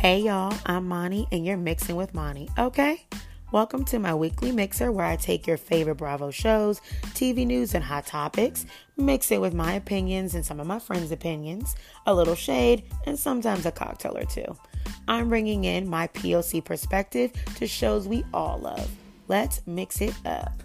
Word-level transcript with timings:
Hey 0.00 0.20
y'all, 0.20 0.56
I'm 0.64 0.88
Mani 0.88 1.28
and 1.30 1.44
you're 1.44 1.58
mixing 1.58 1.94
with 1.94 2.14
Mani, 2.14 2.48
okay? 2.58 3.04
Welcome 3.52 3.84
to 3.84 3.98
my 3.98 4.14
weekly 4.14 4.50
mixer 4.50 4.90
where 4.90 5.04
I 5.04 5.16
take 5.16 5.46
your 5.46 5.58
favorite 5.58 5.96
Bravo 5.96 6.30
shows, 6.30 6.80
TV 7.12 7.46
news, 7.46 7.74
and 7.74 7.84
hot 7.84 8.06
topics, 8.06 8.64
mix 8.96 9.30
it 9.30 9.42
with 9.42 9.52
my 9.52 9.74
opinions 9.74 10.34
and 10.34 10.42
some 10.42 10.58
of 10.58 10.66
my 10.66 10.78
friends' 10.78 11.12
opinions, 11.12 11.76
a 12.06 12.14
little 12.14 12.34
shade, 12.34 12.84
and 13.04 13.18
sometimes 13.18 13.66
a 13.66 13.70
cocktail 13.70 14.16
or 14.16 14.24
two. 14.24 14.56
I'm 15.06 15.28
bringing 15.28 15.64
in 15.64 15.86
my 15.86 16.06
POC 16.06 16.64
perspective 16.64 17.32
to 17.56 17.66
shows 17.66 18.08
we 18.08 18.24
all 18.32 18.58
love. 18.58 18.90
Let's 19.28 19.60
mix 19.66 20.00
it 20.00 20.14
up. 20.24 20.62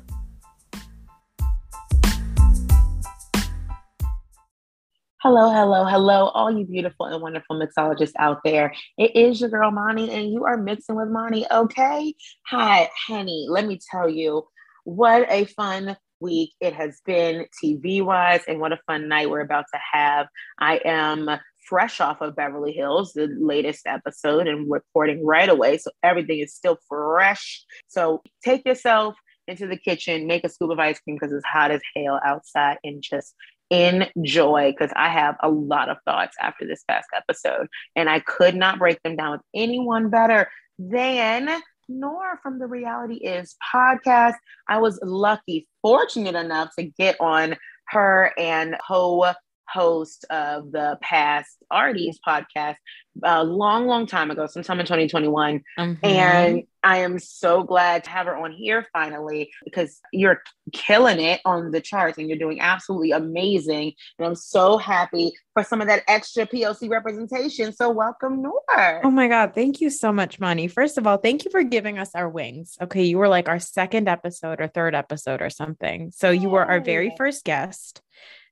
Hello, 5.27 5.49
hello, 5.49 5.85
hello, 5.85 6.27
all 6.35 6.55
you 6.55 6.67
beautiful 6.67 7.07
and 7.07 7.19
wonderful 7.19 7.59
mixologists 7.59 8.13
out 8.19 8.41
there. 8.45 8.75
It 8.95 9.15
is 9.15 9.41
your 9.41 9.49
girl 9.49 9.71
Mani, 9.71 10.11
and 10.11 10.31
you 10.31 10.45
are 10.45 10.55
mixing 10.55 10.95
with 10.95 11.07
Mani, 11.07 11.47
okay? 11.51 12.13
Hi, 12.45 12.91
honey. 13.07 13.47
Let 13.49 13.65
me 13.65 13.79
tell 13.89 14.07
you 14.07 14.45
what 14.83 15.25
a 15.27 15.45
fun 15.45 15.97
week 16.19 16.53
it 16.61 16.75
has 16.75 17.01
been 17.07 17.47
TV 17.59 18.03
wise, 18.03 18.41
and 18.47 18.59
what 18.59 18.71
a 18.71 18.79
fun 18.85 19.07
night 19.07 19.31
we're 19.31 19.39
about 19.39 19.65
to 19.73 19.79
have. 19.93 20.27
I 20.59 20.79
am 20.85 21.27
fresh 21.67 21.99
off 21.99 22.21
of 22.21 22.35
Beverly 22.35 22.73
Hills, 22.73 23.13
the 23.13 23.27
latest 23.35 23.87
episode, 23.87 24.47
and 24.47 24.69
reporting 24.69 25.25
right 25.25 25.49
away. 25.49 25.79
So 25.79 25.89
everything 26.03 26.37
is 26.37 26.53
still 26.53 26.77
fresh. 26.87 27.65
So 27.87 28.21
take 28.43 28.63
yourself 28.63 29.15
into 29.47 29.65
the 29.65 29.77
kitchen, 29.77 30.27
make 30.27 30.43
a 30.43 30.49
scoop 30.49 30.69
of 30.69 30.79
ice 30.79 30.99
cream 30.99 31.17
because 31.19 31.33
it's 31.33 31.45
hot 31.45 31.71
as 31.71 31.81
hell 31.95 32.19
outside, 32.23 32.77
and 32.83 33.01
just 33.01 33.33
enjoy 33.69 34.71
because 34.71 34.93
I 34.95 35.09
have 35.09 35.35
a 35.41 35.49
lot 35.49 35.89
of 35.89 35.97
thoughts 36.05 36.35
after 36.41 36.65
this 36.65 36.83
past 36.87 37.07
episode, 37.15 37.67
and 37.95 38.09
I 38.09 38.19
could 38.19 38.55
not 38.55 38.79
break 38.79 39.01
them 39.03 39.15
down 39.15 39.31
with 39.31 39.41
anyone 39.53 40.09
better 40.09 40.49
than 40.77 41.61
Noor 41.87 42.39
from 42.41 42.59
the 42.59 42.67
Reality 42.67 43.15
Is 43.15 43.55
podcast. 43.73 44.35
I 44.67 44.79
was 44.79 44.99
lucky, 45.03 45.67
fortunate 45.81 46.35
enough 46.35 46.69
to 46.77 46.83
get 46.83 47.15
on 47.19 47.55
her 47.89 48.31
and 48.37 48.75
Ho 48.87 49.33
host 49.67 50.25
of 50.29 50.71
the 50.71 50.97
past 51.01 51.57
Artie's 51.71 52.19
podcast 52.25 52.75
a 53.23 53.43
long, 53.43 53.87
long 53.87 54.05
time 54.05 54.31
ago, 54.31 54.45
sometime 54.45 54.79
in 54.79 54.85
2021. 54.85 55.61
Mm-hmm. 55.77 56.05
And 56.05 56.63
I 56.83 56.97
am 56.97 57.17
so 57.17 57.63
glad 57.63 58.03
to 58.03 58.09
have 58.11 58.27
her 58.27 58.35
on 58.35 58.51
here 58.51 58.85
finally 58.93 59.51
because 59.63 59.99
you're 60.11 60.41
killing 60.71 61.19
it 61.19 61.41
on 61.43 61.71
the 61.71 61.81
charts 61.81 62.17
and 62.17 62.29
you're 62.29 62.37
doing 62.37 62.59
absolutely 62.61 63.11
amazing. 63.11 63.93
And 64.19 64.27
I'm 64.27 64.35
so 64.35 64.77
happy 64.77 65.31
for 65.53 65.63
some 65.63 65.81
of 65.81 65.87
that 65.87 66.03
extra 66.07 66.45
POC 66.45 66.89
representation. 66.89 67.73
So 67.73 67.89
welcome, 67.89 68.43
Noor. 68.43 69.01
Oh 69.03 69.09
my 69.09 69.27
God. 69.27 69.55
Thank 69.55 69.81
you 69.81 69.89
so 69.89 70.11
much, 70.11 70.39
Mani. 70.39 70.67
First 70.67 70.97
of 70.97 71.07
all, 71.07 71.17
thank 71.17 71.45
you 71.45 71.51
for 71.51 71.63
giving 71.63 71.97
us 71.97 72.11
our 72.13 72.29
wings. 72.29 72.77
Okay. 72.79 73.03
You 73.05 73.17
were 73.17 73.29
like 73.29 73.49
our 73.49 73.59
second 73.59 74.07
episode 74.07 74.61
or 74.61 74.67
third 74.67 74.93
episode 74.93 75.41
or 75.41 75.49
something. 75.49 76.11
So 76.13 76.29
you 76.29 76.49
were 76.49 76.65
our 76.65 76.81
very 76.81 77.13
first 77.17 77.45
guest. 77.45 78.01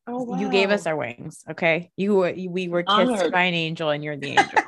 Oh, 0.05 0.23
wow. 0.23 0.39
You 0.39 0.49
gave 0.49 0.69
us 0.69 0.85
our 0.85 0.95
wings. 0.95 1.43
Okay. 1.49 1.91
You 1.95 2.15
were, 2.15 2.33
we 2.49 2.67
were 2.67 2.83
kissed 2.83 2.97
Honored. 2.97 3.31
by 3.31 3.43
an 3.43 3.53
angel 3.53 3.89
and 3.89 4.03
you're 4.03 4.17
the 4.17 4.31
angel. 4.31 4.59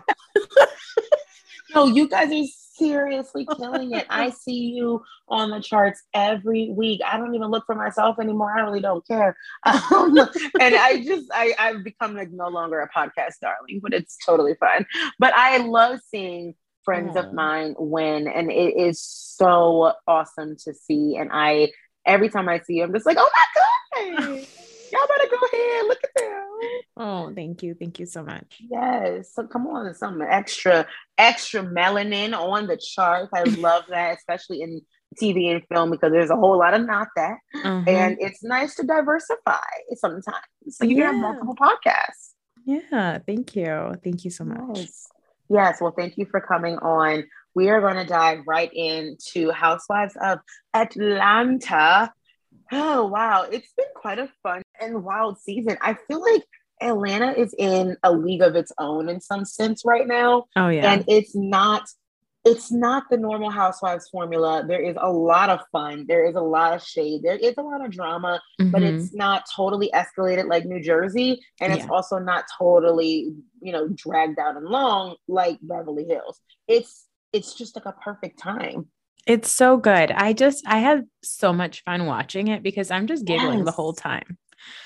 no, 1.76 1.88
you 1.88 2.08
guys 2.08 2.32
are 2.32 2.48
seriously 2.78 3.48
killing 3.58 3.94
it. 3.94 4.06
I 4.10 4.30
see 4.42 4.74
you 4.76 5.04
on 5.28 5.50
the 5.50 5.60
charts 5.60 6.04
every 6.14 6.70
week. 6.70 7.02
I 7.06 7.18
don't 7.18 7.34
even 7.36 7.50
look 7.50 7.66
for 7.66 7.76
myself 7.76 8.20
anymore. 8.20 8.58
I 8.58 8.62
really 8.62 8.82
don't 8.82 9.06
care. 9.08 9.36
Um, 9.66 10.18
and 10.60 10.76
I 10.76 11.04
just, 11.04 11.30
I, 11.34 11.54
I've 11.58 11.84
become 11.84 12.16
like 12.16 12.32
no 12.32 12.48
longer 12.48 12.80
a 12.82 12.90
podcast 12.90 13.40
darling, 13.42 13.80
but 13.82 13.94
it's 13.94 14.18
totally 14.26 14.56
fine. 14.60 14.86
But 15.20 15.34
I 15.34 15.58
love 15.58 16.00
seeing 16.10 16.56
friends 16.84 17.16
of 17.18 17.34
mine 17.34 17.76
win, 17.78 18.28
and 18.28 18.52
it 18.52 18.76
is 18.78 19.02
so 19.02 19.94
awesome 20.08 20.56
to 20.66 20.74
see. 20.74 21.18
And 21.18 21.30
I, 21.34 21.72
every 22.06 22.30
time 22.30 22.48
I 22.48 22.60
see 22.60 22.76
you, 22.76 22.84
I'm 22.84 22.94
just 22.94 23.06
like, 23.06 23.18
oh 23.20 23.30
my 23.98 24.28
God. 24.28 24.48
Y'all 24.96 25.08
better 25.08 25.30
go 25.30 25.58
ahead. 25.58 25.86
Look 25.88 26.04
at 26.04 26.10
them. 26.16 26.46
Oh, 26.98 27.34
thank 27.36 27.64
you. 27.64 27.74
Thank 27.74 28.00
you 28.00 28.06
so 28.06 28.24
much. 28.24 28.62
Yes. 28.70 29.34
So 29.34 29.46
come 29.48 29.68
on, 29.68 29.94
some 29.94 30.22
extra, 30.22 30.88
extra 31.18 31.64
melanin 31.64 32.34
on 32.38 32.68
the 32.68 32.78
charts. 32.78 33.32
I 33.34 33.44
love 33.60 33.84
that, 33.90 34.18
especially 34.18 34.62
in 34.62 34.82
TV 35.22 35.52
and 35.52 35.64
film 35.72 35.92
because 35.92 36.12
there's 36.12 36.30
a 36.30 36.36
whole 36.36 36.58
lot 36.58 36.74
of 36.74 36.86
not 36.86 37.08
that. 37.16 37.38
Mm-hmm. 37.56 37.90
And 37.90 38.18
it's 38.20 38.44
nice 38.44 38.76
to 38.76 38.86
diversify 38.86 39.60
sometimes. 39.96 40.26
So 40.70 40.86
you 40.86 40.98
yeah. 40.98 41.12
have 41.12 41.16
multiple 41.16 41.56
podcasts. 41.56 42.34
Yeah. 42.66 43.20
Thank 43.26 43.56
you. 43.56 43.94
Thank 44.04 44.26
you 44.26 44.32
so 44.32 44.46
much. 44.46 44.78
Yes. 44.78 45.08
yes. 45.50 45.82
Well, 45.82 45.94
thank 45.98 46.18
you 46.18 46.26
for 46.26 46.42
coming 46.42 46.78
on. 46.78 47.26
We 47.54 47.70
are 47.70 47.80
going 47.80 47.96
to 47.96 48.06
dive 48.06 48.40
right 48.46 48.72
into 48.74 49.52
Housewives 49.52 50.18
of 50.22 50.40
Atlanta. 50.74 52.12
Oh, 52.72 53.06
wow. 53.06 53.44
It's 53.44 53.72
been 53.74 53.86
quite 53.96 54.20
a 54.20 54.30
fun 54.44 54.62
and 54.80 55.04
wild 55.04 55.40
season. 55.40 55.78
I 55.82 55.98
feel 56.08 56.22
like 56.22 56.44
Atlanta 56.82 57.32
is 57.32 57.54
in 57.58 57.98
a 58.04 58.12
league 58.12 58.42
of 58.42 58.56
its 58.56 58.72
own 58.80 59.10
in 59.10 59.22
some 59.22 59.46
sense 59.46 59.84
right 59.86 60.08
now. 60.08 60.46
Oh, 60.56 60.70
yeah. 60.70 60.94
And 60.94 61.06
it's 61.08 61.36
not. 61.36 61.88
It's 62.48 62.72
not 62.72 63.06
the 63.10 63.18
normal 63.18 63.50
housewives 63.50 64.08
formula. 64.10 64.64
There 64.68 64.80
is 64.80 64.96
a 65.00 65.12
lot 65.12 65.50
of 65.50 65.62
fun. 65.72 66.06
There 66.08 66.28
is 66.28 66.36
a 66.36 66.42
lot 66.42 66.74
of 66.76 66.84
shade. 66.84 67.24
There 67.24 67.36
is 67.36 67.56
a 67.58 67.64
lot 67.64 67.84
of 67.84 67.90
drama, 67.90 68.40
mm-hmm. 68.62 68.70
but 68.70 68.84
it's 68.84 69.16
not 69.16 69.46
totally 69.56 69.90
escalated 69.96 70.48
like 70.48 70.64
New 70.64 70.80
Jersey. 70.80 71.42
And 71.60 71.74
it's 71.74 71.90
also 71.90 72.20
not 72.20 72.46
totally, 72.56 73.34
you 73.62 73.72
know, 73.72 73.88
dragged 73.88 74.38
out 74.38 74.58
and 74.58 74.68
long 74.68 75.16
like 75.28 75.58
Beverly 75.64 76.06
Hills. 76.06 76.40
It's 76.68 77.08
it's 77.34 77.56
just 77.56 77.76
like 77.76 77.86
a 77.86 77.94
perfect 77.94 78.38
time. 78.38 78.90
It's 79.26 79.52
so 79.52 79.78
good. 79.78 80.12
I 80.12 80.34
just 80.34 80.66
I 80.68 80.80
had 80.80 81.06
so 81.24 81.52
much 81.52 81.84
fun 81.84 82.06
watching 82.06 82.48
it 82.48 82.62
because 82.62 82.92
I'm 82.92 83.08
just 83.08 83.26
giggling 83.26 83.60
yes. 83.60 83.66
the 83.66 83.72
whole 83.72 83.94
time. 83.94 84.38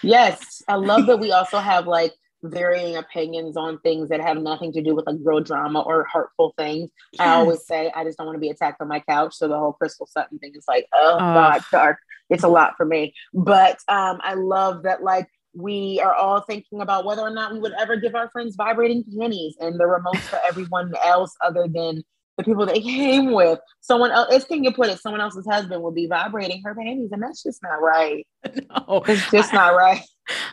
Yes. 0.01 0.61
I 0.67 0.75
love 0.75 1.05
that 1.07 1.17
we 1.19 1.31
also 1.31 1.59
have 1.59 1.87
like 1.87 2.13
varying 2.43 2.95
opinions 2.95 3.57
on 3.57 3.79
things 3.79 4.09
that 4.09 4.21
have 4.21 4.37
nothing 4.37 4.71
to 4.71 4.81
do 4.81 4.95
with 4.95 5.05
like 5.05 5.17
real 5.23 5.41
drama 5.41 5.81
or 5.81 6.07
hurtful 6.11 6.53
things. 6.57 6.89
Yes. 7.13 7.21
I 7.21 7.33
always 7.33 7.65
say 7.65 7.91
I 7.93 8.03
just 8.03 8.17
don't 8.17 8.27
want 8.27 8.37
to 8.37 8.41
be 8.41 8.49
attacked 8.49 8.81
on 8.81 8.87
my 8.87 9.01
couch. 9.01 9.35
So 9.35 9.47
the 9.47 9.57
whole 9.57 9.73
Crystal 9.73 10.07
Sutton 10.07 10.39
thing 10.39 10.53
is 10.55 10.65
like, 10.67 10.85
oh 10.93 11.15
uh, 11.15 11.19
God, 11.19 11.63
dark. 11.71 11.97
It's 12.29 12.43
a 12.43 12.47
lot 12.47 12.75
for 12.77 12.85
me. 12.85 13.13
But 13.33 13.79
um, 13.87 14.19
I 14.23 14.35
love 14.35 14.83
that 14.83 15.03
like 15.03 15.27
we 15.53 15.99
are 16.01 16.13
all 16.13 16.41
thinking 16.41 16.81
about 16.81 17.05
whether 17.05 17.21
or 17.21 17.31
not 17.31 17.51
we 17.51 17.59
would 17.59 17.73
ever 17.79 17.95
give 17.95 18.15
our 18.15 18.29
friends 18.29 18.55
vibrating 18.55 19.03
panties 19.17 19.57
and 19.59 19.79
the 19.79 19.83
remotes 19.83 20.21
for 20.21 20.39
everyone 20.47 20.93
else 21.03 21.35
other 21.43 21.67
than 21.67 22.03
the 22.39 22.45
people 22.45 22.65
they 22.65 22.79
came 22.81 23.31
with. 23.31 23.59
Someone 23.81 24.11
else, 24.11 24.33
as 24.33 24.45
can 24.45 24.63
you 24.63 24.71
put 24.71 24.87
it, 24.87 24.99
someone 24.99 25.21
else's 25.21 25.45
husband 25.45 25.83
will 25.83 25.91
be 25.91 26.07
vibrating 26.07 26.61
her 26.63 26.73
panties, 26.73 27.11
and 27.11 27.21
that's 27.21 27.43
just 27.43 27.61
not 27.61 27.81
right. 27.81 28.25
No, 28.69 29.03
it's 29.07 29.29
just 29.31 29.53
not 29.53 29.75
right. 29.75 30.01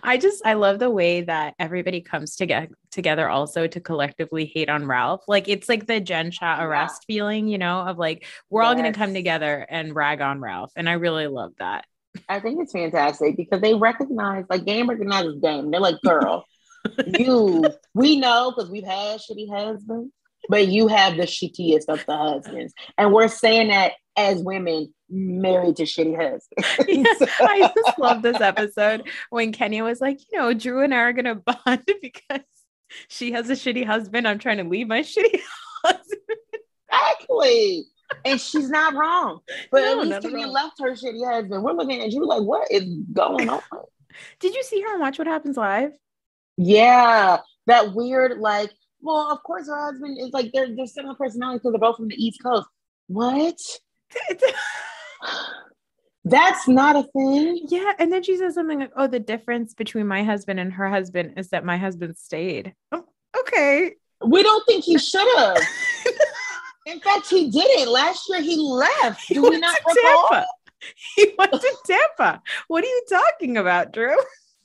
I 0.02 0.16
just 0.16 0.44
I 0.44 0.54
love 0.54 0.78
the 0.78 0.90
way 0.90 1.20
that 1.22 1.54
everybody 1.58 2.00
comes 2.00 2.34
together 2.34 2.68
together 2.90 3.28
also 3.28 3.66
to 3.66 3.80
collectively 3.80 4.46
hate 4.46 4.68
on 4.68 4.86
Ralph. 4.86 5.22
Like 5.28 5.48
it's 5.48 5.68
like 5.68 5.86
the 5.86 6.00
Jen 6.00 6.30
Shah 6.30 6.62
arrest 6.62 7.04
yeah. 7.06 7.14
feeling, 7.14 7.46
you 7.46 7.58
know, 7.58 7.80
of 7.80 7.98
like 7.98 8.26
we're 8.50 8.62
yes. 8.62 8.68
all 8.68 8.74
going 8.74 8.92
to 8.92 8.98
come 8.98 9.14
together 9.14 9.66
and 9.68 9.94
rag 9.94 10.20
on 10.20 10.40
Ralph, 10.40 10.72
and 10.76 10.88
I 10.88 10.94
really 10.94 11.28
love 11.28 11.52
that. 11.58 11.84
I 12.28 12.40
think 12.40 12.60
it's 12.60 12.72
fantastic 12.72 13.36
because 13.36 13.60
they 13.60 13.74
recognize, 13.74 14.44
like, 14.48 14.64
game 14.64 14.88
recognizes 14.88 15.38
game. 15.38 15.70
They're 15.70 15.80
like, 15.80 16.00
girl, 16.02 16.46
you, 17.06 17.66
we 17.94 18.18
know 18.18 18.50
because 18.50 18.70
we've 18.70 18.86
had 18.86 19.20
shitty 19.20 19.50
husbands 19.52 20.12
but 20.48 20.68
you 20.68 20.88
have 20.88 21.16
the 21.16 21.24
shittiest 21.24 21.88
of 21.88 22.04
the 22.06 22.16
husbands. 22.16 22.72
And 22.98 23.12
we're 23.12 23.28
saying 23.28 23.68
that 23.68 23.92
as 24.16 24.42
women 24.42 24.92
married 25.08 25.76
to 25.76 25.84
shitty 25.84 26.16
husbands. 26.16 27.32
I 27.40 27.72
just 27.74 27.98
love 27.98 28.22
this 28.22 28.40
episode 28.40 29.08
when 29.30 29.52
Kenya 29.52 29.84
was 29.84 30.00
like, 30.00 30.20
you 30.32 30.38
know, 30.38 30.52
Drew 30.54 30.82
and 30.82 30.94
I 30.94 30.98
are 30.98 31.12
gonna 31.12 31.36
bond 31.36 31.84
because 32.02 32.40
she 33.08 33.32
has 33.32 33.50
a 33.50 33.54
shitty 33.54 33.84
husband. 33.84 34.26
I'm 34.26 34.38
trying 34.38 34.58
to 34.58 34.64
leave 34.64 34.88
my 34.88 35.00
shitty 35.02 35.40
husband. 35.84 36.20
Exactly. 36.90 37.84
And 38.24 38.40
she's 38.40 38.70
not 38.70 38.94
wrong. 38.94 39.40
But 39.70 39.80
no, 39.80 40.00
at 40.00 40.06
least 40.06 40.22
Kenya 40.22 40.46
left 40.46 40.80
her 40.80 40.92
shitty 40.92 41.24
husband. 41.28 41.62
We're 41.62 41.72
looking 41.72 42.00
at 42.00 42.12
you 42.12 42.24
like, 42.24 42.42
what 42.42 42.70
is 42.70 42.84
going 43.12 43.48
on? 43.48 43.60
Did 44.40 44.54
you 44.54 44.62
see 44.62 44.80
her 44.80 44.92
and 44.92 45.00
Watch 45.00 45.18
What 45.18 45.26
Happens 45.26 45.56
Live? 45.56 45.92
Yeah, 46.56 47.38
that 47.66 47.94
weird 47.94 48.38
like. 48.38 48.72
Well, 49.06 49.30
of 49.30 49.40
course, 49.44 49.68
her 49.68 49.84
husband 49.84 50.18
is 50.18 50.32
like 50.32 50.50
they're 50.52 50.74
they're 50.74 50.86
similar 50.86 51.14
personalities 51.14 51.60
because 51.60 51.74
they're 51.74 51.78
both 51.78 51.96
from 51.96 52.08
the 52.08 52.16
East 52.16 52.42
Coast. 52.42 52.66
What? 53.06 53.56
That's 56.24 56.66
not 56.66 56.96
a 56.96 57.04
thing. 57.04 57.66
Yeah. 57.68 57.92
And 58.00 58.12
then 58.12 58.24
she 58.24 58.36
says 58.36 58.54
something 58.54 58.80
like, 58.80 58.90
oh, 58.96 59.06
the 59.06 59.20
difference 59.20 59.74
between 59.74 60.08
my 60.08 60.24
husband 60.24 60.58
and 60.58 60.72
her 60.72 60.88
husband 60.88 61.34
is 61.36 61.50
that 61.50 61.64
my 61.64 61.76
husband 61.76 62.16
stayed. 62.18 62.74
Oh, 62.90 63.04
okay. 63.38 63.92
We 64.26 64.42
don't 64.42 64.66
think 64.66 64.82
he 64.82 64.98
should 64.98 65.38
have. 65.38 65.58
In 66.86 66.98
fact, 66.98 67.28
he 67.28 67.48
didn't. 67.48 67.92
Last 67.92 68.28
year 68.28 68.42
he 68.42 68.56
left. 68.56 69.22
He 69.22 69.34
Do 69.34 69.42
we 69.42 69.58
not 69.58 69.78
recall? 69.86 70.28
Tampa. 70.30 70.46
He 71.14 71.32
went 71.38 71.52
to 71.52 71.76
Tampa. 71.86 72.42
What 72.66 72.82
are 72.82 72.88
you 72.88 73.02
talking 73.08 73.56
about, 73.56 73.92
Drew? 73.92 74.16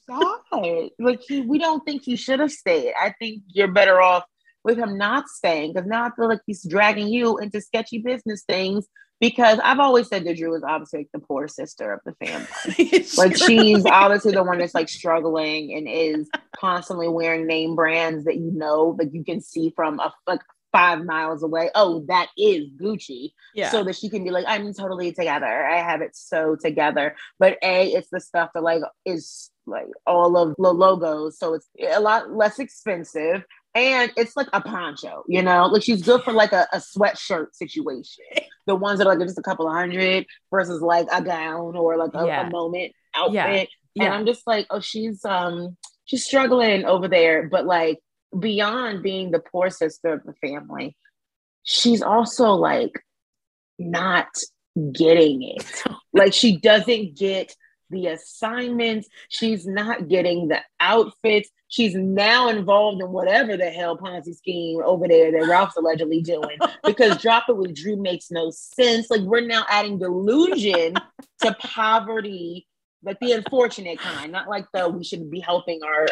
God, 0.07 0.89
like 0.99 1.21
he, 1.27 1.41
we 1.41 1.59
don't 1.59 1.85
think 1.85 2.03
he 2.03 2.15
should 2.15 2.39
have 2.39 2.51
stayed. 2.51 2.93
I 2.99 3.13
think 3.19 3.43
you're 3.47 3.71
better 3.71 4.01
off 4.01 4.23
with 4.63 4.77
him 4.77 4.97
not 4.97 5.27
staying 5.27 5.73
because 5.73 5.87
now 5.87 6.03
I 6.03 6.11
feel 6.15 6.27
like 6.27 6.41
he's 6.45 6.63
dragging 6.67 7.07
you 7.07 7.37
into 7.37 7.61
sketchy 7.61 7.99
business 7.99 8.43
things 8.43 8.87
because 9.19 9.59
I've 9.63 9.79
always 9.79 10.07
said 10.07 10.25
that 10.25 10.37
Drew 10.37 10.55
is 10.55 10.63
obviously 10.63 11.01
like 11.01 11.09
the 11.13 11.19
poor 11.19 11.47
sister 11.47 11.93
of 11.93 11.99
the 12.05 12.13
family. 12.25 13.05
like 13.17 13.37
she's 13.37 13.85
obviously 13.85 14.33
the 14.33 14.43
one 14.43 14.57
that's 14.57 14.73
like 14.73 14.89
struggling 14.89 15.73
and 15.75 15.87
is 15.87 16.27
constantly 16.55 17.07
wearing 17.07 17.45
name 17.45 17.75
brands 17.75 18.25
that 18.25 18.37
you 18.37 18.51
know 18.51 18.95
that 18.97 19.13
you 19.13 19.23
can 19.23 19.39
see 19.39 19.71
from 19.75 19.99
a 19.99 20.11
like 20.25 20.41
five 20.71 21.05
miles 21.05 21.43
away. 21.43 21.69
Oh, 21.75 22.03
that 22.07 22.29
is 22.35 22.69
Gucci. 22.81 23.33
Yeah. 23.53 23.69
So 23.69 23.83
that 23.83 23.95
she 23.95 24.09
can 24.09 24.23
be 24.23 24.31
like, 24.31 24.45
I'm 24.47 24.73
totally 24.73 25.11
together. 25.11 25.65
I 25.67 25.81
have 25.81 26.01
it 26.01 26.15
so 26.15 26.55
together. 26.55 27.15
But 27.37 27.57
A, 27.61 27.91
it's 27.91 28.09
the 28.09 28.19
stuff 28.19 28.49
that 28.55 28.63
like 28.63 28.81
is 29.05 29.51
like 29.67 29.87
all 30.07 30.35
of 30.37 30.55
the 30.57 30.73
logos. 30.73 31.37
So 31.37 31.53
it's 31.53 31.67
a 31.79 31.99
lot 31.99 32.31
less 32.31 32.57
expensive 32.57 33.43
and 33.73 34.11
it's 34.17 34.35
like 34.35 34.47
a 34.53 34.61
poncho, 34.61 35.23
you 35.27 35.41
know, 35.41 35.67
like 35.67 35.83
she's 35.83 36.01
good 36.01 36.23
for 36.23 36.33
like 36.33 36.51
a, 36.51 36.67
a 36.73 36.77
sweatshirt 36.77 37.53
situation. 37.53 38.25
The 38.67 38.75
ones 38.75 38.99
that 38.99 39.07
are 39.07 39.15
like 39.15 39.27
just 39.27 39.39
a 39.39 39.41
couple 39.41 39.67
of 39.67 39.73
hundred 39.73 40.27
versus 40.51 40.83
like 40.83 41.07
a 41.11 41.19
gown 41.23 41.75
or 41.75 41.97
like 41.97 42.11
a, 42.13 42.27
yeah. 42.27 42.47
a 42.47 42.49
moment 42.51 42.93
outfit. 43.15 43.33
Yeah. 43.33 43.65
Yeah. 43.95 44.03
And 44.05 44.13
I'm 44.13 44.25
just 44.27 44.45
like, 44.45 44.67
oh, 44.69 44.79
she's 44.79 45.25
um 45.25 45.75
she's 46.05 46.23
struggling 46.23 46.85
over 46.85 47.07
there, 47.07 47.49
but 47.49 47.65
like 47.65 47.97
beyond 48.37 49.01
being 49.01 49.31
the 49.31 49.39
poor 49.39 49.71
sister 49.71 50.13
of 50.13 50.23
the 50.23 50.33
family, 50.47 50.95
she's 51.63 52.03
also 52.03 52.53
like 52.53 53.03
not 53.79 54.27
getting 54.93 55.41
it. 55.41 55.83
like 56.13 56.33
she 56.33 56.57
doesn't 56.57 57.17
get 57.17 57.55
the 57.91 58.07
assignments. 58.07 59.07
She's 59.29 59.67
not 59.67 60.07
getting 60.07 60.47
the 60.47 60.59
outfits. 60.79 61.49
She's 61.67 61.95
now 61.95 62.49
involved 62.49 63.01
in 63.01 63.11
whatever 63.11 63.55
the 63.55 63.69
hell 63.69 63.97
Ponzi 63.97 64.35
scheme 64.35 64.81
over 64.83 65.07
there 65.07 65.31
that 65.31 65.47
Ralph's 65.47 65.77
allegedly 65.77 66.21
doing 66.21 66.57
because 66.83 67.21
Drop 67.21 67.45
It 67.47 67.55
with 67.55 67.75
Drew 67.75 67.95
makes 67.95 68.31
no 68.31 68.51
sense. 68.51 69.09
Like 69.09 69.21
we're 69.21 69.41
now 69.41 69.65
adding 69.69 69.99
delusion 69.99 70.95
to 71.41 71.55
poverty, 71.59 72.67
but 73.03 73.17
the 73.21 73.31
unfortunate 73.33 73.99
kind, 73.99 74.31
not 74.31 74.49
like 74.49 74.65
the 74.73 74.89
we 74.89 75.03
should 75.03 75.29
be 75.29 75.39
helping 75.39 75.81
our, 75.83 76.07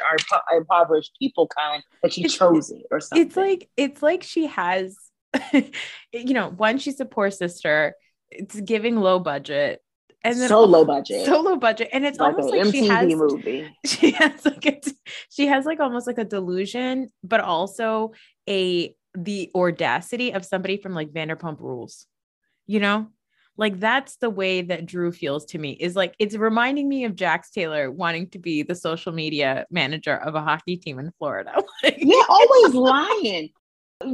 our, 0.49 0.57
impoverished 0.57 1.11
people 1.19 1.47
kind, 1.47 1.83
but 2.01 2.13
she 2.13 2.23
chose 2.23 2.71
it 2.71 2.83
or 2.91 2.99
something. 2.99 3.27
It's 3.27 3.35
like 3.35 3.69
it's 3.75 4.01
like 4.01 4.23
she 4.23 4.47
has, 4.47 4.97
you 5.53 6.33
know, 6.33 6.49
one 6.49 6.77
she's 6.77 6.99
a 6.99 7.05
poor 7.05 7.31
sister. 7.31 7.95
It's 8.31 8.59
giving 8.61 8.95
low 8.95 9.19
budget 9.19 9.81
and 10.23 10.39
then 10.39 10.49
so 10.49 10.63
low 10.63 10.85
budget, 10.85 11.25
so 11.25 11.41
low 11.41 11.55
budget, 11.55 11.89
and 11.93 12.05
it's 12.05 12.19
like 12.19 12.35
almost 12.35 12.53
like 12.53 12.67
MTV 12.67 12.71
she 12.71 12.87
has 12.87 13.15
movie. 13.15 13.77
She 13.85 14.11
has 14.11 14.45
like 14.45 14.65
a, 14.65 14.81
she 15.29 15.47
has 15.47 15.65
like 15.65 15.79
almost 15.79 16.07
like 16.07 16.17
a 16.17 16.25
delusion, 16.25 17.09
but 17.23 17.39
also 17.39 18.13
a 18.47 18.93
the 19.15 19.49
audacity 19.55 20.33
of 20.33 20.45
somebody 20.45 20.77
from 20.77 20.93
like 20.93 21.11
Vanderpump 21.11 21.59
Rules, 21.59 22.05
you 22.67 22.79
know, 22.79 23.07
like 23.59 23.79
that's 23.79 24.15
the 24.17 24.29
way 24.29 24.61
that 24.61 24.85
Drew 24.85 25.11
feels 25.11 25.45
to 25.47 25.57
me. 25.57 25.71
Is 25.71 25.95
like 25.95 26.15
it's 26.17 26.35
reminding 26.35 26.87
me 26.87 27.03
of 27.03 27.15
Jax 27.15 27.51
Taylor 27.51 27.91
wanting 27.91 28.29
to 28.29 28.39
be 28.39 28.63
the 28.63 28.73
social 28.73 29.11
media 29.11 29.65
manager 29.69 30.15
of 30.15 30.35
a 30.35 30.41
hockey 30.41 30.77
team 30.77 30.97
in 30.97 31.11
Florida. 31.19 31.51
yeah, 31.83 32.23
always 32.29 32.73
lying. 32.73 33.49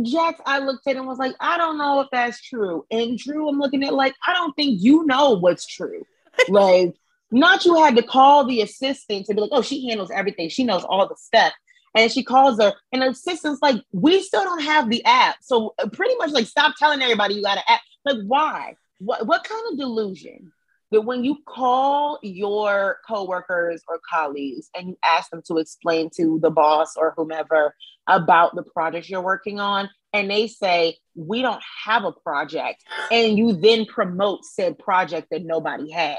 Jax, 0.02 0.42
I 0.46 0.60
looked 0.60 0.88
at 0.88 0.96
him 0.96 1.06
was 1.06 1.20
like, 1.20 1.36
I 1.40 1.58
don't 1.58 1.78
know 1.78 2.02
if 2.02 2.08
that's 2.12 2.42
true. 2.42 2.86
And 2.90 3.18
Drew, 3.18 3.48
I'm 3.48 3.60
looking 3.60 3.84
at 3.84 3.94
like, 3.94 4.16
I 4.26 4.34
don't 4.34 4.56
think 4.56 4.82
you 4.82 5.06
know 5.06 5.32
what's 5.32 5.66
true. 5.66 6.04
like, 6.50 6.96
not 7.32 7.66
you 7.66 7.76
had 7.76 7.96
to 7.96 8.04
call 8.04 8.46
the 8.46 8.62
assistant 8.62 9.26
to 9.28 9.34
be 9.34 9.42
like, 9.42 9.52
oh, 9.54 9.62
she 9.62 9.88
handles 9.88 10.12
everything. 10.12 10.50
She 10.50 10.64
knows 10.64 10.84
all 10.84 11.08
the 11.08 11.16
stuff. 11.16 11.54
And 11.96 12.12
she 12.12 12.24
calls 12.24 12.60
her, 12.60 12.74
and 12.92 13.02
the 13.02 13.10
assistant's 13.10 13.62
like, 13.62 13.82
we 13.94 14.22
still 14.22 14.44
don't 14.44 14.64
have 14.64 14.90
the 14.90 15.04
app. 15.06 15.38
So 15.42 15.76
uh, 15.80 15.88
pretty 15.88 16.16
much 16.18 16.32
like, 16.32 16.46
stop 16.46 16.76
telling 16.78 17.02
everybody 17.02 17.36
you 17.36 17.44
got 17.44 17.58
an 17.58 17.64
app. 17.70 17.82
Like, 18.04 18.18
why? 18.26 18.76
What 19.00 19.26
what 19.28 19.44
kind 19.44 19.64
of 19.72 19.78
delusion? 19.78 20.52
That 20.96 21.02
when 21.02 21.26
you 21.26 21.40
call 21.46 22.20
your 22.24 23.00
coworkers 23.06 23.84
or 23.90 24.00
colleagues 24.10 24.70
and 24.74 24.88
you 24.88 24.98
ask 25.04 25.30
them 25.30 25.42
to 25.48 25.58
explain 25.58 26.10
to 26.16 26.40
the 26.42 26.50
boss 26.50 26.96
or 26.96 27.14
whomever 27.18 27.76
about 28.08 28.56
the 28.56 28.64
project 28.64 29.10
you're 29.10 29.20
working 29.20 29.60
on, 29.60 29.90
and 30.14 30.32
they 30.32 30.48
say, 30.48 30.96
We 31.14 31.42
don't 31.42 31.62
have 31.84 32.06
a 32.06 32.14
project, 32.14 32.86
and 33.12 33.38
you 33.38 33.52
then 33.52 33.86
promote 33.88 34.46
said 34.46 34.80
project 34.80 35.28
that 35.32 35.44
nobody 35.44 35.92
has. 35.92 36.16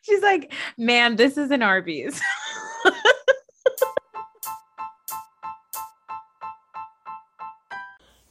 She's 0.00 0.20
like, 0.20 0.52
Man, 0.76 1.14
this 1.14 1.38
is 1.38 1.52
an 1.52 1.62
Arby's. 1.62 2.20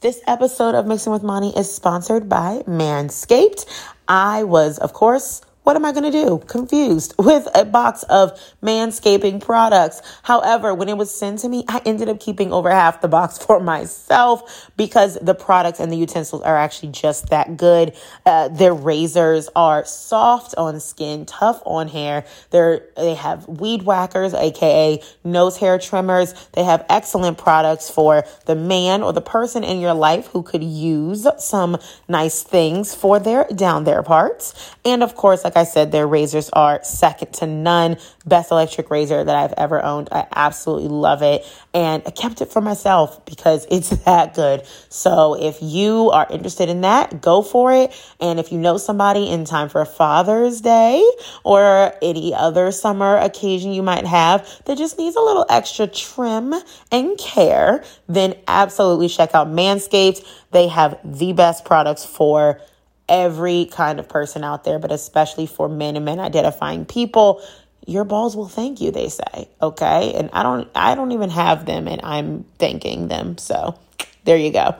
This 0.02 0.20
episode 0.26 0.74
of 0.74 0.84
Mixing 0.84 1.12
with 1.12 1.22
Mani 1.22 1.56
is 1.56 1.72
sponsored 1.72 2.28
by 2.28 2.64
Manscaped. 2.66 3.66
I 4.08 4.42
was, 4.42 4.78
of 4.78 4.94
course, 4.94 5.42
what 5.64 5.76
am 5.76 5.84
I 5.84 5.92
going 5.92 6.10
to 6.10 6.10
do? 6.10 6.38
Confused 6.46 7.14
with 7.18 7.46
a 7.54 7.64
box 7.64 8.02
of 8.04 8.38
manscaping 8.62 9.40
products. 9.40 10.02
However, 10.22 10.74
when 10.74 10.88
it 10.88 10.96
was 10.96 11.14
sent 11.14 11.40
to 11.40 11.48
me, 11.48 11.64
I 11.68 11.80
ended 11.84 12.08
up 12.08 12.20
keeping 12.20 12.52
over 12.52 12.70
half 12.70 13.00
the 13.00 13.08
box 13.08 13.38
for 13.44 13.60
myself 13.60 14.70
because 14.76 15.18
the 15.20 15.34
products 15.34 15.80
and 15.80 15.92
the 15.92 15.96
utensils 15.96 16.42
are 16.42 16.56
actually 16.56 16.92
just 16.92 17.30
that 17.30 17.56
good. 17.56 17.94
Uh, 18.26 18.48
their 18.48 18.74
razors 18.74 19.48
are 19.54 19.84
soft 19.84 20.54
on 20.56 20.80
skin, 20.80 21.26
tough 21.26 21.62
on 21.64 21.88
hair. 21.88 22.24
They're, 22.50 22.82
they 22.96 23.14
have 23.14 23.46
weed 23.46 23.82
whackers, 23.82 24.34
aka 24.34 25.02
nose 25.24 25.56
hair 25.58 25.78
trimmers. 25.78 26.34
They 26.52 26.64
have 26.64 26.84
excellent 26.88 27.38
products 27.38 27.88
for 27.88 28.24
the 28.46 28.56
man 28.56 29.02
or 29.02 29.12
the 29.12 29.20
person 29.20 29.64
in 29.64 29.80
your 29.80 29.94
life 29.94 30.26
who 30.28 30.42
could 30.42 30.64
use 30.64 31.26
some 31.38 31.76
nice 32.08 32.42
things 32.42 32.94
for 32.94 33.18
their 33.18 33.44
down 33.54 33.84
their 33.84 34.02
parts. 34.02 34.74
And 34.84 35.02
of 35.02 35.14
course, 35.14 35.44
like 35.44 35.51
I 35.56 35.64
said, 35.64 35.92
their 35.92 36.06
razors 36.06 36.50
are 36.50 36.82
second 36.82 37.32
to 37.34 37.46
none. 37.46 37.96
Best 38.26 38.50
electric 38.50 38.90
razor 38.90 39.22
that 39.24 39.34
I've 39.34 39.54
ever 39.56 39.82
owned. 39.82 40.08
I 40.12 40.26
absolutely 40.34 40.88
love 40.88 41.22
it. 41.22 41.44
And 41.74 42.02
I 42.06 42.10
kept 42.10 42.40
it 42.40 42.52
for 42.52 42.60
myself 42.60 43.24
because 43.24 43.66
it's 43.70 43.90
that 44.04 44.34
good. 44.34 44.66
So 44.88 45.34
if 45.40 45.58
you 45.60 46.10
are 46.10 46.26
interested 46.30 46.68
in 46.68 46.82
that, 46.82 47.20
go 47.20 47.42
for 47.42 47.72
it. 47.72 47.92
And 48.20 48.38
if 48.38 48.52
you 48.52 48.58
know 48.58 48.76
somebody 48.76 49.28
in 49.28 49.44
time 49.44 49.68
for 49.68 49.84
Father's 49.84 50.60
Day 50.60 51.04
or 51.44 51.94
any 52.02 52.34
other 52.34 52.72
summer 52.72 53.16
occasion 53.16 53.72
you 53.72 53.82
might 53.82 54.06
have 54.06 54.48
that 54.64 54.78
just 54.78 54.98
needs 54.98 55.16
a 55.16 55.20
little 55.20 55.46
extra 55.48 55.86
trim 55.86 56.54
and 56.90 57.18
care, 57.18 57.84
then 58.08 58.34
absolutely 58.48 59.08
check 59.08 59.34
out 59.34 59.48
Manscaped. 59.48 60.26
They 60.50 60.68
have 60.68 60.98
the 61.04 61.32
best 61.32 61.64
products 61.64 62.04
for 62.04 62.60
every 63.08 63.66
kind 63.66 63.98
of 63.98 64.08
person 64.08 64.44
out 64.44 64.64
there, 64.64 64.78
but 64.78 64.92
especially 64.92 65.46
for 65.46 65.68
men 65.68 65.96
and 65.96 66.04
men 66.04 66.20
identifying 66.20 66.84
people, 66.84 67.42
your 67.86 68.04
balls 68.04 68.36
will 68.36 68.48
thank 68.48 68.80
you, 68.80 68.90
they 68.90 69.08
say. 69.08 69.48
Okay. 69.60 70.14
And 70.14 70.30
I 70.32 70.42
don't 70.42 70.68
I 70.74 70.94
don't 70.94 71.12
even 71.12 71.30
have 71.30 71.66
them 71.66 71.88
and 71.88 72.00
I'm 72.02 72.44
thanking 72.58 73.08
them. 73.08 73.38
So 73.38 73.78
there 74.24 74.36
you 74.36 74.52
go. 74.52 74.76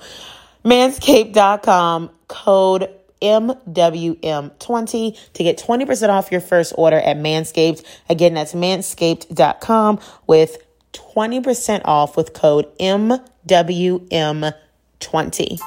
Manscaped.com 0.64 2.10
code 2.28 2.88
MWM20 3.20 5.18
to 5.32 5.44
get 5.44 5.58
20% 5.58 6.08
off 6.08 6.32
your 6.32 6.40
first 6.40 6.72
order 6.76 6.98
at 6.98 7.16
Manscaped. 7.16 7.84
Again, 8.08 8.34
that's 8.34 8.52
manscaped.com 8.52 10.00
with 10.26 10.58
20% 10.92 11.82
off 11.84 12.16
with 12.16 12.32
code 12.32 12.66
MWM20. 12.78 15.60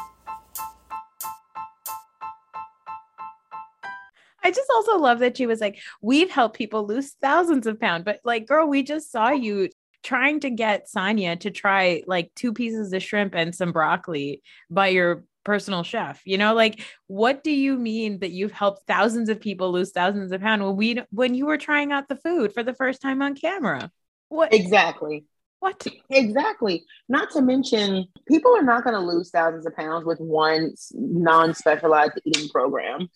I 4.45 4.51
just 4.51 4.69
also 4.75 4.99
love 4.99 5.19
that 5.19 5.37
she 5.37 5.47
was 5.47 5.59
like, 5.59 5.79
we've 6.03 6.29
helped 6.29 6.55
people 6.55 6.85
lose 6.85 7.13
thousands 7.19 7.65
of 7.65 7.79
pounds, 7.79 8.05
but 8.05 8.19
like, 8.23 8.45
girl, 8.45 8.67
we 8.67 8.83
just 8.83 9.11
saw 9.11 9.31
you 9.31 9.69
trying 10.03 10.39
to 10.41 10.51
get 10.51 10.87
Sanya 10.87 11.39
to 11.39 11.49
try 11.49 12.03
like 12.05 12.29
two 12.35 12.53
pieces 12.53 12.93
of 12.93 13.01
shrimp 13.01 13.33
and 13.33 13.55
some 13.55 13.71
broccoli 13.71 14.43
by 14.69 14.89
your 14.89 15.23
personal 15.43 15.81
chef. 15.81 16.21
You 16.25 16.37
know, 16.37 16.53
like 16.53 16.85
what 17.07 17.43
do 17.43 17.49
you 17.49 17.75
mean 17.75 18.19
that 18.19 18.29
you've 18.29 18.51
helped 18.51 18.85
thousands 18.85 19.29
of 19.29 19.41
people 19.41 19.71
lose 19.71 19.91
thousands 19.91 20.31
of 20.31 20.41
pounds 20.41 20.61
when 20.61 20.75
we 20.75 21.01
when 21.09 21.33
you 21.33 21.47
were 21.47 21.57
trying 21.57 21.91
out 21.91 22.07
the 22.07 22.15
food 22.15 22.53
for 22.53 22.61
the 22.61 22.75
first 22.75 23.01
time 23.01 23.23
on 23.23 23.33
camera? 23.33 23.89
What 24.29 24.53
exactly? 24.53 25.25
What 25.59 25.87
exactly? 26.09 26.85
Not 27.09 27.31
to 27.31 27.41
mention, 27.41 28.07
people 28.27 28.55
are 28.55 28.63
not 28.63 28.83
going 28.83 28.95
to 28.95 28.99
lose 28.99 29.31
thousands 29.31 29.65
of 29.65 29.75
pounds 29.75 30.05
with 30.05 30.19
one 30.19 30.75
non-specialized 30.93 32.19
eating 32.23 32.49
program. 32.49 33.09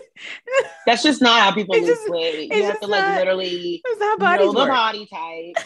That's 0.86 1.02
just 1.02 1.20
not 1.20 1.42
how 1.42 1.52
people 1.52 1.74
it's 1.74 1.86
lose 1.86 1.98
just, 1.98 2.10
weight. 2.10 2.50
You 2.50 2.64
have 2.64 2.80
to 2.80 2.86
like 2.86 3.02
not, 3.02 3.18
literally 3.18 3.82
know 4.00 4.52
the 4.52 4.58
work. 4.58 4.68
body 4.68 5.06
type 5.06 5.64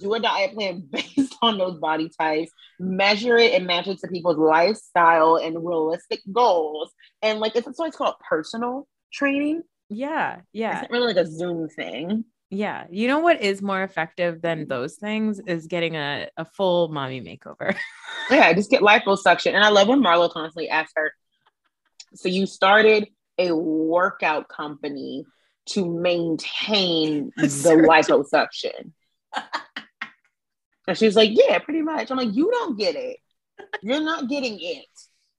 do 0.00 0.14
a 0.14 0.20
diet 0.20 0.54
plan 0.54 0.82
based 0.90 1.36
on 1.42 1.58
those 1.58 1.78
body 1.78 2.10
types, 2.18 2.50
measure 2.78 3.36
it 3.36 3.52
and 3.52 3.66
match 3.66 3.86
it 3.86 3.98
to 4.00 4.08
people's 4.08 4.38
lifestyle 4.38 5.36
and 5.36 5.64
realistic 5.64 6.20
goals. 6.32 6.90
And 7.22 7.38
like 7.38 7.54
it's 7.54 7.76
so 7.76 7.84
it's 7.84 7.96
called 7.96 8.16
personal 8.28 8.88
training. 9.12 9.62
Yeah. 9.88 10.40
Yeah. 10.52 10.82
It's 10.82 10.90
really 10.90 11.14
like 11.14 11.24
a 11.24 11.30
Zoom 11.30 11.68
thing. 11.68 12.24
Yeah. 12.50 12.86
You 12.90 13.06
know 13.06 13.20
what 13.20 13.40
is 13.40 13.62
more 13.62 13.82
effective 13.82 14.42
than 14.42 14.66
those 14.66 14.96
things 14.96 15.40
is 15.46 15.68
getting 15.68 15.94
a, 15.96 16.28
a 16.36 16.44
full 16.44 16.88
mommy 16.88 17.20
makeover. 17.20 17.76
yeah, 18.30 18.52
just 18.52 18.70
get 18.70 18.82
liposuction. 18.82 19.54
And 19.54 19.64
I 19.64 19.68
love 19.68 19.86
when 19.86 20.02
Marlo 20.02 20.30
constantly 20.30 20.68
asks 20.68 20.92
her, 20.96 21.12
so 22.14 22.28
you 22.28 22.46
started 22.46 23.08
a 23.38 23.54
workout 23.54 24.48
company 24.48 25.24
to 25.66 25.88
maintain 25.88 27.30
the 27.36 27.46
liposuction. 27.46 28.92
And 30.88 30.98
she's 30.98 31.14
like, 31.14 31.30
Yeah, 31.32 31.58
pretty 31.60 31.82
much. 31.82 32.10
I'm 32.10 32.16
like, 32.16 32.34
You 32.34 32.50
don't 32.50 32.76
get 32.76 32.96
it. 32.96 33.18
You're 33.82 34.02
not 34.02 34.28
getting 34.28 34.58
it. 34.60 34.86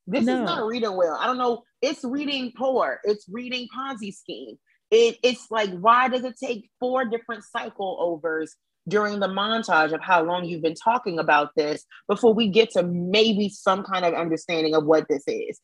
This 0.07 0.23
no. 0.23 0.35
is 0.35 0.45
not 0.45 0.65
reading 0.65 0.95
well. 0.95 1.17
I 1.19 1.25
don't 1.25 1.37
know. 1.37 1.63
It's 1.81 2.03
reading 2.03 2.53
poor. 2.55 3.01
It's 3.03 3.25
reading 3.29 3.67
Ponzi 3.75 4.13
scheme. 4.13 4.57
It, 4.91 5.17
it's 5.23 5.49
like, 5.49 5.71
why 5.71 6.09
does 6.09 6.23
it 6.23 6.35
take 6.37 6.69
four 6.79 7.05
different 7.05 7.43
cycle 7.45 7.97
overs 7.99 8.55
during 8.87 9.19
the 9.19 9.27
montage 9.27 9.93
of 9.93 10.01
how 10.01 10.23
long 10.23 10.45
you've 10.45 10.61
been 10.61 10.75
talking 10.75 11.17
about 11.17 11.55
this 11.55 11.85
before 12.07 12.33
we 12.33 12.49
get 12.49 12.71
to 12.71 12.83
maybe 12.83 13.49
some 13.49 13.83
kind 13.83 14.05
of 14.05 14.13
understanding 14.13 14.75
of 14.75 14.85
what 14.85 15.07
this 15.07 15.23
is? 15.27 15.59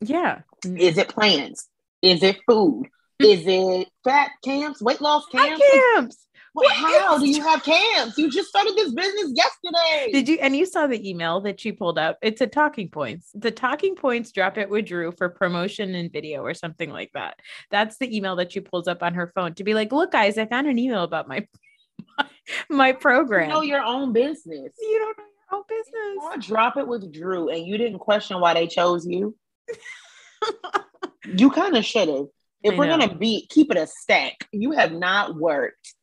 Yeah. 0.00 0.40
Is 0.64 0.98
it 0.98 1.08
plans? 1.08 1.68
Is 2.02 2.22
it 2.22 2.36
food? 2.46 2.86
Mm. 3.20 3.26
Is 3.26 3.44
it 3.46 3.88
fat 4.04 4.30
camps, 4.44 4.82
weight 4.82 5.00
loss 5.00 5.24
camps? 5.32 5.62
Camps. 5.72 6.25
Well, 6.56 6.70
how 6.70 7.18
do 7.18 7.28
you 7.28 7.42
have 7.42 7.62
camps? 7.62 8.16
You 8.16 8.30
just 8.30 8.48
started 8.48 8.74
this 8.76 8.90
business 8.90 9.30
yesterday. 9.34 10.10
Did 10.10 10.26
you? 10.26 10.38
And 10.40 10.56
you 10.56 10.64
saw 10.64 10.86
the 10.86 11.06
email 11.06 11.38
that 11.42 11.60
she 11.60 11.70
pulled 11.70 11.98
up. 11.98 12.16
It's 12.22 12.40
a 12.40 12.46
talking 12.46 12.88
points. 12.88 13.30
The 13.34 13.50
talking 13.50 13.94
points 13.94 14.32
drop 14.32 14.56
it 14.56 14.70
with 14.70 14.86
Drew 14.86 15.12
for 15.12 15.28
promotion 15.28 15.94
and 15.94 16.10
video 16.10 16.42
or 16.42 16.54
something 16.54 16.88
like 16.88 17.10
that. 17.12 17.38
That's 17.70 17.98
the 17.98 18.16
email 18.16 18.36
that 18.36 18.52
she 18.52 18.60
pulls 18.60 18.88
up 18.88 19.02
on 19.02 19.12
her 19.12 19.30
phone 19.34 19.52
to 19.56 19.64
be 19.64 19.74
like, 19.74 19.92
look, 19.92 20.12
guys, 20.12 20.38
I 20.38 20.46
found 20.46 20.66
an 20.66 20.78
email 20.78 21.02
about 21.02 21.28
my 21.28 21.46
my, 22.18 22.26
my 22.70 22.92
program. 22.92 23.50
You 23.50 23.54
know 23.54 23.60
your 23.60 23.82
own 23.82 24.14
business. 24.14 24.72
You 24.78 24.98
don't 24.98 25.18
know 25.18 25.24
your 25.24 25.58
own 25.58 25.64
business. 25.68 26.22
Or 26.22 26.36
drop 26.38 26.78
it 26.78 26.88
with 26.88 27.12
Drew 27.12 27.50
and 27.50 27.66
you 27.66 27.76
didn't 27.76 27.98
question 27.98 28.40
why 28.40 28.54
they 28.54 28.66
chose 28.66 29.06
you. 29.06 29.36
you 31.36 31.50
kind 31.50 31.76
of 31.76 31.84
should 31.84 32.08
have. 32.08 32.26
If 32.62 32.72
I 32.72 32.78
we're 32.78 32.86
know. 32.86 32.96
gonna 32.98 33.14
be 33.14 33.46
keep 33.50 33.70
it 33.70 33.76
a 33.76 33.86
stack, 33.86 34.48
you 34.52 34.72
have 34.72 34.92
not 34.92 35.36
worked 35.36 35.94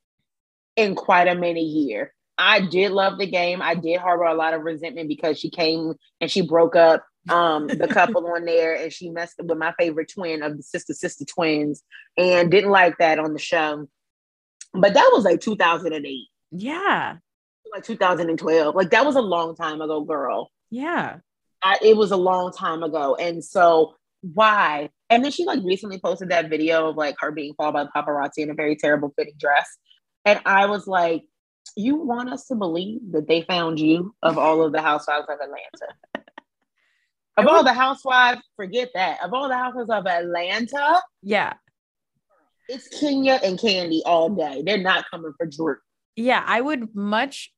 in 0.75 0.95
quite 0.95 1.27
a 1.27 1.35
many 1.35 1.63
year. 1.63 2.13
I 2.37 2.61
did 2.61 2.91
love 2.91 3.19
the 3.19 3.27
game. 3.27 3.61
I 3.61 3.75
did 3.75 3.99
harbor 3.99 4.23
a 4.23 4.33
lot 4.33 4.53
of 4.53 4.63
resentment 4.63 5.07
because 5.07 5.39
she 5.39 5.49
came 5.49 5.93
and 6.19 6.31
she 6.31 6.41
broke 6.41 6.75
up 6.75 7.05
um 7.29 7.67
the 7.67 7.87
couple 7.91 8.27
on 8.27 8.43
there 8.43 8.75
and 8.75 8.91
she 8.91 9.09
messed 9.09 9.39
up 9.39 9.45
with 9.45 9.57
my 9.57 9.73
favorite 9.79 10.11
twin 10.13 10.43
of 10.43 10.57
the 10.57 10.63
sister 10.63 10.93
sister 10.93 11.23
twins 11.25 11.81
and 12.17 12.51
didn't 12.51 12.71
like 12.71 12.97
that 12.97 13.19
on 13.19 13.33
the 13.33 13.39
show. 13.39 13.87
But 14.73 14.95
that 14.95 15.09
was 15.13 15.23
like 15.23 15.39
2008. 15.39 16.27
Yeah. 16.51 17.17
Like 17.71 17.83
2012. 17.83 18.75
Like 18.75 18.89
that 18.91 19.05
was 19.05 19.15
a 19.15 19.21
long 19.21 19.55
time 19.55 19.81
ago, 19.81 20.01
girl. 20.01 20.51
Yeah. 20.71 21.17
I, 21.63 21.77
it 21.81 21.95
was 21.95 22.11
a 22.11 22.17
long 22.17 22.51
time 22.51 22.83
ago. 22.83 23.15
And 23.15 23.43
so 23.43 23.95
why? 24.21 24.89
And 25.09 25.23
then 25.23 25.31
she 25.31 25.45
like 25.45 25.59
recently 25.63 25.99
posted 25.99 26.29
that 26.29 26.49
video 26.49 26.89
of 26.89 26.97
like 26.97 27.15
her 27.19 27.31
being 27.31 27.53
followed 27.55 27.73
by 27.73 27.85
paparazzi 27.95 28.39
in 28.39 28.49
a 28.49 28.53
very 28.55 28.75
terrible 28.75 29.13
fitting 29.17 29.35
dress. 29.37 29.77
And 30.25 30.39
I 30.45 30.65
was 30.67 30.87
like, 30.87 31.23
you 31.75 31.95
want 31.95 32.29
us 32.29 32.47
to 32.47 32.55
believe 32.55 33.01
that 33.11 33.27
they 33.27 33.41
found 33.41 33.79
you 33.79 34.15
of 34.21 34.37
all 34.37 34.63
of 34.63 34.71
the 34.71 34.81
housewives 34.81 35.27
of 35.29 35.39
Atlanta? 35.39 35.93
of 37.37 37.47
all 37.47 37.63
the 37.63 37.73
housewives, 37.73 38.41
forget 38.55 38.89
that. 38.93 39.23
Of 39.23 39.33
all 39.33 39.49
the 39.49 39.57
housewives 39.57 39.89
of 39.89 40.05
Atlanta, 40.05 41.01
yeah, 41.21 41.53
it's 42.69 42.87
Kenya 42.87 43.39
and 43.43 43.59
Kandi 43.59 44.01
all 44.05 44.29
day. 44.29 44.63
They're 44.65 44.77
not 44.77 45.05
coming 45.09 45.33
for 45.37 45.45
Drew. 45.45 45.77
Yeah, 46.15 46.43
I 46.45 46.61
would 46.61 46.95
much 46.95 47.51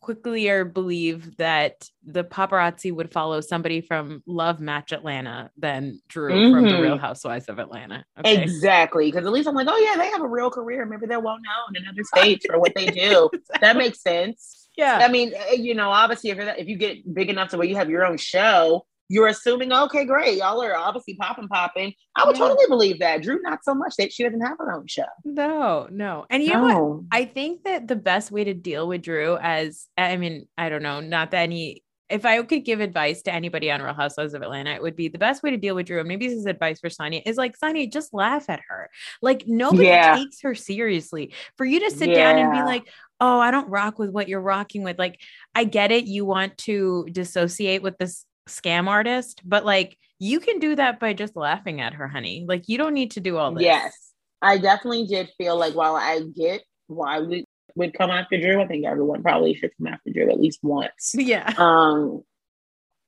quickly 0.00 0.62
believe 0.64 1.36
that 1.36 1.88
the 2.04 2.24
paparazzi 2.24 2.92
would 2.92 3.12
follow 3.12 3.40
somebody 3.40 3.80
from 3.80 4.22
Love 4.26 4.60
Match 4.60 4.92
Atlanta 4.92 5.50
than 5.56 6.00
Drew 6.08 6.32
mm-hmm. 6.32 6.54
from 6.54 6.64
the 6.64 6.70
mm-hmm. 6.70 6.82
Real 6.82 6.98
Housewives 6.98 7.48
of 7.48 7.58
Atlanta. 7.58 8.04
Okay? 8.18 8.42
Exactly. 8.42 9.10
Because 9.10 9.26
at 9.26 9.32
least 9.32 9.48
I'm 9.48 9.54
like, 9.54 9.68
oh, 9.68 9.76
yeah, 9.76 9.96
they 9.96 10.08
have 10.10 10.22
a 10.22 10.28
real 10.28 10.50
career. 10.50 10.86
Maybe 10.86 11.06
they're 11.06 11.20
well 11.20 11.38
known 11.38 11.76
in 11.76 11.88
other 11.88 12.02
states 12.16 12.46
for 12.46 12.58
what 12.58 12.72
they 12.74 12.86
do. 12.86 13.28
exactly. 13.32 13.58
That 13.60 13.76
makes 13.76 14.00
sense. 14.00 14.68
Yeah. 14.76 14.98
I 15.02 15.08
mean, 15.08 15.32
eh, 15.34 15.54
you 15.54 15.74
know, 15.74 15.90
obviously, 15.90 16.30
if, 16.30 16.38
if 16.58 16.68
you 16.68 16.76
get 16.76 17.12
big 17.12 17.30
enough 17.30 17.50
to 17.50 17.58
where 17.58 17.66
you 17.66 17.76
have 17.76 17.90
your 17.90 18.04
own 18.04 18.18
show, 18.18 18.86
you're 19.08 19.28
assuming, 19.28 19.72
okay, 19.72 20.04
great, 20.04 20.38
y'all 20.38 20.62
are 20.62 20.76
obviously 20.76 21.16
popping, 21.16 21.48
popping. 21.48 21.92
I 22.16 22.26
would 22.26 22.36
yeah. 22.36 22.48
totally 22.48 22.66
believe 22.68 22.98
that. 23.00 23.22
Drew, 23.22 23.40
not 23.42 23.64
so 23.64 23.74
much 23.74 23.94
that 23.96 24.12
she 24.12 24.24
doesn't 24.24 24.40
have 24.40 24.58
her 24.58 24.72
own 24.72 24.86
show. 24.86 25.04
No, 25.24 25.88
no. 25.90 26.26
And 26.30 26.42
you 26.42 26.52
no. 26.52 26.66
know 26.66 26.84
what? 26.84 27.04
I 27.12 27.24
think 27.24 27.64
that 27.64 27.88
the 27.88 27.96
best 27.96 28.30
way 28.30 28.44
to 28.44 28.54
deal 28.54 28.88
with 28.88 29.02
Drew, 29.02 29.36
as 29.36 29.86
I 29.96 30.16
mean, 30.16 30.48
I 30.58 30.68
don't 30.68 30.82
know, 30.82 31.00
not 31.00 31.30
that 31.30 31.42
any. 31.42 31.82
If 32.08 32.24
I 32.24 32.40
could 32.44 32.64
give 32.64 32.78
advice 32.78 33.22
to 33.22 33.34
anybody 33.34 33.68
on 33.68 33.82
Real 33.82 33.92
Housewives 33.92 34.32
of 34.32 34.42
Atlanta, 34.42 34.70
it 34.70 34.80
would 34.80 34.94
be 34.94 35.08
the 35.08 35.18
best 35.18 35.42
way 35.42 35.50
to 35.50 35.56
deal 35.56 35.74
with 35.74 35.86
Drew. 35.86 35.98
And 35.98 36.06
maybe 36.06 36.28
this 36.28 36.38
is 36.38 36.46
advice 36.46 36.78
for 36.78 36.88
Sanya 36.88 37.20
is 37.26 37.36
like, 37.36 37.58
Sanya, 37.58 37.92
just 37.92 38.14
laugh 38.14 38.48
at 38.48 38.60
her. 38.68 38.88
Like, 39.22 39.42
nobody 39.48 39.86
yeah. 39.86 40.14
takes 40.14 40.40
her 40.42 40.54
seriously. 40.54 41.34
For 41.56 41.66
you 41.66 41.80
to 41.80 41.90
sit 41.90 42.10
yeah. 42.10 42.32
down 42.32 42.38
and 42.38 42.52
be 42.52 42.62
like, 42.62 42.88
oh, 43.20 43.40
I 43.40 43.50
don't 43.50 43.68
rock 43.68 43.98
with 43.98 44.10
what 44.10 44.28
you're 44.28 44.40
rocking 44.40 44.84
with. 44.84 45.00
Like, 45.00 45.20
I 45.52 45.64
get 45.64 45.90
it. 45.90 46.04
You 46.04 46.24
want 46.24 46.56
to 46.58 47.08
dissociate 47.10 47.82
with 47.82 47.98
this 47.98 48.24
scam 48.48 48.88
artist, 48.88 49.42
but 49.44 49.64
like 49.64 49.98
you 50.18 50.40
can 50.40 50.58
do 50.58 50.76
that 50.76 51.00
by 51.00 51.12
just 51.12 51.36
laughing 51.36 51.80
at 51.80 51.94
her, 51.94 52.08
honey. 52.08 52.44
Like 52.48 52.68
you 52.68 52.78
don't 52.78 52.94
need 52.94 53.12
to 53.12 53.20
do 53.20 53.36
all 53.36 53.52
this. 53.52 53.62
Yes. 53.62 54.12
I 54.42 54.58
definitely 54.58 55.06
did 55.06 55.30
feel 55.38 55.58
like 55.58 55.74
while 55.74 55.96
I 55.96 56.20
get 56.20 56.62
why 56.86 57.20
we 57.20 57.44
would 57.74 57.94
come 57.94 58.10
after 58.10 58.40
Drew, 58.40 58.60
I 58.62 58.66
think 58.66 58.86
everyone 58.86 59.22
probably 59.22 59.54
should 59.54 59.70
come 59.76 59.92
after 59.92 60.10
Drew 60.10 60.30
at 60.30 60.40
least 60.40 60.60
once. 60.62 61.14
Yeah. 61.14 61.52
Um 61.58 62.22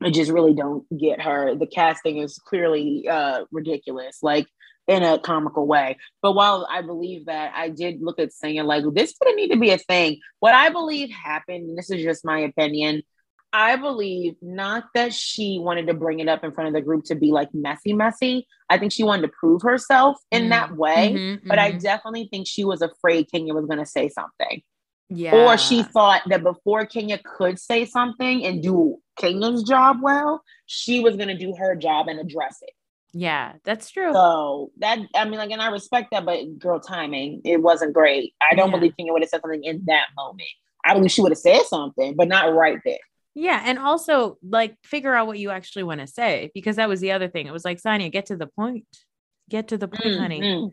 I 0.03 0.11
just 0.11 0.31
really 0.31 0.55
don't 0.55 0.85
get 0.97 1.21
her. 1.21 1.55
The 1.57 1.67
casting 1.67 2.19
is 2.19 2.39
clearly 2.39 3.07
uh 3.09 3.45
ridiculous, 3.51 4.19
like 4.23 4.47
in 4.89 5.03
a 5.03 5.19
comical 5.19 5.67
way. 5.67 5.99
But 6.23 6.33
while 6.33 6.67
I 6.69 6.83
believe 6.83 7.27
that, 7.27 7.53
I 7.55 7.69
did 7.69 8.01
look 8.01 8.19
at 8.19 8.33
saying 8.33 8.65
like 8.65 8.85
this 8.95 9.15
would 9.23 9.37
need 9.37 9.53
to 9.53 9.59
be 9.59 9.71
a 9.71 9.79
thing. 9.79 10.19
What 10.41 10.55
I 10.55 10.71
believe 10.71 11.11
happened, 11.11 11.69
and 11.69 11.79
this 11.79 11.91
is 11.91 12.03
just 12.03 12.25
my 12.25 12.41
opinion, 12.41 13.03
I 13.53 13.77
believe 13.77 14.37
not 14.43 14.85
that 14.95 15.15
she 15.15 15.59
wanted 15.59 15.87
to 15.87 15.95
bring 15.95 16.21
it 16.21 16.29
up 16.29 16.45
in 16.45 16.53
front 16.53 16.69
of 16.69 16.75
the 16.75 16.83
group 16.83 17.05
to 17.05 17.15
be 17.15 17.33
like 17.33 17.49
messy, 17.55 17.93
messy. 17.93 18.47
I 18.69 18.79
think 18.79 18.93
she 18.93 19.05
wanted 19.05 19.23
to 19.23 19.33
prove 19.39 19.63
herself 19.63 20.19
in 20.31 20.43
mm-hmm. 20.43 20.51
that 20.51 20.77
way. 20.77 21.15
Mm-hmm, 21.15 21.49
but 21.49 21.59
mm-hmm. 21.59 21.77
I 21.77 21.79
definitely 21.79 22.29
think 22.31 22.47
she 22.47 22.65
was 22.65 22.83
afraid 22.83 23.31
Kenya 23.31 23.55
was 23.55 23.67
going 23.67 23.79
to 23.79 23.87
say 23.87 24.09
something. 24.09 24.63
Yeah. 25.11 25.35
Or 25.35 25.57
she 25.57 25.83
thought 25.83 26.23
that 26.27 26.43
before 26.43 26.85
Kenya 26.85 27.19
could 27.25 27.59
say 27.59 27.87
something 27.87 28.45
and 28.45 28.63
do 28.63 28.99
Kenya's 29.19 29.63
job 29.63 29.99
well, 30.03 30.43
she 30.67 31.01
was 31.01 31.17
going 31.17 31.29
to 31.29 31.39
do 31.39 31.55
her 31.59 31.75
job 31.75 32.09
and 32.09 32.21
address 32.21 32.59
it. 32.61 32.75
Yeah, 33.15 33.55
that's 33.65 33.91
true. 33.91 34.13
So 34.13 34.71
that 34.79 34.99
I 35.15 35.25
mean, 35.25 35.39
like, 35.39 35.51
and 35.51 35.63
I 35.63 35.71
respect 35.71 36.11
that, 36.11 36.27
but 36.27 36.59
girl, 36.59 36.79
timing 36.79 37.41
it 37.43 37.63
wasn't 37.63 37.95
great. 37.95 38.35
I 38.43 38.55
don't 38.55 38.71
yeah. 38.71 38.77
believe 38.77 38.97
Kenya 38.99 39.15
would 39.15 39.23
have 39.23 39.31
said 39.31 39.41
something 39.41 39.65
in 39.65 39.85
that 39.87 40.09
moment. 40.15 40.49
I 40.85 40.93
believe 40.93 41.11
she 41.11 41.23
would 41.23 41.33
have 41.33 41.39
said 41.39 41.63
something, 41.63 42.15
but 42.17 42.29
not 42.29 42.53
right 42.53 42.79
there. 42.85 42.99
Yeah. 43.41 43.63
And 43.65 43.79
also 43.79 44.37
like 44.43 44.77
figure 44.83 45.15
out 45.15 45.29
what 45.29 45.39
you 45.39 45.51
actually 45.51 45.85
want 45.85 46.01
to 46.01 46.09
say 46.09 46.51
because 46.55 46.75
that 46.75 46.89
was 46.89 46.99
the 46.99 47.13
other 47.13 47.29
thing. 47.29 47.47
It 47.47 47.53
was 47.53 47.65
like, 47.65 47.81
Sanya, 47.81 48.11
get 48.11 48.27
to 48.27 48.37
the 48.37 48.49
point. 48.49 48.85
Get 49.49 49.69
to 49.69 49.79
the 49.79 49.87
point, 49.87 50.03
mm-hmm. 50.03 50.21
honey. 50.21 50.73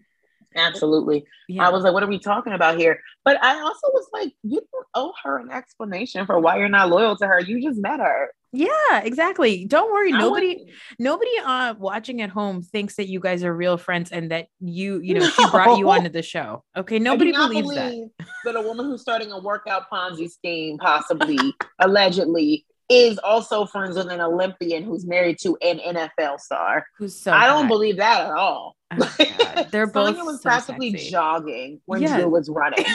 Absolutely. 0.55 1.25
Yeah. 1.47 1.67
I 1.67 1.69
was 1.69 1.83
like, 1.83 1.93
what 1.93 2.01
are 2.01 2.07
we 2.07 2.17
talking 2.17 2.53
about 2.53 2.79
here? 2.79 2.99
But 3.23 3.43
I 3.43 3.59
also 3.61 3.87
was 3.93 4.07
like, 4.11 4.33
you 4.41 4.61
don't 4.71 4.87
owe 4.95 5.13
her 5.23 5.37
an 5.37 5.51
explanation 5.51 6.25
for 6.25 6.39
why 6.39 6.57
you're 6.57 6.67
not 6.67 6.89
loyal 6.89 7.15
to 7.17 7.27
her. 7.27 7.39
You 7.39 7.61
just 7.61 7.79
met 7.79 7.99
her. 7.99 8.33
Yeah, 8.55 9.01
exactly. 9.03 9.65
Don't 9.65 9.91
worry. 9.91 10.13
I 10.13 10.19
nobody, 10.19 10.65
nobody 10.97 11.31
uh 11.43 11.75
watching 11.77 12.21
at 12.21 12.29
home 12.29 12.61
thinks 12.61 12.95
that 12.95 13.07
you 13.07 13.19
guys 13.19 13.43
are 13.43 13.53
real 13.53 13.77
friends 13.77 14.11
and 14.11 14.31
that 14.31 14.47
you, 14.59 14.99
you 14.99 15.13
know, 15.13 15.21
no. 15.21 15.29
she 15.29 15.49
brought 15.49 15.77
you 15.77 15.89
onto 15.89 16.09
the 16.09 16.21
show. 16.21 16.63
Okay. 16.75 16.99
Nobody 16.99 17.31
believes 17.31 17.69
that. 17.75 18.09
That 18.45 18.55
a 18.55 18.61
woman 18.61 18.85
who's 18.85 19.01
starting 19.01 19.31
a 19.31 19.39
workout 19.39 19.89
Ponzi 19.91 20.29
scheme, 20.29 20.77
possibly, 20.77 21.37
allegedly, 21.79 22.65
is 22.89 23.17
also 23.19 23.65
friends 23.65 23.97
with 23.97 24.09
an 24.11 24.21
Olympian 24.21 24.83
who's 24.83 25.05
married 25.05 25.39
to 25.39 25.57
an 25.61 25.79
NFL 25.79 26.39
star. 26.39 26.85
Who's 26.97 27.19
so 27.19 27.31
I 27.31 27.47
don't 27.47 27.63
hot. 27.63 27.67
believe 27.67 27.97
that 27.97 28.27
at 28.27 28.31
all. 28.31 28.75
Oh 28.91 29.65
They're 29.71 29.87
both 29.87 30.17
was 30.17 30.37
so 30.37 30.49
practically 30.49 30.91
sexy. 30.91 31.09
jogging 31.09 31.81
when 31.85 32.01
yes. 32.01 32.19
Drew 32.19 32.29
was 32.29 32.49
running. 32.49 32.85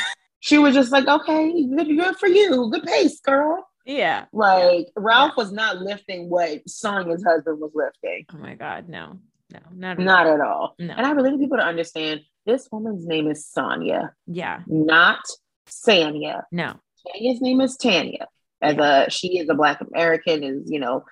she 0.41 0.59
was 0.59 0.75
just 0.75 0.93
like, 0.93 1.07
okay, 1.07 1.67
good, 1.77 1.89
good 1.89 2.17
for 2.17 2.29
you. 2.29 2.71
Good 2.71 2.85
pace, 2.85 3.21
girl. 3.21 3.67
Yeah. 3.85 4.27
Like 4.33 4.89
Ralph 4.97 5.33
yeah. 5.37 5.43
was 5.43 5.53
not 5.53 5.79
lifting 5.79 6.29
what 6.29 6.69
Sonya's 6.69 7.25
husband 7.25 7.61
was 7.61 7.73
lifting. 7.75 8.27
Oh 8.33 8.39
my 8.39 8.55
God, 8.55 8.89
no. 8.89 9.19
No, 9.53 9.61
not 9.75 9.99
at 9.99 9.99
not 9.99 10.27
all. 10.27 10.35
at 10.35 10.41
all. 10.41 10.75
No. 10.79 10.95
And 10.97 11.07
I 11.07 11.11
really 11.11 11.33
need 11.33 11.41
people 11.41 11.57
to 11.57 11.65
understand 11.65 12.21
this 12.47 12.69
woman's 12.71 13.07
name 13.07 13.29
is 13.29 13.47
Sonya. 13.47 14.15
Yeah. 14.27 14.61
Not 14.67 15.21
Sanya. 15.69 16.43
No. 16.53 16.75
Tanya's 17.07 17.41
name 17.41 17.61
is 17.61 17.77
Tanya. 17.77 18.29
As 18.63 18.77
yeah. 18.77 19.07
a 19.07 19.11
she 19.11 19.39
is 19.39 19.49
a 19.49 19.55
black 19.55 19.81
American, 19.81 20.45
is 20.45 20.71
you 20.71 20.79
know, 20.79 21.05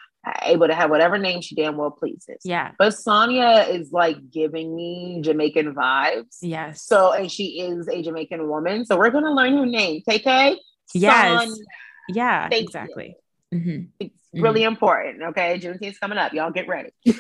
able 0.43 0.69
to 0.69 0.75
have 0.75 0.91
whatever 0.91 1.19
name 1.19 1.41
she 1.41 1.55
damn 1.55 1.77
well 1.77 1.91
pleases. 1.91 2.41
Yeah. 2.45 2.73
But 2.79 2.95
Sonia 2.95 3.67
is 3.69 3.93
like 3.93 4.31
giving 4.31 4.75
me 4.75 5.21
Jamaican 5.23 5.75
vibes. 5.75 6.39
Yes. 6.43 6.83
So 6.83 7.13
and 7.13 7.31
she 7.31 7.61
is 7.61 7.89
a 7.89 8.03
Jamaican 8.03 8.49
woman. 8.49 8.85
So 8.85 8.99
we're 8.99 9.11
gonna 9.11 9.33
learn 9.33 9.57
her 9.57 9.67
name. 9.67 10.03
KK. 10.09 10.57
Yes. 10.95 11.49
Sonya. 11.49 11.65
Yeah, 12.09 12.49
Thank 12.49 12.65
exactly. 12.65 13.17
Mm-hmm. 13.53 13.85
It's 14.01 14.15
mm-hmm. 14.15 14.43
really 14.43 14.63
important. 14.65 15.23
Okay. 15.23 15.59
Juneteenth's 15.59 15.99
coming 15.99 16.19
up. 16.19 16.33
Y'all 16.33 16.51
get 16.51 16.69
ready. 16.69 16.91
Listen, 17.07 17.17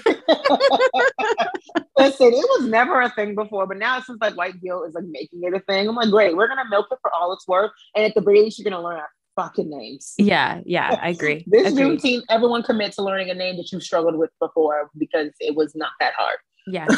it 2.28 2.46
was 2.58 2.66
never 2.66 3.00
a 3.00 3.10
thing 3.10 3.34
before, 3.34 3.66
but 3.66 3.76
now 3.76 3.96
since 3.96 4.06
seems 4.06 4.20
like 4.20 4.36
white 4.36 4.60
guilt 4.60 4.88
is 4.88 4.94
like 4.94 5.04
making 5.04 5.42
it 5.42 5.54
a 5.54 5.60
thing. 5.60 5.88
I'm 5.88 5.96
like, 5.96 6.10
great, 6.10 6.36
we're 6.36 6.48
gonna 6.48 6.68
milk 6.70 6.86
it 6.90 6.98
for 7.02 7.12
all 7.12 7.32
it's 7.32 7.48
worth. 7.48 7.72
And 7.96 8.04
at 8.04 8.14
the 8.14 8.20
very 8.20 8.42
least, 8.42 8.58
you're 8.58 8.70
gonna 8.70 8.82
learn 8.82 8.98
our 8.98 9.08
fucking 9.36 9.70
names. 9.70 10.14
Yeah, 10.18 10.60
yeah, 10.64 10.98
I 11.00 11.10
agree. 11.10 11.44
this 11.46 11.72
Agreed. 11.72 12.00
Juneteenth, 12.00 12.22
everyone 12.28 12.62
commit 12.62 12.92
to 12.92 13.02
learning 13.02 13.30
a 13.30 13.34
name 13.34 13.56
that 13.56 13.72
you 13.72 13.80
struggled 13.80 14.16
with 14.16 14.30
before 14.40 14.90
because 14.96 15.30
it 15.40 15.56
was 15.56 15.74
not 15.74 15.90
that 16.00 16.14
hard. 16.14 16.38
Yeah. 16.66 16.86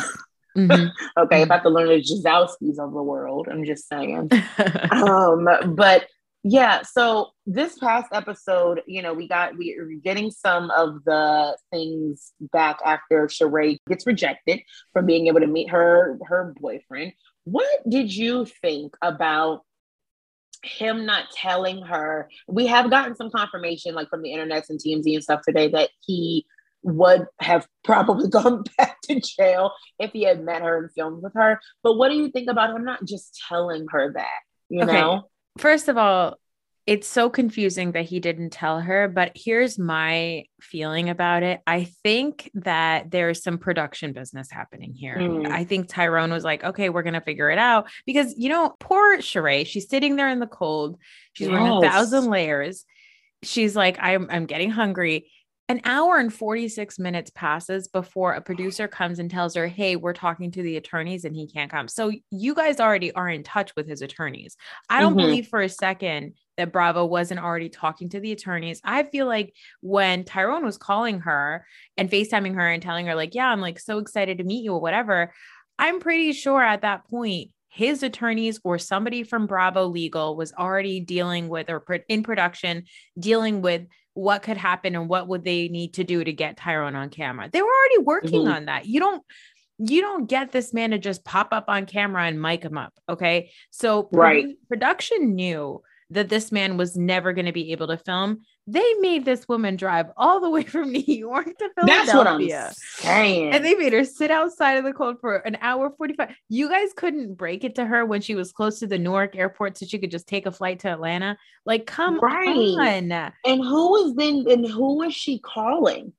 Mm-hmm. 0.59 0.89
okay, 1.17 1.37
mm-hmm. 1.37 1.45
about 1.45 1.63
to 1.63 1.69
learn 1.69 1.87
the 1.87 2.03
Jazowskis 2.03 2.85
of 2.85 2.93
the 2.93 3.03
world. 3.03 3.47
I'm 3.49 3.65
just 3.65 3.89
saying. 3.89 4.31
um, 4.91 5.49
but 5.77 6.09
yeah, 6.43 6.83
so 6.83 7.31
this 7.47 7.79
past 7.79 8.09
episode, 8.13 8.81
you 8.87 9.03
know, 9.03 9.13
we 9.13 9.29
got 9.29 9.59
we 9.59 9.77
are 9.79 9.87
getting 10.03 10.31
some 10.31 10.71
of 10.71 11.05
the 11.05 11.57
things 11.71 12.33
back 12.41 12.79
after 12.85 13.27
Sheree 13.27 13.79
gets 13.89 14.07
rejected 14.07 14.61
from 14.95 15.05
being 15.05 15.27
able 15.27 15.41
to 15.41 15.47
meet 15.47 15.69
her 15.69 16.19
her 16.27 16.55
boyfriend. 16.59 17.13
What 17.45 17.69
did 17.89 18.15
you 18.15 18.47
think 18.63 18.95
about 19.03 19.65
him 20.63 21.05
not 21.05 21.25
telling 21.35 21.83
her? 21.83 22.31
We 22.49 22.67
have 22.69 22.91
gotten 22.91 23.17
some 23.17 23.31
confirmation, 23.31 23.95
like 23.95 24.09
from 24.09 24.23
the 24.23 24.33
internet 24.33 24.65
and 24.71 24.81
TMZ 24.81 25.15
and 25.15 25.23
stuff 25.23 25.43
today, 25.47 25.69
that 25.69 25.91
he 26.01 26.47
would 26.83 27.27
have 27.41 27.67
probably 27.85 28.31
gone 28.31 28.65
back 28.79 28.97
to 29.03 29.21
jail 29.21 29.73
if 29.99 30.13
he 30.13 30.23
had 30.23 30.43
met 30.43 30.63
her 30.63 30.79
and 30.79 30.93
filmed 30.93 31.23
with 31.23 31.35
her. 31.35 31.61
But 31.83 31.99
what 31.99 32.09
do 32.09 32.17
you 32.17 32.31
think 32.31 32.49
about 32.49 32.75
him 32.75 32.85
not 32.85 33.05
just 33.05 33.39
telling 33.47 33.89
her 33.91 34.15
that? 34.15 34.39
You 34.71 34.85
okay. 34.85 34.93
know? 34.93 35.25
First 35.59 35.89
of 35.89 35.97
all, 35.97 36.37
it's 36.87 37.07
so 37.07 37.31
confusing 37.31 37.93
that 37.93 38.07
he 38.07 38.21
didn't 38.21 38.51
tell 38.51 38.81
her, 38.81 39.07
but 39.07 39.33
here's 39.35 39.79
my 39.79 40.45
feeling 40.61 41.09
about 41.09 41.43
it. 41.43 41.61
I 41.67 41.85
think 42.03 42.51
that 42.55 43.11
there's 43.11 43.43
some 43.43 43.59
production 43.59 44.13
business 44.13 44.51
happening 44.51 44.95
here. 44.95 45.17
Mm. 45.17 45.47
I 45.49 45.65
think 45.65 45.89
Tyrone 45.89 46.33
was 46.33 46.43
like, 46.43 46.65
okay, 46.65 46.89
we're 46.89 47.03
going 47.03 47.15
to 47.15 47.21
figure 47.21 47.51
it 47.51 47.59
out 47.59 47.89
because, 48.07 48.35
you 48.37 48.49
know, 48.49 48.75
poor 48.81 49.19
Sheree, 49.19 49.67
she's 49.67 49.89
sitting 49.89 50.17
there 50.17 50.31
in 50.31 50.41
the 50.41 50.47
cold. 50.47 50.99
She's 51.35 51.49
yes. 51.49 51.53
wearing 51.53 51.73
a 51.73 51.81
thousand 51.81 52.31
layers. 52.31 52.85
She's 53.43 53.77
like, 53.77 53.99
I'm, 54.01 54.27
I'm 54.31 54.47
getting 54.47 54.71
hungry 54.71 55.31
an 55.71 55.81
hour 55.85 56.17
and 56.17 56.35
46 56.35 56.99
minutes 56.99 57.31
passes 57.33 57.87
before 57.87 58.33
a 58.33 58.41
producer 58.41 58.89
comes 58.89 59.21
and 59.21 59.31
tells 59.31 59.55
her, 59.55 59.69
Hey, 59.69 59.95
we're 59.95 60.13
talking 60.13 60.51
to 60.51 60.63
the 60.65 60.77
attorneys 60.77 61.25
and 61.25 61.37
he 61.37 61.47
can't 61.47 61.71
come. 61.71 61.87
So 61.87 62.11
you 62.33 62.57
guys 62.57 62.81
already 62.81 63.13
are 63.13 63.29
in 63.29 63.45
touch 63.45 63.77
with 63.77 63.87
his 63.87 64.03
attorneys. 64.03 64.57
I 64.89 64.99
don't 64.99 65.13
mm-hmm. 65.13 65.29
believe 65.29 65.47
for 65.47 65.61
a 65.61 65.69
second 65.69 66.35
that 66.57 66.73
Bravo 66.73 67.05
wasn't 67.05 67.39
already 67.39 67.69
talking 67.69 68.09
to 68.09 68.19
the 68.19 68.33
attorneys. 68.33 68.81
I 68.83 69.05
feel 69.05 69.27
like 69.27 69.55
when 69.81 70.25
Tyrone 70.25 70.65
was 70.65 70.77
calling 70.77 71.21
her 71.21 71.65
and 71.97 72.11
FaceTiming 72.11 72.57
her 72.57 72.69
and 72.69 72.83
telling 72.83 73.07
her, 73.07 73.15
like, 73.15 73.37
yeah, 73.37 73.47
I'm 73.47 73.61
like 73.61 73.79
so 73.79 73.99
excited 73.99 74.39
to 74.39 74.45
meet 74.45 74.65
you 74.65 74.73
or 74.73 74.81
whatever, 74.81 75.33
I'm 75.79 76.01
pretty 76.01 76.33
sure 76.33 76.61
at 76.61 76.83
that 76.83 77.09
point 77.09 77.53
his 77.69 78.03
attorneys 78.03 78.59
or 78.65 78.81
somebody 78.81 79.23
from 79.23 79.47
Bravo 79.47 79.87
Legal 79.87 80.35
was 80.35 80.53
already 80.53 80.99
dealing 80.99 81.49
with 81.49 81.71
or 81.71 81.85
in 82.09 82.25
production 82.25 82.87
dealing 83.17 83.63
with 83.63 83.83
what 84.15 84.43
could 84.43 84.57
happen 84.57 84.95
and 84.95 85.09
what 85.09 85.29
would 85.29 85.45
they 85.45 85.69
need 85.69 85.95
to 85.95 86.05
do 86.05 86.23
to 86.23 86.33
get 86.33 86.57
Tyrone 86.57 86.97
on 86.97 87.11
camera. 87.11 87.49
They 87.51 87.63
were 87.63 87.69
already 87.69 87.99
working 87.99 88.43
mm-hmm. 88.43 88.53
on 88.53 88.65
that. 88.67 88.87
You 88.87 89.01
don't 89.01 89.23
you 89.83 90.03
don't 90.03 90.29
get 90.29 90.53
this 90.53 90.75
man 90.75 90.91
to 90.91 90.99
just 90.99 91.25
pop 91.25 91.49
up 91.53 91.65
on 91.69 91.87
camera 91.87 92.25
and 92.25 92.41
mic 92.41 92.63
him 92.63 92.77
up, 92.77 92.93
okay? 93.09 93.51
So 93.71 94.11
right. 94.13 94.55
production 94.69 95.35
knew 95.35 95.81
that 96.11 96.29
this 96.29 96.53
man 96.53 96.77
was 96.77 96.97
never 96.97 97.33
going 97.33 97.47
to 97.47 97.53
be 97.53 97.73
able 97.73 97.87
to 97.87 97.97
film. 97.97 98.43
They 98.67 98.95
made 99.01 99.25
this 99.25 99.49
woman 99.49 99.77
drive 99.77 100.07
all 100.17 100.41
the 100.41 100.51
way 100.51 100.63
from 100.63 100.93
New 100.93 101.01
York 101.01 101.47
to 101.47 101.71
Philadelphia. 101.75 101.87
That's 101.87 102.15
what 102.15 102.27
I'm 102.27 102.49
saying. 102.75 103.53
And 103.53 103.65
they 103.65 103.75
made 103.75 103.93
her 103.93 104.05
sit 104.05 104.31
outside 104.31 104.75
of 104.75 104.85
the 104.85 104.93
cold 104.93 105.21
for 105.21 105.37
an 105.39 105.59
hour 105.61 105.91
45. 105.97 106.35
You 106.49 106.69
guys 106.69 106.91
couldn't 106.95 107.35
break 107.35 107.65
it 107.65 107.75
to 107.77 107.85
her 107.85 108.05
when 108.07 108.21
she 108.21 108.35
was 108.35 108.53
close 108.53 108.79
to 108.81 108.87
the 108.87 108.99
Newark 108.99 109.37
airport 109.37 109.79
so 109.79 109.87
she 109.87 109.99
could 109.99 110.11
just 110.11 110.29
take 110.29 110.47
a 110.47 110.53
flight 110.53 110.81
to 110.81 110.89
Atlanta. 110.89 111.37
Like, 111.67 111.87
come 111.87 112.21
right. 112.21 112.49
on. 112.49 113.33
And 113.45 113.65
who 113.65 113.91
was 113.91 114.15
then 114.15 114.45
and 114.49 114.67
who 114.67 114.99
was 114.99 115.15
she 115.15 115.39
calling? 115.39 116.13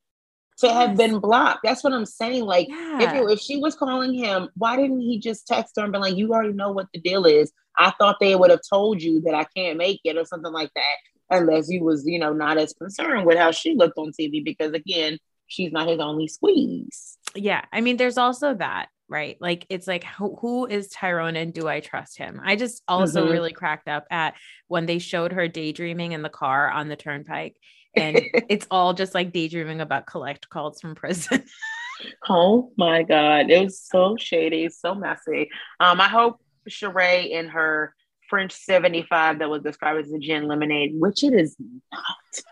to 0.62 0.68
yes. 0.68 0.76
have 0.76 0.96
been 0.96 1.20
blocked. 1.20 1.62
That's 1.64 1.84
what 1.84 1.92
I'm 1.92 2.06
saying. 2.06 2.46
Like, 2.46 2.68
yeah. 2.70 3.02
if 3.02 3.14
it, 3.14 3.32
if 3.32 3.40
she 3.40 3.58
was 3.58 3.76
calling 3.76 4.14
him, 4.14 4.48
why 4.56 4.76
didn't 4.78 5.02
he 5.02 5.20
just 5.20 5.48
text 5.48 5.74
her 5.76 5.84
and 5.84 5.92
be 5.92 5.98
like, 5.98 6.16
"You 6.16 6.32
already 6.32 6.54
know 6.54 6.72
what 6.72 6.88
the 6.94 7.00
deal 7.00 7.26
is. 7.26 7.52
I 7.78 7.92
thought 7.92 8.18
they 8.20 8.36
would 8.36 8.52
have 8.52 8.62
told 8.70 9.02
you 9.02 9.22
that 9.22 9.34
I 9.34 9.46
can't 9.56 9.78
make 9.78 10.02
it 10.04 10.18
or 10.18 10.26
something 10.26 10.52
like 10.52 10.72
that, 10.76 10.96
unless 11.32 11.68
he 11.68 11.80
was, 11.80 12.06
you 12.06 12.20
know, 12.20 12.34
not 12.34 12.58
as 12.58 12.74
concerned 12.74 13.26
with 13.26 13.38
how 13.38 13.52
she 13.52 13.76
looked 13.76 13.98
on 13.98 14.12
TV 14.12 14.44
because 14.44 14.74
again, 14.74 15.18
she's 15.48 15.72
not 15.72 15.88
his 15.88 16.00
only 16.00 16.28
squeeze. 16.28 17.18
Yeah, 17.36 17.64
I 17.72 17.82
mean, 17.82 17.98
there's 17.98 18.18
also 18.18 18.54
that 18.56 18.90
right? 19.12 19.36
Like 19.42 19.66
it's 19.70 19.88
like 19.88 20.06
who, 20.06 20.38
who 20.38 20.66
is 20.66 20.88
Tyrone 20.88 21.36
and 21.36 21.54
do 21.54 21.68
I 21.68 21.82
trust 21.82 22.18
him? 22.18 22.40
I 22.44 22.56
just 22.56 22.82
also 22.88 23.24
mm-hmm. 23.24 23.32
really 23.32 23.52
cracked 23.52 23.90
up 23.90 24.06
at 24.10 24.36
when 24.70 24.86
they 24.86 25.00
showed 25.00 25.34
her 25.34 25.50
daydreaming 25.50 26.14
in 26.14 26.22
the 26.22 26.30
car 26.30 26.72
on 26.72 26.88
the 26.88 26.96
turnpike 26.96 27.58
and 27.96 28.22
it's 28.50 28.66
all 28.72 28.94
just 28.94 29.14
like 29.14 29.34
daydreaming 29.34 29.82
about 29.82 30.08
collect 30.08 30.50
calls 30.50 30.80
from 30.80 30.96
prison. 30.96 31.44
oh 32.30 32.72
my 32.78 33.04
god, 33.04 33.52
it 33.52 33.64
was 33.64 33.82
so 33.82 34.16
shady, 34.18 34.70
so 34.70 34.96
messy. 34.96 35.50
Um, 35.80 36.00
I 36.00 36.08
hope 36.08 36.40
Sheree 36.70 37.30
in 37.30 37.50
her 37.50 37.94
French 38.32 38.54
75 38.54 39.40
that 39.40 39.50
was 39.50 39.62
described 39.62 40.00
as 40.00 40.12
a 40.12 40.18
gin 40.18 40.48
lemonade, 40.48 40.94
which 40.96 41.24
it 41.24 41.34
is 41.34 41.56
not. 41.92 42.44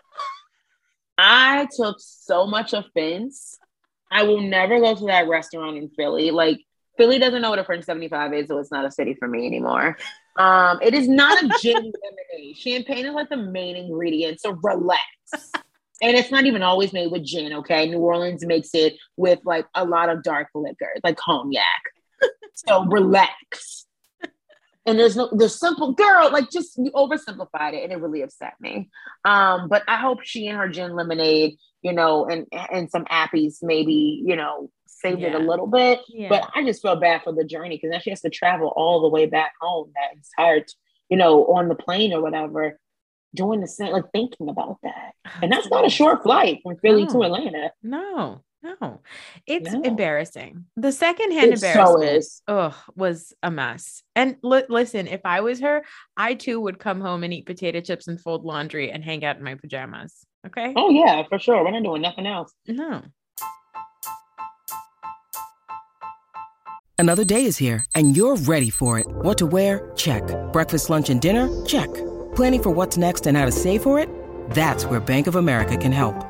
I 1.18 1.66
took 1.74 1.96
so 1.98 2.46
much 2.46 2.74
offense. 2.74 3.58
I 4.12 4.24
will 4.24 4.42
never 4.42 4.78
go 4.78 4.94
to 4.94 5.06
that 5.06 5.26
restaurant 5.26 5.78
in 5.78 5.88
Philly. 5.88 6.30
Like 6.30 6.60
Philly 6.98 7.18
doesn't 7.18 7.40
know 7.40 7.48
what 7.50 7.58
a 7.58 7.64
French 7.64 7.84
75 7.86 8.34
is, 8.34 8.48
so 8.48 8.58
it's 8.58 8.70
not 8.70 8.84
a 8.84 8.90
city 8.90 9.14
for 9.14 9.26
me 9.26 9.46
anymore. 9.46 9.96
Um, 10.38 10.78
it 10.82 10.92
is 10.92 11.08
not 11.08 11.42
a 11.42 11.48
gin 11.60 11.74
lemonade. 12.34 12.56
Champagne 12.58 13.06
is 13.06 13.14
like 13.14 13.30
the 13.30 13.38
main 13.38 13.76
ingredient, 13.76 14.38
so 14.40 14.52
relax. 14.62 15.00
and 16.02 16.14
it's 16.16 16.30
not 16.30 16.44
even 16.44 16.62
always 16.62 16.92
made 16.92 17.10
with 17.10 17.24
gin, 17.24 17.54
okay? 17.54 17.88
New 17.88 18.00
Orleans 18.00 18.44
makes 18.44 18.74
it 18.74 18.96
with 19.16 19.38
like 19.44 19.66
a 19.74 19.84
lot 19.84 20.10
of 20.10 20.22
dark 20.22 20.48
liquor, 20.54 20.92
like 21.02 21.16
cognac. 21.16 21.64
so 22.54 22.84
relax 22.84 23.86
and 24.86 24.98
there's 24.98 25.16
no 25.16 25.28
the 25.32 25.48
simple 25.48 25.92
girl 25.92 26.30
like 26.32 26.50
just 26.50 26.78
you 26.78 26.90
oversimplified 26.92 27.74
it 27.74 27.84
and 27.84 27.92
it 27.92 28.00
really 28.00 28.22
upset 28.22 28.54
me 28.60 28.88
um 29.24 29.68
but 29.68 29.82
i 29.88 29.96
hope 29.96 30.18
she 30.22 30.46
and 30.46 30.58
her 30.58 30.68
gin 30.68 30.94
lemonade 30.94 31.56
you 31.82 31.92
know 31.92 32.26
and 32.26 32.46
and 32.70 32.90
some 32.90 33.04
appies 33.06 33.58
maybe 33.62 34.22
you 34.24 34.36
know 34.36 34.70
saved 34.86 35.20
yeah. 35.20 35.28
it 35.28 35.34
a 35.34 35.38
little 35.38 35.66
bit 35.66 36.00
yeah. 36.08 36.28
but 36.28 36.50
i 36.54 36.64
just 36.64 36.82
feel 36.82 36.96
bad 36.96 37.22
for 37.22 37.32
the 37.32 37.44
journey 37.44 37.76
because 37.76 37.90
now 37.90 37.98
she 37.98 38.10
has 38.10 38.20
to 38.20 38.30
travel 38.30 38.72
all 38.76 39.00
the 39.00 39.08
way 39.08 39.26
back 39.26 39.52
home 39.60 39.90
that 39.94 40.16
entire 40.16 40.64
you 41.08 41.16
know 41.16 41.46
on 41.46 41.68
the 41.68 41.74
plane 41.74 42.12
or 42.12 42.20
whatever 42.20 42.78
doing 43.34 43.60
the 43.60 43.68
same 43.68 43.92
like 43.92 44.10
thinking 44.12 44.48
about 44.48 44.78
that 44.82 45.12
and 45.40 45.52
that's 45.52 45.68
not 45.68 45.86
a 45.86 45.90
short 45.90 46.22
flight 46.22 46.60
from 46.62 46.76
philly 46.78 47.04
no. 47.04 47.12
to 47.12 47.22
atlanta 47.22 47.70
no 47.82 48.42
no, 48.62 49.00
it's 49.46 49.72
no. 49.72 49.82
embarrassing. 49.82 50.66
The 50.76 50.92
secondhand 50.92 51.52
it 51.52 51.54
embarrassment 51.54 52.24
so 52.24 52.40
oh, 52.48 52.84
was 52.94 53.32
a 53.42 53.50
mess. 53.50 54.02
And 54.14 54.36
l- 54.44 54.62
listen, 54.68 55.06
if 55.06 55.20
I 55.24 55.40
was 55.40 55.60
her, 55.60 55.82
I 56.16 56.34
too 56.34 56.60
would 56.60 56.78
come 56.78 57.00
home 57.00 57.24
and 57.24 57.32
eat 57.32 57.46
potato 57.46 57.80
chips 57.80 58.08
and 58.08 58.20
fold 58.20 58.44
laundry 58.44 58.90
and 58.90 59.02
hang 59.02 59.24
out 59.24 59.36
in 59.36 59.42
my 59.42 59.54
pajamas. 59.54 60.14
Okay. 60.46 60.72
Oh, 60.76 60.90
yeah, 60.90 61.22
for 61.28 61.38
sure. 61.38 61.64
We're 61.64 61.70
not 61.70 61.82
doing 61.82 62.02
nothing 62.02 62.26
else. 62.26 62.52
No. 62.66 63.02
Another 66.98 67.24
day 67.24 67.46
is 67.46 67.56
here 67.56 67.84
and 67.94 68.14
you're 68.14 68.36
ready 68.36 68.68
for 68.68 68.98
it. 68.98 69.06
What 69.08 69.38
to 69.38 69.46
wear? 69.46 69.90
Check. 69.96 70.22
Breakfast, 70.52 70.90
lunch, 70.90 71.08
and 71.08 71.20
dinner? 71.20 71.48
Check. 71.64 71.88
Planning 72.34 72.62
for 72.62 72.70
what's 72.70 72.98
next 72.98 73.26
and 73.26 73.38
how 73.38 73.46
to 73.46 73.52
save 73.52 73.82
for 73.82 73.98
it? 73.98 74.08
That's 74.50 74.84
where 74.84 75.00
Bank 75.00 75.26
of 75.26 75.36
America 75.36 75.78
can 75.78 75.92
help. 75.92 76.29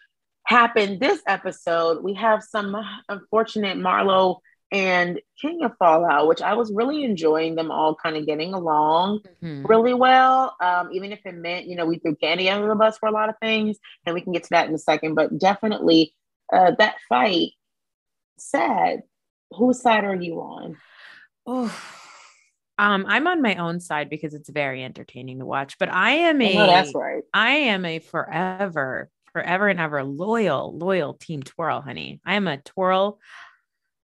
happened 0.45 0.99
this 0.99 1.21
episode? 1.27 2.03
We 2.03 2.13
have 2.15 2.43
some 2.43 2.75
unfortunate 3.09 3.77
Marlo 3.77 4.39
and 4.71 5.19
Kenya 5.41 5.73
fallout, 5.77 6.27
which 6.27 6.41
I 6.41 6.53
was 6.53 6.71
really 6.73 7.03
enjoying 7.03 7.55
them 7.55 7.71
all 7.71 7.95
kind 7.95 8.15
of 8.15 8.25
getting 8.25 8.53
along 8.53 9.19
mm-hmm. 9.43 9.65
really 9.65 9.93
well. 9.93 10.55
Um, 10.61 10.89
even 10.93 11.11
if 11.11 11.19
it 11.25 11.35
meant, 11.35 11.65
you 11.65 11.75
know, 11.75 11.85
we 11.85 11.99
threw 11.99 12.15
Kandi 12.15 12.51
under 12.51 12.67
the 12.67 12.75
bus 12.75 12.97
for 12.97 13.09
a 13.09 13.11
lot 13.11 13.29
of 13.29 13.35
things, 13.41 13.77
and 14.05 14.13
we 14.15 14.21
can 14.21 14.31
get 14.31 14.43
to 14.43 14.49
that 14.51 14.69
in 14.69 14.73
a 14.73 14.77
second. 14.77 15.15
But 15.15 15.37
definitely, 15.37 16.13
uh, 16.53 16.71
that 16.79 16.95
fight, 17.09 17.51
sad. 18.37 19.03
Whose 19.53 19.81
side 19.81 20.05
are 20.05 20.15
you 20.15 20.39
on? 20.39 20.77
Oh, 21.45 21.75
um, 22.77 23.05
I'm 23.07 23.27
on 23.27 23.41
my 23.41 23.55
own 23.55 23.79
side 23.79 24.09
because 24.09 24.33
it's 24.33 24.49
very 24.49 24.83
entertaining 24.83 25.39
to 25.39 25.45
watch. 25.45 25.77
But 25.77 25.89
I 25.89 26.11
am 26.11 26.41
a, 26.41 26.57
oh, 26.57 26.67
that's 26.67 26.95
right. 26.95 27.23
I 27.33 27.51
am 27.51 27.83
a 27.83 27.99
forever, 27.99 29.09
forever 29.33 29.67
and 29.67 29.79
ever 29.79 30.03
loyal, 30.03 30.77
loyal 30.77 31.13
team 31.13 31.43
twirl, 31.43 31.81
honey. 31.81 32.19
I 32.25 32.35
am 32.35 32.47
a 32.47 32.57
twirl 32.57 33.19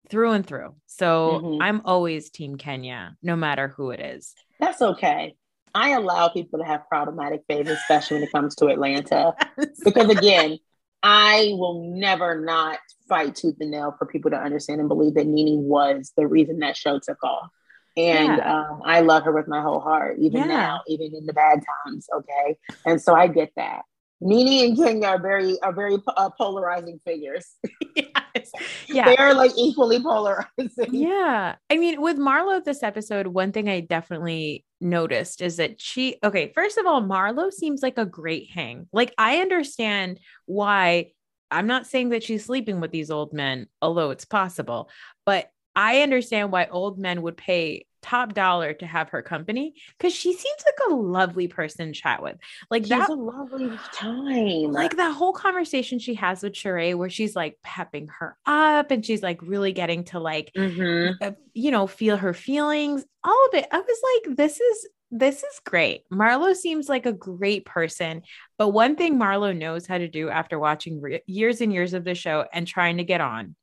through 0.09 0.31
and 0.31 0.45
through. 0.45 0.75
So 0.86 1.41
mm-hmm. 1.43 1.62
I'm 1.62 1.81
always 1.86 2.29
team 2.29 2.57
Kenya, 2.57 3.15
no 3.23 3.36
matter 3.36 3.67
who 3.69 3.91
it 3.91 3.99
is. 3.99 4.33
That's 4.59 4.81
okay. 4.81 5.36
I 5.75 5.89
allow 5.91 6.29
people 6.29 6.59
to 6.59 6.65
have 6.65 6.88
problematic 6.88 7.41
favorites, 7.47 7.81
especially 7.81 8.17
when 8.17 8.23
it 8.23 8.31
comes 8.31 8.55
to 8.55 8.67
Atlanta. 8.67 9.33
because 9.83 10.09
again, 10.09 10.59
I 11.01 11.51
will 11.53 11.93
never 11.95 12.39
not 12.39 12.77
fight 13.09 13.36
tooth 13.36 13.55
and 13.59 13.71
nail 13.71 13.95
for 13.97 14.05
people 14.05 14.31
to 14.31 14.38
understand 14.38 14.79
and 14.79 14.88
believe 14.88 15.15
that 15.15 15.27
NeNe 15.27 15.59
was 15.59 16.12
the 16.15 16.27
reason 16.27 16.59
that 16.59 16.77
show 16.77 16.99
took 16.99 17.23
off. 17.23 17.49
And 17.95 18.38
yeah. 18.38 18.62
um, 18.62 18.81
I 18.86 19.01
love 19.01 19.23
her 19.23 19.31
with 19.31 19.47
my 19.47 19.62
whole 19.62 19.79
heart, 19.79 20.17
even 20.19 20.41
yeah. 20.41 20.47
now, 20.47 20.81
even 20.88 21.13
in 21.15 21.25
the 21.25 21.33
bad 21.33 21.62
times. 21.86 22.07
Okay. 22.15 22.57
And 22.86 23.01
so 23.01 23.13
I 23.13 23.27
get 23.27 23.51
that. 23.55 23.83
NeNe 24.23 24.65
and 24.65 24.77
Kenya 24.77 25.07
are 25.07 25.21
very 25.21 25.59
are 25.62 25.73
very 25.73 25.97
uh, 26.07 26.29
polarizing 26.38 26.99
figures. 27.05 27.55
yes. 27.95 28.12
Yeah, 28.88 29.05
they 29.05 29.17
are 29.17 29.33
like 29.33 29.51
equally 29.57 30.01
polarizing. 30.01 30.47
Yeah, 30.91 31.55
I 31.69 31.77
mean, 31.77 32.01
with 32.01 32.17
Marlo 32.17 32.63
this 32.63 32.83
episode, 32.83 33.27
one 33.27 33.51
thing 33.51 33.69
I 33.69 33.79
definitely 33.81 34.65
noticed 34.81 35.41
is 35.41 35.57
that 35.57 35.79
she. 35.79 36.17
Okay, 36.23 36.51
first 36.53 36.77
of 36.77 36.86
all, 36.86 37.01
Marlo 37.01 37.51
seems 37.51 37.81
like 37.81 37.97
a 37.97 38.05
great 38.05 38.49
hang. 38.51 38.88
Like 38.91 39.13
I 39.17 39.38
understand 39.38 40.19
why. 40.45 41.12
I'm 41.51 41.67
not 41.67 41.86
saying 41.86 42.09
that 42.09 42.23
she's 42.23 42.45
sleeping 42.45 42.79
with 42.79 42.89
these 42.89 43.12
old 43.12 43.31
men, 43.31 43.67
although 43.79 44.09
it's 44.09 44.25
possible, 44.25 44.89
but 45.23 45.49
I 45.75 46.01
understand 46.01 46.51
why 46.51 46.65
old 46.65 46.97
men 46.97 47.21
would 47.21 47.38
pay 47.38 47.86
top 48.04 48.34
dollar 48.34 48.74
to 48.74 48.86
have 48.86 49.10
her 49.10 49.22
company 49.22 49.74
because 49.98 50.13
she 50.13 50.34
seems 50.34 50.63
like 50.66 50.89
a 50.89 50.94
lovely 50.94 51.48
person 51.48 51.88
to 51.88 51.94
chat 51.94 52.22
with. 52.22 52.36
Like 52.70 52.84
that's 52.84 53.10
a 53.10 53.13
lovely 53.13 53.72
time. 53.94 54.72
Like 54.72 54.98
that 54.98 55.16
whole 55.16 55.34
conversation 55.34 55.98
she 55.98 56.13
has 56.16 56.44
with 56.44 56.54
Sheree, 56.54 56.96
where 56.96 57.10
she's 57.10 57.36
like 57.36 57.58
pepping 57.63 58.10
her 58.20 58.38
up 58.46 58.92
and 58.92 59.06
she's 59.06 59.24
like 59.24 59.42
really 59.42 59.72
getting 59.72 60.04
to 60.06 60.20
like, 60.20 60.52
mm-hmm. 60.56 61.13
uh, 61.22 61.32
you 61.54 61.72
know, 61.72 61.88
feel 61.88 62.18
her 62.18 62.34
feelings. 62.34 63.04
All 63.24 63.48
of 63.48 63.56
it. 63.56 63.68
I 63.72 63.80
was 63.80 64.26
like, 64.28 64.38
this 64.38 64.60
is 64.60 64.88
this 65.16 65.44
is 65.44 65.62
great. 65.63 66.02
Marlo 66.12 66.56
seems 66.56 66.89
like 66.89 67.06
a 67.06 67.13
great 67.13 67.66
person. 67.66 68.24
But 68.58 68.70
one 68.70 68.96
thing 68.96 69.20
Marlo 69.20 69.56
knows 69.56 69.86
how 69.86 70.00
to 70.00 70.08
do 70.08 70.30
after 70.30 70.58
watching 70.58 71.00
re- 71.00 71.22
years 71.28 71.62
and 71.62 71.72
years 71.72 71.94
of 71.94 72.04
the 72.04 72.16
show 72.16 72.46
and 72.52 72.68
trying 72.68 72.98
to 72.98 73.04
get 73.04 73.22
on 73.22 73.56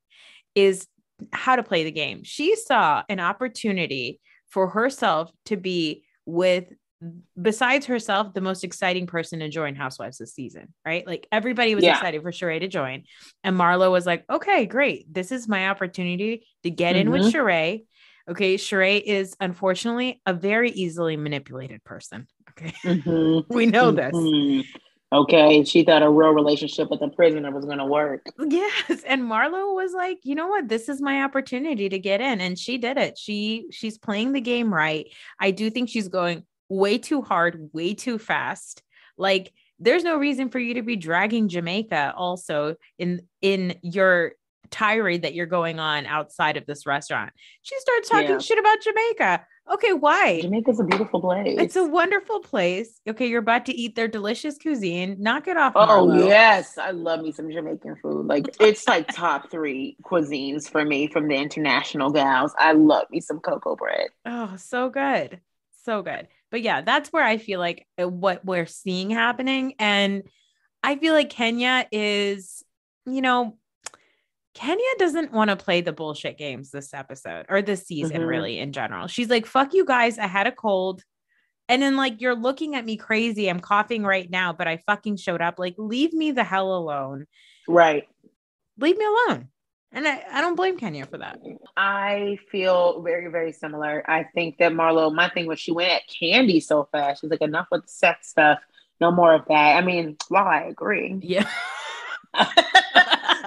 is 0.54 0.86
how 1.32 1.56
to 1.56 1.62
play 1.62 1.84
the 1.84 1.90
game. 1.90 2.22
She 2.22 2.56
saw 2.56 3.02
an 3.08 3.20
opportunity 3.20 4.20
for 4.50 4.68
herself 4.68 5.30
to 5.46 5.56
be 5.56 6.04
with 6.26 6.72
besides 7.40 7.86
herself 7.86 8.34
the 8.34 8.42
most 8.42 8.62
exciting 8.62 9.06
person 9.06 9.38
to 9.38 9.48
join 9.48 9.74
housewives 9.74 10.18
this 10.18 10.34
season 10.34 10.72
right 10.84 11.06
like 11.06 11.26
everybody 11.32 11.74
was 11.74 11.82
yeah. 11.82 11.92
excited 11.92 12.20
for 12.20 12.30
Sheree 12.30 12.60
to 12.60 12.68
join 12.68 13.04
and 13.42 13.56
marlo 13.56 13.90
was 13.90 14.04
like 14.04 14.24
okay 14.28 14.66
great 14.66 15.12
this 15.12 15.32
is 15.32 15.48
my 15.48 15.70
opportunity 15.70 16.46
to 16.62 16.70
get 16.70 16.92
mm-hmm. 16.92 17.00
in 17.00 17.10
with 17.10 17.22
mm-hmm. 17.22 17.38
Sheree 17.38 17.84
okay 18.28 18.56
Sheree 18.56 19.00
is 19.02 19.34
unfortunately 19.40 20.20
a 20.26 20.34
very 20.34 20.70
easily 20.72 21.16
manipulated 21.16 21.82
person 21.84 22.26
okay 22.50 22.74
mm-hmm. 22.84 23.54
we 23.54 23.64
know 23.64 23.92
mm-hmm. 23.92 24.60
Okay, 25.12 25.64
she 25.64 25.82
thought 25.82 26.04
a 26.04 26.08
real 26.10 26.30
relationship 26.30 26.88
with 26.88 27.02
a 27.02 27.08
prisoner 27.08 27.50
was 27.50 27.64
going 27.64 27.78
to 27.78 27.84
work. 27.84 28.26
Yes, 28.38 29.02
and 29.06 29.22
Marlo 29.22 29.74
was 29.74 29.92
like, 29.92 30.18
"You 30.22 30.36
know 30.36 30.46
what? 30.46 30.68
This 30.68 30.88
is 30.88 31.00
my 31.00 31.22
opportunity 31.22 31.88
to 31.88 31.98
get 31.98 32.20
in." 32.20 32.40
And 32.40 32.58
she 32.58 32.78
did 32.78 32.96
it. 32.96 33.18
She 33.18 33.66
she's 33.72 33.98
playing 33.98 34.32
the 34.32 34.40
game 34.40 34.72
right. 34.72 35.06
I 35.40 35.50
do 35.50 35.68
think 35.68 35.88
she's 35.88 36.08
going 36.08 36.44
way 36.68 36.98
too 36.98 37.22
hard, 37.22 37.70
way 37.72 37.94
too 37.94 38.18
fast. 38.18 38.82
Like 39.18 39.52
there's 39.80 40.04
no 40.04 40.16
reason 40.16 40.48
for 40.48 40.58
you 40.58 40.74
to 40.74 40.82
be 40.82 40.96
dragging 40.96 41.48
Jamaica 41.48 42.14
also 42.16 42.76
in 42.98 43.22
in 43.42 43.74
your 43.82 44.34
tirade 44.70 45.22
that 45.22 45.34
you're 45.34 45.46
going 45.46 45.78
on 45.78 46.06
outside 46.06 46.56
of 46.56 46.66
this 46.66 46.86
restaurant. 46.86 47.32
She 47.62 47.78
starts 47.80 48.08
talking 48.08 48.30
yeah. 48.30 48.38
shit 48.38 48.58
about 48.58 48.80
Jamaica. 48.82 49.46
Okay, 49.72 49.92
why? 49.92 50.40
Jamaica's 50.40 50.80
a 50.80 50.84
beautiful 50.84 51.20
place. 51.20 51.56
It's 51.60 51.76
a 51.76 51.84
wonderful 51.84 52.40
place. 52.40 53.00
Okay, 53.08 53.28
you're 53.28 53.40
about 53.40 53.66
to 53.66 53.74
eat 53.74 53.94
their 53.94 54.08
delicious 54.08 54.58
cuisine. 54.58 55.16
Knock 55.20 55.46
it 55.46 55.56
off. 55.56 55.74
Oh 55.76 56.08
Marlo. 56.08 56.26
yes, 56.26 56.76
I 56.76 56.90
love 56.90 57.20
me 57.20 57.30
some 57.30 57.50
Jamaican 57.50 57.96
food. 58.02 58.26
Like 58.26 58.46
it's 58.58 58.88
like 58.88 59.06
top 59.14 59.48
three 59.48 59.96
cuisines 60.02 60.68
for 60.68 60.84
me 60.84 61.06
from 61.06 61.28
the 61.28 61.36
international 61.36 62.10
gals. 62.10 62.52
I 62.58 62.72
love 62.72 63.06
me 63.10 63.20
some 63.20 63.38
cocoa 63.38 63.76
bread. 63.76 64.08
Oh, 64.26 64.56
so 64.56 64.88
good, 64.88 65.40
so 65.84 66.02
good. 66.02 66.26
But 66.50 66.62
yeah, 66.62 66.80
that's 66.80 67.12
where 67.12 67.24
I 67.24 67.38
feel 67.38 67.60
like 67.60 67.86
uh, 68.00 68.08
what 68.08 68.44
we're 68.44 68.66
seeing 68.66 69.10
happening, 69.10 69.74
and 69.78 70.24
I 70.82 70.96
feel 70.96 71.14
like 71.14 71.30
Kenya 71.30 71.86
is, 71.92 72.64
you 73.06 73.20
know, 73.20 73.56
Kenya 74.54 74.84
doesn't 74.98 75.32
want 75.32 75.50
to 75.50 75.56
play 75.56 75.80
the 75.80 75.92
bullshit 75.92 76.36
games 76.36 76.70
this 76.70 76.92
episode 76.92 77.46
or 77.48 77.62
this 77.62 77.86
season, 77.86 78.18
mm-hmm. 78.18 78.26
really, 78.26 78.58
in 78.58 78.72
general. 78.72 79.06
She's 79.06 79.30
like, 79.30 79.46
fuck 79.46 79.74
you 79.74 79.84
guys. 79.84 80.18
I 80.18 80.26
had 80.26 80.46
a 80.46 80.52
cold. 80.52 81.02
And 81.68 81.80
then, 81.80 81.96
like, 81.96 82.20
you're 82.20 82.34
looking 82.34 82.74
at 82.74 82.84
me 82.84 82.96
crazy. 82.96 83.48
I'm 83.48 83.60
coughing 83.60 84.02
right 84.02 84.28
now, 84.28 84.52
but 84.52 84.66
I 84.66 84.78
fucking 84.86 85.18
showed 85.18 85.40
up. 85.40 85.58
Like, 85.58 85.76
leave 85.78 86.12
me 86.12 86.32
the 86.32 86.42
hell 86.42 86.74
alone. 86.74 87.26
Right. 87.68 88.08
Leave 88.76 88.98
me 88.98 89.04
alone. 89.04 89.48
And 89.92 90.06
I, 90.06 90.22
I 90.32 90.40
don't 90.40 90.56
blame 90.56 90.78
Kenya 90.78 91.06
for 91.06 91.18
that. 91.18 91.40
I 91.76 92.38
feel 92.50 93.02
very, 93.02 93.28
very 93.28 93.52
similar. 93.52 94.04
I 94.08 94.24
think 94.34 94.58
that 94.58 94.72
Marlo, 94.72 95.12
my 95.12 95.28
thing 95.28 95.46
was 95.46 95.60
she 95.60 95.72
went 95.72 95.90
at 95.90 96.02
Kandi 96.08 96.62
so 96.62 96.88
fast. 96.90 97.20
She's 97.20 97.30
like, 97.30 97.40
enough 97.40 97.66
with 97.70 97.82
the 97.82 97.88
sex 97.88 98.30
stuff. 98.30 98.58
No 99.00 99.10
more 99.10 99.34
of 99.34 99.44
that. 99.48 99.76
I 99.76 99.80
mean, 99.80 100.16
well, 100.28 100.44
I 100.44 100.62
agree. 100.62 101.18
Yeah. 101.22 101.48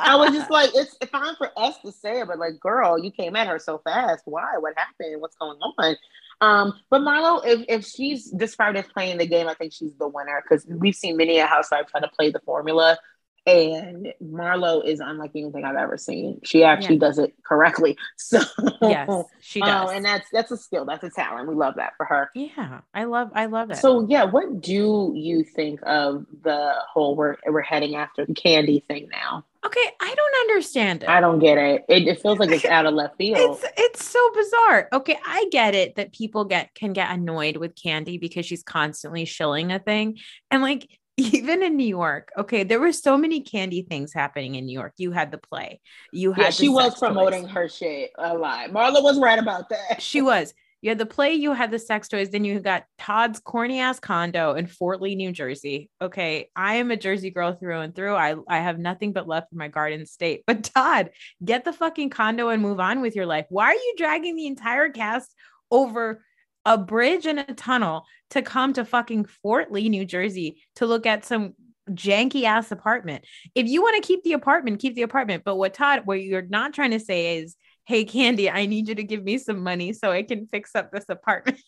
I 0.03 0.15
was 0.15 0.31
just 0.31 0.51
like, 0.51 0.71
it's 0.73 0.95
fine 1.11 1.35
for 1.35 1.51
us 1.57 1.75
to 1.85 1.91
say 1.91 2.19
it, 2.19 2.27
but 2.27 2.39
like, 2.39 2.59
girl, 2.59 2.97
you 2.97 3.11
came 3.11 3.35
at 3.35 3.47
her 3.47 3.59
so 3.59 3.79
fast. 3.79 4.23
Why? 4.25 4.57
What 4.59 4.73
happened? 4.77 5.21
What's 5.21 5.35
going 5.35 5.57
on? 5.57 5.95
Um, 6.41 6.73
but 6.89 7.01
Marlo, 7.01 7.41
if, 7.45 7.65
if 7.69 7.85
she's 7.85 8.29
described 8.31 8.77
as 8.77 8.85
playing 8.87 9.17
the 9.17 9.27
game, 9.27 9.47
I 9.47 9.53
think 9.53 9.73
she's 9.73 9.95
the 9.97 10.07
winner 10.07 10.43
because 10.43 10.65
we've 10.67 10.95
seen 10.95 11.17
many 11.17 11.39
a 11.39 11.45
housewife 11.45 11.87
try 11.87 12.01
to 12.01 12.09
play 12.09 12.31
the 12.31 12.41
formula 12.41 12.97
and 13.45 14.13
Marlo 14.23 14.85
is 14.85 14.99
unlike 14.99 15.31
anything 15.35 15.65
I've 15.65 15.75
ever 15.75 15.97
seen. 15.97 16.39
She 16.43 16.63
actually 16.63 16.95
yeah. 16.95 17.01
does 17.01 17.19
it 17.19 17.33
correctly. 17.43 17.97
So 18.17 18.39
yes, 18.81 19.09
she 19.41 19.61
um, 19.61 19.67
does, 19.67 19.91
and 19.91 20.05
that's 20.05 20.27
that's 20.31 20.51
a 20.51 20.57
skill, 20.57 20.85
that's 20.85 21.03
a 21.03 21.09
talent. 21.09 21.47
We 21.47 21.55
love 21.55 21.75
that 21.75 21.93
for 21.97 22.05
her. 22.05 22.31
Yeah, 22.33 22.81
I 22.93 23.03
love 23.03 23.31
I 23.35 23.47
love 23.47 23.71
it. 23.71 23.77
So 23.77 24.07
yeah, 24.07 24.23
what 24.23 24.61
do 24.61 25.11
you 25.15 25.43
think 25.43 25.81
of 25.83 26.25
the 26.43 26.73
whole 26.91 27.15
we're 27.15 27.37
we're 27.45 27.61
heading 27.61 27.95
after 27.95 28.25
the 28.25 28.33
Kandi 28.33 28.85
thing 28.85 29.09
now? 29.11 29.45
Okay, 29.65 29.89
I 30.01 30.13
don't 30.13 30.49
understand 30.49 31.03
it. 31.03 31.09
I 31.09 31.21
don't 31.21 31.39
get 31.39 31.57
it. 31.57 31.85
It, 31.87 32.07
it 32.07 32.21
feels 32.21 32.37
like 32.37 32.51
it's 32.51 32.65
out 32.65 32.85
of 32.85 32.93
left 32.93 33.15
field. 33.17 33.59
It's 33.63 33.73
it's 33.77 34.05
so 34.05 34.29
bizarre. 34.33 34.89
Okay, 34.91 35.17
I 35.25 35.45
get 35.51 35.73
it 35.73 35.95
that 35.95 36.11
people 36.13 36.45
get 36.45 36.73
can 36.75 36.93
get 36.93 37.11
annoyed 37.11 37.57
with 37.57 37.75
Kandi 37.75 38.19
because 38.19 38.45
she's 38.45 38.63
constantly 38.63 39.25
shilling 39.25 39.71
a 39.71 39.79
thing, 39.79 40.17
and 40.51 40.61
like 40.61 40.87
even 41.17 41.63
in 41.63 41.77
New 41.77 41.87
York, 41.87 42.31
okay, 42.37 42.63
there 42.63 42.79
were 42.79 42.91
so 42.91 43.17
many 43.17 43.43
Kandi 43.43 43.87
things 43.87 44.13
happening 44.13 44.55
in 44.55 44.65
New 44.65 44.73
York. 44.73 44.93
You 44.97 45.11
had 45.11 45.31
the 45.31 45.37
play, 45.37 45.79
you 46.11 46.33
had 46.33 46.45
yeah, 46.45 46.49
she 46.49 46.69
was 46.69 46.97
promoting 46.97 47.43
toys. 47.43 47.51
her 47.53 47.69
shit 47.69 48.11
a 48.17 48.33
lot. 48.33 48.71
Marlo 48.71 49.03
was 49.03 49.19
right 49.19 49.39
about 49.39 49.69
that. 49.69 50.01
She 50.01 50.21
was. 50.21 50.53
You 50.83 50.89
had 50.89 50.97
the 50.97 51.05
play, 51.05 51.35
you 51.35 51.53
had 51.53 51.71
the 51.71 51.79
sex 51.79 52.09
toys, 52.09 52.29
then 52.29 52.43
you 52.43 52.59
got 52.59 52.83
Todd's 52.97 53.39
corny 53.39 53.79
ass 53.79 54.01
condo 54.01 54.53
in 54.55 54.67
Fort 54.67 55.01
Lee, 55.01 55.15
New 55.15 55.31
Jersey. 55.31 55.89
Okay, 56.01 56.49
I 56.57 56.75
am 56.75 56.91
a 56.91 56.97
Jersey 56.97 57.29
girl 57.29 57.53
through 57.53 57.79
and 57.79 57.95
through. 57.95 58.13
I, 58.13 58.35
I 58.49 58.57
have 58.57 58.77
nothing 58.77 59.13
but 59.13 59.25
love 59.25 59.45
for 59.49 59.55
my 59.55 59.69
garden 59.69 60.05
state. 60.05 60.43
But 60.53 60.65
Todd, 60.65 61.11
get 61.43 61.63
the 61.63 61.71
fucking 61.71 62.09
condo 62.09 62.49
and 62.49 62.61
move 62.61 62.81
on 62.81 62.99
with 62.99 63.15
your 63.15 63.25
life. 63.25 63.45
Why 63.47 63.67
are 63.67 63.73
you 63.73 63.93
dragging 63.97 64.35
the 64.35 64.45
entire 64.45 64.89
cast 64.89 65.33
over 65.71 66.21
a 66.65 66.77
bridge 66.77 67.25
and 67.25 67.39
a 67.39 67.53
tunnel 67.53 68.03
to 68.31 68.41
come 68.41 68.73
to 68.73 68.83
fucking 68.83 69.23
Fort 69.41 69.71
Lee, 69.71 69.87
New 69.87 70.03
Jersey 70.03 70.61
to 70.75 70.85
look 70.85 71.05
at 71.05 71.23
some 71.23 71.53
janky 71.91 72.43
ass 72.43 72.73
apartment? 72.73 73.23
If 73.55 73.67
you 73.67 73.81
want 73.81 73.95
to 74.03 74.05
keep 74.05 74.21
the 74.23 74.33
apartment, 74.33 74.81
keep 74.81 74.95
the 74.95 75.03
apartment. 75.03 75.43
But 75.45 75.55
what 75.55 75.75
Todd, 75.75 76.01
what 76.03 76.21
you're 76.21 76.41
not 76.41 76.73
trying 76.73 76.91
to 76.91 76.99
say 76.99 77.37
is, 77.37 77.55
hey 77.85 78.05
Kandi 78.05 78.51
I 78.51 78.65
need 78.65 78.87
you 78.87 78.95
to 78.95 79.03
give 79.03 79.23
me 79.23 79.37
some 79.37 79.63
money 79.63 79.93
so 79.93 80.11
I 80.11 80.23
can 80.23 80.47
fix 80.47 80.75
up 80.75 80.91
this 80.91 81.05
apartment. 81.09 81.59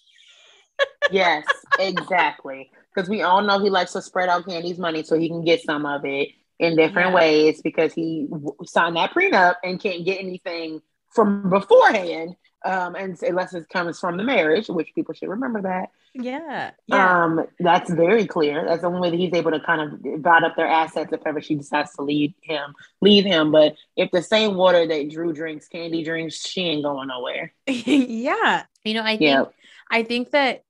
yes, 1.12 1.46
exactly. 1.80 2.72
Because 2.94 3.10
we 3.10 3.22
all 3.22 3.42
know 3.42 3.60
he 3.60 3.70
likes 3.70 3.94
to 3.94 4.02
spread 4.02 4.30
out 4.30 4.46
Kandi's 4.46 4.80
money 4.80 5.04
so 5.04 5.18
he 5.18 5.28
can 5.28 5.44
get 5.44 5.62
some 5.62 5.86
of 5.86 6.06
it 6.06 6.30
in 6.60 6.76
different 6.76 7.10
yeah. 7.10 7.16
ways 7.16 7.62
because 7.62 7.94
he 7.94 8.28
signed 8.64 8.96
that 8.96 9.12
prenup 9.14 9.56
and 9.64 9.80
can't 9.80 10.06
get 10.06 10.20
anything 10.20 10.82
from 11.10 11.50
beforehand 11.50 12.36
um, 12.66 12.96
and 12.96 13.22
unless 13.22 13.54
it 13.54 13.70
comes 13.70 14.00
from 14.00 14.18
the 14.18 14.24
marriage, 14.24 14.68
which 14.68 14.94
people 14.96 15.14
should 15.14 15.30
remember 15.30 15.62
that. 15.62 15.90
Yeah, 16.14 16.72
yeah. 16.88 17.24
Um, 17.24 17.46
that's 17.60 17.92
very 17.92 18.26
clear. 18.26 18.66
That's 18.66 18.82
the 18.82 18.88
only 18.88 19.02
way 19.02 19.10
that 19.12 19.20
he's 19.20 19.34
able 19.34 19.52
to 19.52 19.60
kind 19.60 19.82
of 19.82 20.02
divide 20.02 20.44
up 20.44 20.56
their 20.56 20.68
assets 20.68 21.14
if 21.14 21.22
ever 21.26 21.42
she 21.42 21.56
decides 21.56 21.94
to 21.94 22.02
leave 22.02 22.34
him, 22.42 22.74
leave 23.02 23.24
him. 23.24 23.52
But 23.52 23.76
if 23.96 24.10
the 24.12 24.24
same 24.24 24.56
water 24.56 24.88
that 24.88 25.10
Drew 25.10 25.32
drinks, 25.32 25.70
Kandi 25.72 26.04
drinks, 26.04 26.48
she 26.48 26.62
ain't 26.62 26.84
going 26.84 27.10
nowhere. 27.10 27.54
yeah, 27.68 28.64
you 28.84 28.94
know, 28.96 29.04
I 29.04 29.18
think 29.18 29.22
yeah. 29.22 29.44
I 29.92 30.04
think 30.04 30.32
that 30.32 30.64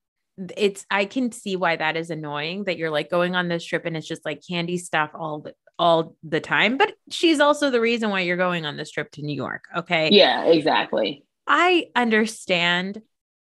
it's 0.58 0.86
I 0.92 1.06
can 1.06 1.32
see 1.32 1.56
why 1.56 1.78
that 1.78 1.96
is 1.96 2.10
annoying 2.10 2.66
that 2.66 2.78
you're 2.78 2.90
like 2.90 3.10
going 3.10 3.36
on 3.36 3.48
this 3.48 3.64
trip 3.64 3.86
and 3.86 3.96
it's 3.96 4.08
just 4.08 4.26
like 4.26 4.42
Kandi 4.42 4.78
stuff 4.78 5.12
all 5.14 5.40
the 5.40 5.54
all 5.78 6.16
the 6.24 6.40
time, 6.40 6.78
but 6.78 6.94
she's 7.10 7.40
also 7.40 7.70
the 7.70 7.82
reason 7.82 8.10
why 8.10 8.22
you're 8.22 8.38
going 8.38 8.66
on 8.66 8.78
this 8.78 8.92
trip 8.92 9.12
to 9.12 9.22
New 9.22 9.36
York. 9.36 9.66
Okay. 9.76 10.10
Yeah, 10.12 10.46
exactly. 10.46 11.25
I 11.48 11.88
understand 11.96 13.02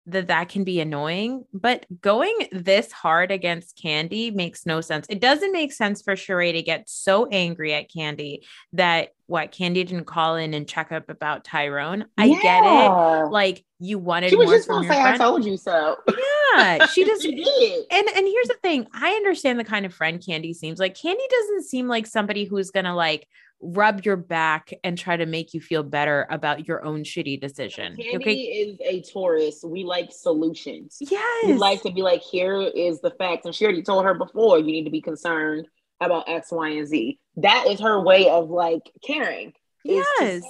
that 0.07 0.29
that 0.29 0.49
can 0.49 0.65
be 0.65 0.81
annoying, 0.81 1.45
but 1.53 1.87
going 2.01 2.35
this 2.53 2.91
hard 2.91 3.31
against 3.31 3.79
Kandi 3.79 4.35
makes 4.35 4.67
no 4.67 4.81
sense. 4.81 5.07
It 5.09 5.21
doesn't 5.21 5.53
make 5.53 5.73
sense 5.73 6.03
for 6.03 6.15
Sheree 6.15 6.53
to 6.53 6.63
get 6.63 6.89
so 6.89 7.27
angry 7.27 7.75
at 7.75 7.91
Kandi 7.91 8.41
that 8.73 9.11
what 9.27 9.53
Kandi 9.53 9.75
didn't 9.75 10.05
call 10.05 10.37
in 10.37 10.55
and 10.55 10.67
check 10.67 10.91
up 10.91 11.09
about 11.11 11.45
Tyrone. 11.45 12.07
I 12.17 12.27
yeah. 12.27 12.43
get 12.43 12.65
it. 12.65 13.31
Like 13.31 13.65
you 13.79 13.99
wanted 13.99 14.31
she 14.31 14.37
was 14.37 14.47
more 14.47 14.57
just 14.57 14.69
gonna 14.69 14.89
say 14.89 15.01
friend. 15.01 15.15
I 15.15 15.17
told 15.17 15.45
you 15.45 15.57
so. 15.57 15.97
Yeah, 16.53 16.87
she 16.87 17.05
just 17.05 17.23
she 17.23 17.85
and 17.93 18.09
and 18.09 18.27
here's 18.27 18.49
the 18.49 18.57
thing. 18.61 18.89
I 18.93 19.13
understand 19.13 19.61
the 19.61 19.65
kind 19.65 19.87
of 19.87 19.95
friend 19.95 20.19
Kandi 20.21 20.53
seems 20.53 20.81
like. 20.81 20.97
Kandi 20.97 21.21
doesn't 21.31 21.63
seem 21.63 21.87
like 21.87 22.09
somebody 22.09 22.45
who's 22.45 22.73
gonna 22.73 22.95
like 22.95 23.29
rub 23.61 24.05
your 24.05 24.17
back 24.17 24.73
and 24.85 24.97
try 24.97 25.17
to 25.17 25.27
make 25.27 25.53
you 25.53 25.61
feel 25.61 25.83
better 25.83 26.27
about 26.31 26.67
your 26.67 26.85
own 26.85 27.05
shitty 27.05 27.41
decision. 27.41 27.95
Kandi 27.95 28.17
okay? 28.17 28.35
is 28.35 28.79
a 28.81 29.03
Taurus. 29.03 29.63
We 29.65 29.85
like 29.85 30.11
solutions. 30.13 30.99
Yes. 31.01 31.47
We 31.47 31.55
like 31.55 31.83
to 31.83 31.93
be 31.93 32.03
like, 32.03 32.23
here 32.23 32.61
is 32.61 33.01
the 33.01 33.11
facts. 33.11 33.45
And 33.45 33.55
she 33.55 33.65
already 33.65 33.83
told 33.83 34.05
her 34.05 34.15
before, 34.15 34.59
you 34.59 34.67
need 34.67 34.85
to 34.85 34.91
be 34.91 35.03
concerned 35.03 35.69
about 36.01 36.29
X, 36.29 36.51
Y, 36.51 36.69
and 36.71 36.87
Z. 36.89 37.19
That 37.37 37.67
is 37.67 37.81
her 37.81 38.01
way 38.01 38.29
of 38.29 38.51
like 38.51 38.91
caring. 39.07 39.53
Yes. 39.85 40.21
and 40.21 40.43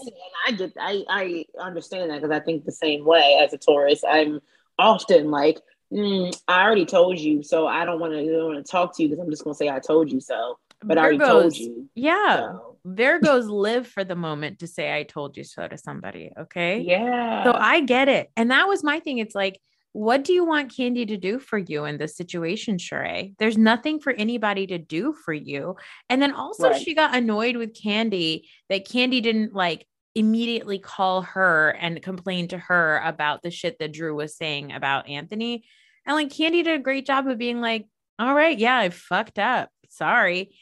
I 0.46 0.52
get 0.52 0.72
I 0.78 1.04
I 1.08 1.44
understand 1.60 2.10
that 2.10 2.20
because 2.20 2.34
I 2.34 2.40
think 2.40 2.64
the 2.64 2.72
same 2.72 3.04
way 3.04 3.38
as 3.42 3.52
a 3.52 3.58
Taurus. 3.58 4.02
I'm 4.08 4.40
often 4.78 5.30
like, 5.30 5.60
mm, 5.92 6.36
I 6.48 6.62
already 6.64 6.86
told 6.86 7.18
you, 7.18 7.42
so 7.42 7.66
I 7.66 7.84
don't 7.84 8.00
want 8.00 8.12
to 8.12 8.44
want 8.44 8.64
to 8.64 8.70
talk 8.70 8.96
to 8.96 9.02
you 9.02 9.08
because 9.08 9.24
I'm 9.24 9.30
just 9.30 9.44
gonna 9.44 9.54
say 9.54 9.68
I 9.68 9.78
told 9.78 10.10
you 10.10 10.20
so. 10.20 10.58
But 10.82 10.96
Virgos, 10.96 11.00
I 11.00 11.02
already 11.02 11.18
told 11.18 11.56
you. 11.56 11.88
Yeah. 11.94 12.36
So. 12.36 12.69
Virgos 12.86 13.48
live 13.48 13.86
for 13.86 14.04
the 14.04 14.16
moment 14.16 14.60
to 14.60 14.66
say 14.66 14.94
I 14.94 15.02
told 15.02 15.36
you 15.36 15.44
so 15.44 15.68
to 15.68 15.76
somebody. 15.76 16.32
Okay. 16.38 16.80
Yeah. 16.80 17.44
So 17.44 17.52
I 17.52 17.80
get 17.80 18.08
it. 18.08 18.30
And 18.36 18.50
that 18.50 18.68
was 18.68 18.82
my 18.82 19.00
thing. 19.00 19.18
It's 19.18 19.34
like, 19.34 19.60
what 19.92 20.22
do 20.22 20.32
you 20.32 20.44
want 20.44 20.72
Kandi 20.72 21.08
to 21.08 21.16
do 21.16 21.38
for 21.38 21.58
you 21.58 21.84
in 21.84 21.98
this 21.98 22.16
situation, 22.16 22.76
Sheree? 22.78 23.34
There's 23.38 23.58
nothing 23.58 23.98
for 23.98 24.12
anybody 24.12 24.66
to 24.68 24.78
do 24.78 25.12
for 25.12 25.32
you. 25.32 25.76
And 26.08 26.22
then 26.22 26.32
also 26.32 26.70
right. 26.70 26.80
she 26.80 26.94
got 26.94 27.16
annoyed 27.16 27.56
with 27.56 27.74
Kandi 27.74 28.42
that 28.68 28.86
Kandi 28.86 29.20
didn't 29.20 29.52
like 29.52 29.86
immediately 30.14 30.78
call 30.78 31.22
her 31.22 31.70
and 31.70 32.02
complain 32.02 32.48
to 32.48 32.58
her 32.58 33.00
about 33.04 33.42
the 33.42 33.50
shit 33.50 33.78
that 33.78 33.92
Drew 33.92 34.14
was 34.14 34.36
saying 34.36 34.72
about 34.72 35.08
Anthony. 35.08 35.64
And 36.06 36.14
like 36.14 36.28
Kandi 36.28 36.64
did 36.64 36.68
a 36.68 36.82
great 36.82 37.06
job 37.06 37.26
of 37.26 37.38
being 37.38 37.60
like, 37.60 37.86
all 38.18 38.34
right, 38.34 38.58
yeah, 38.58 38.78
I 38.78 38.90
fucked 38.90 39.38
up. 39.38 39.70
Sorry. 39.88 40.54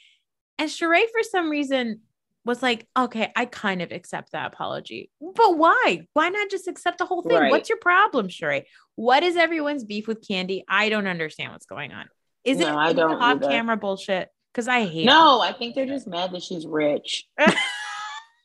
And 0.59 0.70
Sheree, 0.70 1.04
for 1.12 1.22
some 1.22 1.50
reason, 1.50 2.00
was 2.44 2.62
like, 2.62 2.87
okay, 2.96 3.31
I 3.37 3.44
kind 3.44 3.83
of 3.83 3.92
accept 3.92 4.33
that 4.33 4.53
apology. 4.53 5.11
But 5.20 5.59
why? 5.59 6.07
Why 6.14 6.29
not 6.31 6.51
just 6.51 6.68
accept 6.68 6.98
the 6.98 7.07
whole 7.07 7.22
thing? 7.22 7.38
Right. 7.38 7.51
What's 7.51 7.68
your 7.68 7.79
problem, 7.79 8.29
Sheree? 8.29 8.64
What 8.96 9.22
is 9.22 9.37
everyone's 9.37 9.85
beef 9.85 10.09
with 10.09 10.27
Kandi? 10.27 10.62
I 10.68 10.88
don't 10.88 11.07
understand 11.07 11.53
what's 11.53 11.66
going 11.66 11.92
on. 11.92 12.07
Is 12.44 12.59
no, 12.59 12.68
it 12.68 12.77
I 12.77 12.92
don't 12.92 13.20
off 13.20 13.40
camera 13.42 13.77
bullshit? 13.77 14.29
Because 14.53 14.68
I 14.68 14.87
hate 14.87 15.05
No, 15.05 15.42
it. 15.42 15.46
I 15.46 15.53
think 15.53 15.74
they're 15.74 15.87
just 15.87 16.07
mad 16.07 16.33
that 16.33 16.42
she's 16.42 16.66
rich. 16.66 17.27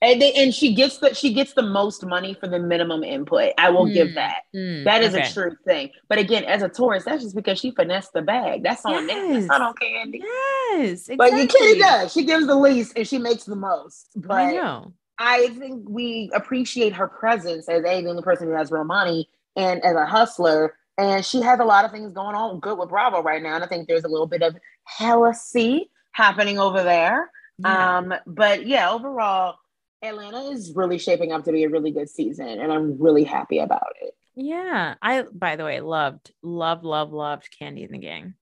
and 0.04 0.22
they, 0.22 0.34
and 0.34 0.54
she 0.54 0.74
gets 0.74 0.98
the 0.98 1.14
she 1.16 1.34
gets 1.34 1.54
the 1.54 1.62
most 1.62 2.06
money 2.06 2.34
for 2.34 2.48
the 2.48 2.60
minimum 2.60 3.04
input. 3.04 3.54
I 3.58 3.70
will 3.70 3.86
mm, 3.86 3.94
give 3.94 4.16
that. 4.16 4.44
Mm, 4.54 4.84
that 4.84 5.02
is 5.02 5.16
okay. 5.16 5.26
a 5.26 5.32
true 5.32 5.56
thing. 5.66 5.92
But 6.10 6.18
again, 6.20 6.44
as 6.44 6.62
a 6.62 6.68
Taurus, 6.68 7.06
that's 7.06 7.24
just 7.24 7.36
because 7.36 7.58
she 7.58 7.72
finessed 7.72 8.12
the 8.12 8.22
bag. 8.22 8.64
That's 8.64 8.86
on 8.86 9.08
yes. 9.08 9.48
I 9.50 9.58
don't 9.58 9.80
care. 9.80 10.06
Yes, 10.12 11.10
exactly. 11.10 11.16
but 11.16 11.32
you 11.34 11.48
Kitty 11.48 11.80
does. 11.80 12.12
She 12.12 12.26
gives 12.26 12.46
the 12.48 12.56
least 12.56 12.94
and 12.98 13.08
she 13.08 13.18
makes 13.18 13.46
the 13.46 13.56
most. 13.56 14.10
But 14.16 14.32
I 14.32 14.52
know. 14.52 14.94
I 15.20 15.48
think 15.60 15.88
we 15.88 16.30
appreciate 16.34 16.94
her 16.94 17.08
presence 17.08 17.70
as 17.70 17.86
a 17.86 18.02
the 18.02 18.10
only 18.10 18.24
person 18.24 18.48
who 18.48 18.54
has 18.54 18.72
real 18.72 18.84
money 18.84 19.30
and 19.56 19.82
as 19.86 19.96
a 19.96 20.06
hustler. 20.06 20.76
And 20.98 21.26
she 21.26 21.42
has 21.42 21.60
a 21.60 21.66
lot 21.66 21.86
of 21.86 21.92
things 21.92 22.12
going 22.12 22.36
on 22.36 22.60
good 22.60 22.78
with 22.78 22.90
Bravo 22.90 23.22
right 23.24 23.42
now. 23.42 23.56
And 23.56 23.64
I 23.64 23.68
think 23.68 23.88
there's 23.88 24.04
a 24.04 24.10
little 24.10 24.28
bit 24.28 24.42
of 24.42 24.56
jealousy 25.00 25.90
happening 26.12 26.60
over 26.60 26.84
there. 26.84 27.32
Yeah. 27.60 27.98
Um, 27.98 28.14
but 28.28 28.68
yeah, 28.68 28.92
overall, 28.92 29.56
Atlanta 30.04 30.50
is 30.52 30.74
really 30.76 30.98
shaping 30.98 31.32
up 31.32 31.46
to 31.46 31.52
be 31.52 31.64
a 31.64 31.70
really 31.70 31.92
good 31.92 32.10
season, 32.10 32.48
and 32.48 32.72
I'm 32.72 33.02
really 33.02 33.24
happy 33.24 33.60
about 33.60 33.94
it. 34.02 34.14
Yeah. 34.36 34.96
I, 35.02 35.24
by 35.32 35.56
the 35.56 35.64
way, 35.64 35.80
loved, 35.80 36.32
love, 36.42 36.84
love, 36.84 37.14
loved 37.14 37.56
Kandi 37.60 37.86
and 37.86 37.94
the 37.94 38.00
Gang. 38.00 38.34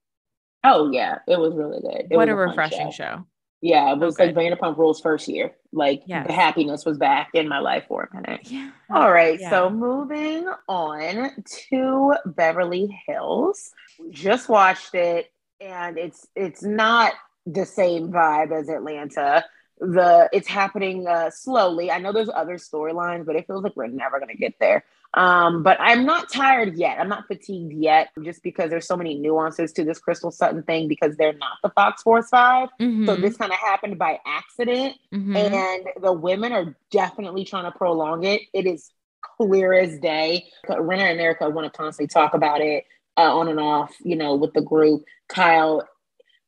Oh, 0.64 0.90
yeah. 0.90 1.18
It 1.28 1.38
was 1.38 1.54
really 1.54 1.80
good. 1.80 2.08
It 2.10 2.16
what 2.16 2.28
a, 2.28 2.32
a 2.32 2.36
refreshing 2.36 2.90
show. 2.90 3.16
show. 3.16 3.26
Yeah. 3.60 3.92
It 3.92 3.98
was 3.98 4.18
okay. 4.18 4.32
like 4.32 4.34
Vanderpump 4.34 4.76
Rules' 4.76 5.00
first 5.00 5.28
year. 5.28 5.52
Like 5.72 6.02
yes. 6.06 6.26
the 6.26 6.32
happiness 6.32 6.84
was 6.84 6.98
back 6.98 7.30
in 7.34 7.48
my 7.48 7.58
life 7.58 7.84
for 7.88 8.08
a 8.10 8.16
minute. 8.16 8.40
Yeah. 8.44 8.70
All 8.90 9.12
right. 9.12 9.38
Yeah. 9.40 9.50
So 9.50 9.70
moving 9.70 10.48
on 10.68 11.30
to 11.70 12.14
Beverly 12.26 12.98
Hills. 13.06 13.70
Just 14.10 14.48
watched 14.48 14.94
it, 14.94 15.32
and 15.60 15.96
it's 15.96 16.26
it's 16.34 16.62
not 16.62 17.12
the 17.46 17.64
same 17.64 18.10
vibe 18.10 18.52
as 18.52 18.68
Atlanta 18.68 19.44
the 19.82 20.28
it's 20.32 20.48
happening 20.48 21.06
uh, 21.08 21.30
slowly. 21.30 21.90
I 21.90 21.98
know 21.98 22.12
there's 22.12 22.30
other 22.32 22.56
storylines, 22.56 23.26
but 23.26 23.34
it 23.34 23.46
feels 23.46 23.64
like 23.64 23.74
we're 23.74 23.88
never 23.88 24.20
gonna 24.20 24.36
get 24.36 24.54
there. 24.60 24.84
Um, 25.14 25.62
but 25.62 25.76
I'm 25.80 26.06
not 26.06 26.32
tired 26.32 26.76
yet. 26.76 26.98
I'm 26.98 27.08
not 27.08 27.26
fatigued 27.26 27.72
yet, 27.72 28.10
just 28.22 28.42
because 28.42 28.70
there's 28.70 28.86
so 28.86 28.96
many 28.96 29.18
nuances 29.18 29.72
to 29.72 29.84
this 29.84 29.98
Crystal 29.98 30.30
Sutton 30.30 30.62
thing 30.62 30.88
because 30.88 31.16
they're 31.16 31.34
not 31.34 31.58
the 31.62 31.68
Fox 31.70 32.02
Force 32.02 32.30
5 32.30 32.68
mm-hmm. 32.80 33.06
So 33.06 33.16
this 33.16 33.36
kind 33.36 33.52
of 33.52 33.58
happened 33.58 33.98
by 33.98 34.20
accident, 34.24 34.94
mm-hmm. 35.12 35.36
and 35.36 35.88
the 36.00 36.12
women 36.12 36.52
are 36.52 36.76
definitely 36.90 37.44
trying 37.44 37.70
to 37.70 37.76
prolong 37.76 38.24
it. 38.24 38.42
It 38.54 38.66
is 38.66 38.90
clear 39.20 39.72
as 39.72 39.98
day. 39.98 40.46
Rinna 40.68 41.10
and 41.10 41.20
Erika 41.20 41.50
want 41.50 41.70
to 41.70 41.76
constantly 41.76 42.08
talk 42.08 42.34
about 42.34 42.60
it 42.60 42.84
uh, 43.16 43.36
on 43.36 43.48
and 43.48 43.60
off, 43.60 43.92
you 44.02 44.16
know, 44.16 44.36
with 44.36 44.52
the 44.54 44.62
group. 44.62 45.04
Kyle, 45.28 45.86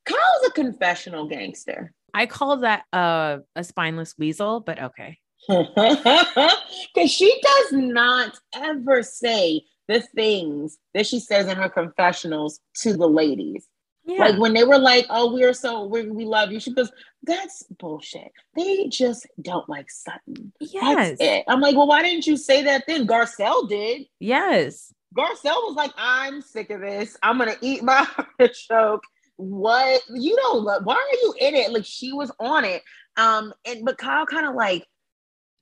Kyle's 0.05 0.47
a 0.47 0.51
confessional 0.51 1.27
gangster. 1.27 1.93
I 2.15 2.25
call 2.25 2.57
that 2.57 2.83
a 2.93 3.39
a 3.55 3.63
spineless 3.63 4.15
weasel, 4.17 4.61
but 4.61 4.81
okay. 4.81 5.19
Because 5.47 7.11
she 7.11 7.39
does 7.41 7.73
not 7.73 8.39
ever 8.55 9.03
say 9.03 9.61
the 9.87 10.01
things 10.15 10.77
that 10.93 11.05
she 11.05 11.19
says 11.19 11.47
in 11.47 11.57
her 11.57 11.69
confessionals 11.69 12.59
to 12.81 12.95
the 12.95 13.07
ladies. 13.07 13.67
Yeah. 14.05 14.19
Like 14.19 14.39
when 14.39 14.53
they 14.53 14.63
were 14.63 14.77
like, 14.77 15.05
"Oh, 15.09 15.33
we 15.33 15.43
are 15.43 15.53
so 15.53 15.85
we, 15.85 16.07
we 16.07 16.25
love 16.25 16.51
you," 16.51 16.59
she 16.59 16.73
goes, 16.73 16.91
"That's 17.23 17.63
bullshit. 17.79 18.31
They 18.55 18.87
just 18.87 19.27
don't 19.41 19.67
like 19.67 19.89
Sutton." 19.89 20.53
Yes, 20.59 21.09
That's 21.09 21.21
it. 21.21 21.43
I'm 21.47 21.59
like, 21.59 21.75
"Well, 21.75 21.87
why 21.87 22.03
didn't 22.03 22.27
you 22.27 22.37
say 22.37 22.63
that 22.63 22.83
then?" 22.87 23.07
Garcelle 23.07 23.67
did. 23.67 24.03
Yes, 24.19 24.93
Garcelle 25.17 25.63
was 25.65 25.75
like, 25.75 25.91
"I'm 25.97 26.41
sick 26.41 26.69
of 26.69 26.81
this. 26.81 27.17
I'm 27.23 27.39
gonna 27.39 27.57
eat 27.61 27.83
my 27.83 28.07
artichoke 28.39 29.03
what 29.37 30.01
you 30.13 30.35
don't 30.35 30.63
why 30.85 30.95
are 30.95 31.17
you 31.21 31.33
in 31.39 31.55
it 31.55 31.71
like 31.71 31.85
she 31.85 32.13
was 32.13 32.31
on 32.39 32.63
it 32.63 32.81
um 33.17 33.53
and 33.65 33.83
but 33.83 33.97
kyle 33.97 34.25
kind 34.25 34.45
of 34.45 34.55
like 34.55 34.85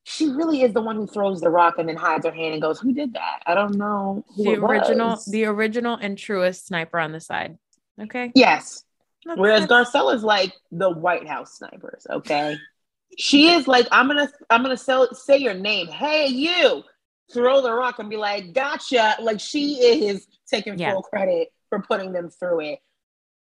she 0.03 0.27
really 0.29 0.61
is 0.61 0.73
the 0.73 0.81
one 0.81 0.95
who 0.95 1.07
throws 1.07 1.41
the 1.41 1.49
rock 1.49 1.75
and 1.77 1.87
then 1.87 1.95
hides 1.95 2.25
her 2.25 2.31
hand 2.31 2.53
and 2.53 2.61
goes, 2.61 2.79
"Who 2.79 2.93
did 2.93 3.13
that? 3.13 3.39
I 3.45 3.53
don't 3.53 3.75
know." 3.75 4.25
the 4.37 4.55
original, 4.55 5.11
was. 5.11 5.25
the 5.25 5.45
original 5.45 5.95
and 5.95 6.17
truest 6.17 6.67
sniper 6.67 6.99
on 6.99 7.13
the 7.13 7.21
side. 7.21 7.57
Okay. 8.01 8.31
Yes. 8.35 8.83
That's, 9.25 9.39
Whereas 9.39 9.69
is 9.69 10.23
like 10.23 10.53
the 10.71 10.89
White 10.89 11.27
House 11.27 11.57
snipers. 11.57 12.05
Okay. 12.09 12.57
she 13.17 13.49
is 13.49 13.67
like, 13.67 13.87
I'm 13.91 14.07
gonna, 14.07 14.29
I'm 14.49 14.61
gonna 14.63 14.75
sell, 14.75 15.13
say 15.13 15.37
your 15.37 15.53
name. 15.53 15.87
Hey, 15.87 16.27
you. 16.27 16.83
Throw 17.33 17.61
the 17.61 17.71
rock 17.71 17.99
and 17.99 18.09
be 18.09 18.17
like, 18.17 18.53
gotcha. 18.53 19.15
Like 19.21 19.39
she 19.39 19.75
is 19.75 20.27
taking 20.47 20.77
yeah. 20.77 20.91
full 20.91 21.03
credit 21.03 21.53
for 21.69 21.81
putting 21.81 22.11
them 22.11 22.29
through 22.29 22.59
it. 22.61 22.79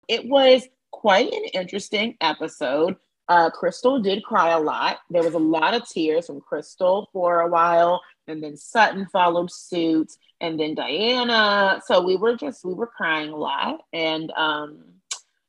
It 0.08 0.28
was 0.28 0.66
quite 0.90 1.32
an 1.32 1.44
interesting 1.54 2.16
episode. 2.20 2.96
Uh, 3.28 3.50
Crystal 3.50 4.00
did 4.00 4.22
cry 4.22 4.50
a 4.50 4.60
lot. 4.60 4.98
There 5.10 5.22
was 5.22 5.34
a 5.34 5.38
lot 5.38 5.74
of 5.74 5.88
tears 5.88 6.26
from 6.26 6.40
Crystal 6.40 7.08
for 7.12 7.40
a 7.40 7.48
while, 7.48 8.02
and 8.26 8.42
then 8.42 8.56
Sutton 8.56 9.06
followed 9.06 9.50
suit, 9.50 10.12
and 10.40 10.60
then 10.60 10.74
Diana. 10.74 11.80
So 11.86 12.02
we 12.02 12.16
were 12.16 12.36
just 12.36 12.64
we 12.64 12.74
were 12.74 12.86
crying 12.86 13.30
a 13.30 13.36
lot, 13.36 13.80
and 13.92 14.30
um, 14.32 14.84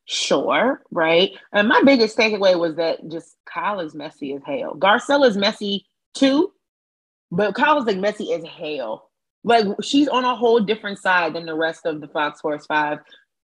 sure, 0.06 0.82
right. 0.90 1.32
And 1.52 1.68
my 1.68 1.82
biggest 1.84 2.16
takeaway 2.16 2.58
was 2.58 2.76
that 2.76 3.06
just 3.08 3.36
Kyle 3.44 3.80
is 3.80 3.94
messy 3.94 4.32
as 4.34 4.42
hell. 4.44 4.74
Garcelle 4.74 5.26
is 5.26 5.36
messy 5.36 5.86
too, 6.14 6.52
but 7.30 7.54
Kyle 7.54 7.78
is 7.78 7.84
like 7.84 7.98
messy 7.98 8.32
as 8.32 8.44
hell. 8.44 9.10
Like 9.44 9.66
she's 9.82 10.08
on 10.08 10.24
a 10.24 10.34
whole 10.34 10.60
different 10.60 10.98
side 10.98 11.34
than 11.34 11.46
the 11.46 11.54
rest 11.54 11.86
of 11.86 12.00
the 12.00 12.08
Fox 12.08 12.40
Force 12.40 12.66
Five, 12.66 12.98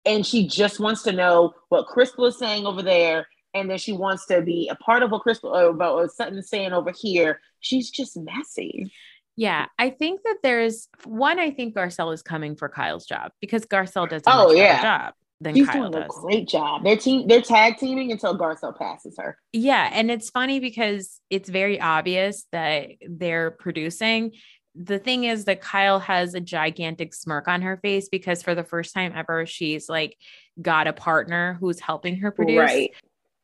and 0.06 0.26
she 0.26 0.48
just 0.48 0.80
wants 0.80 1.04
to 1.04 1.12
know 1.12 1.54
what 1.70 1.88
Crystal 1.88 2.26
is 2.26 2.38
saying 2.38 2.66
over 2.66 2.82
there 2.82 3.28
and 3.54 3.70
then 3.70 3.78
she 3.78 3.92
wants 3.94 4.26
to 4.28 4.42
be 4.42 4.70
a 4.70 4.76
part 4.76 5.04
of 5.04 5.12
what 5.12 5.22
Crystal 5.22 5.56
or 5.56 5.66
about 5.66 5.96
what 5.96 6.12
Sutton's 6.12 6.50
saying 6.50 6.74
over 6.74 6.92
here. 6.96 7.40
She's 7.60 7.90
just 7.90 8.18
messy. 8.18 8.92
Yeah, 9.36 9.68
I 9.80 9.90
think 9.90 10.22
that 10.24 10.38
there's 10.44 10.88
one. 11.06 11.40
I 11.40 11.52
think 11.52 11.76
Garcelle 11.76 12.14
is 12.14 12.22
coming 12.22 12.56
for 12.56 12.70
Kyle's 12.70 13.06
job 13.06 13.32
because 13.40 13.66
Garcelle 13.66 14.10
does 14.10 14.24
a 14.28 14.32
oh, 14.34 14.52
yeah. 14.52 14.82
job 14.82 15.14
than 15.40 15.56
She's 15.56 15.68
Kyle 15.68 15.90
doing 15.90 15.92
does. 15.92 16.04
a 16.04 16.22
great 16.22 16.48
job. 16.48 16.84
They're 16.84 16.98
team. 16.98 17.28
They're 17.28 17.42
tag 17.42 17.78
teaming 17.78 18.12
until 18.12 18.38
Garcelle 18.38 18.78
passes 18.78 19.18
her. 19.18 19.38
Yeah, 19.54 19.90
and 19.92 20.12
it's 20.12 20.30
funny 20.30 20.60
because 20.60 21.20
it's 21.30 21.50
very 21.50 21.80
obvious 21.80 22.46
that 22.52 22.90
they're 23.08 23.52
producing. 23.52 24.34
The 24.76 25.00
thing 25.00 25.26
is 25.26 25.46
that 25.46 25.62
Kyle 25.62 26.00
has 26.00 26.34
a 26.34 26.40
gigantic 26.40 27.14
smirk 27.14 27.48
on 27.48 27.62
her 27.62 27.78
face 27.78 28.10
because 28.10 28.42
for 28.42 28.56
the 28.56 28.64
first 28.64 28.94
time 28.94 29.12
ever, 29.16 29.46
she's 29.46 29.90
like 29.90 30.18
got 30.62 30.88
a 30.88 30.94
partner 30.94 31.58
who's 31.60 31.80
helping 31.80 32.18
her 32.18 32.32
produce. 32.32 32.60
Right 32.60 32.92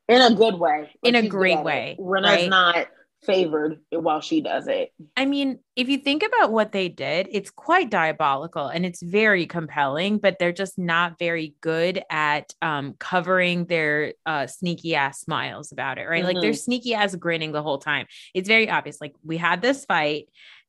in 0.08 0.22
a 0.22 0.34
good 0.34 0.58
way. 0.58 0.90
In 1.02 1.14
a 1.14 1.28
great 1.28 1.62
way. 1.62 1.96
Rena's 1.98 2.30
right? 2.30 2.48
not 2.48 2.86
favored 3.24 3.80
while 3.90 4.20
she 4.20 4.40
does 4.40 4.68
it. 4.68 4.92
I 5.16 5.26
mean, 5.26 5.58
if 5.76 5.88
you 5.88 5.98
think 5.98 6.22
about 6.22 6.52
what 6.52 6.72
they 6.72 6.88
did, 6.88 7.28
it's 7.30 7.50
quite 7.50 7.90
diabolical 7.90 8.68
and 8.68 8.86
it's 8.86 9.02
very 9.02 9.46
compelling, 9.46 10.18
but 10.18 10.38
they're 10.38 10.52
just 10.52 10.78
not 10.78 11.18
very 11.18 11.54
good 11.60 12.02
at 12.10 12.54
um, 12.62 12.94
covering 12.98 13.66
their 13.66 14.14
uh, 14.24 14.46
sneaky 14.46 14.94
ass 14.94 15.20
smiles 15.20 15.72
about 15.72 15.98
it, 15.98 16.04
right? 16.04 16.18
Mm-hmm. 16.18 16.26
Like 16.26 16.40
they're 16.40 16.52
mm-hmm. 16.52 16.56
sneaky 16.56 16.94
ass 16.94 17.14
grinning 17.16 17.52
the 17.52 17.62
whole 17.62 17.78
time. 17.78 18.06
It's 18.34 18.48
very 18.48 18.70
obvious. 18.70 19.00
Like 19.00 19.14
we 19.24 19.36
had 19.36 19.60
this 19.60 19.84
fight. 19.84 20.28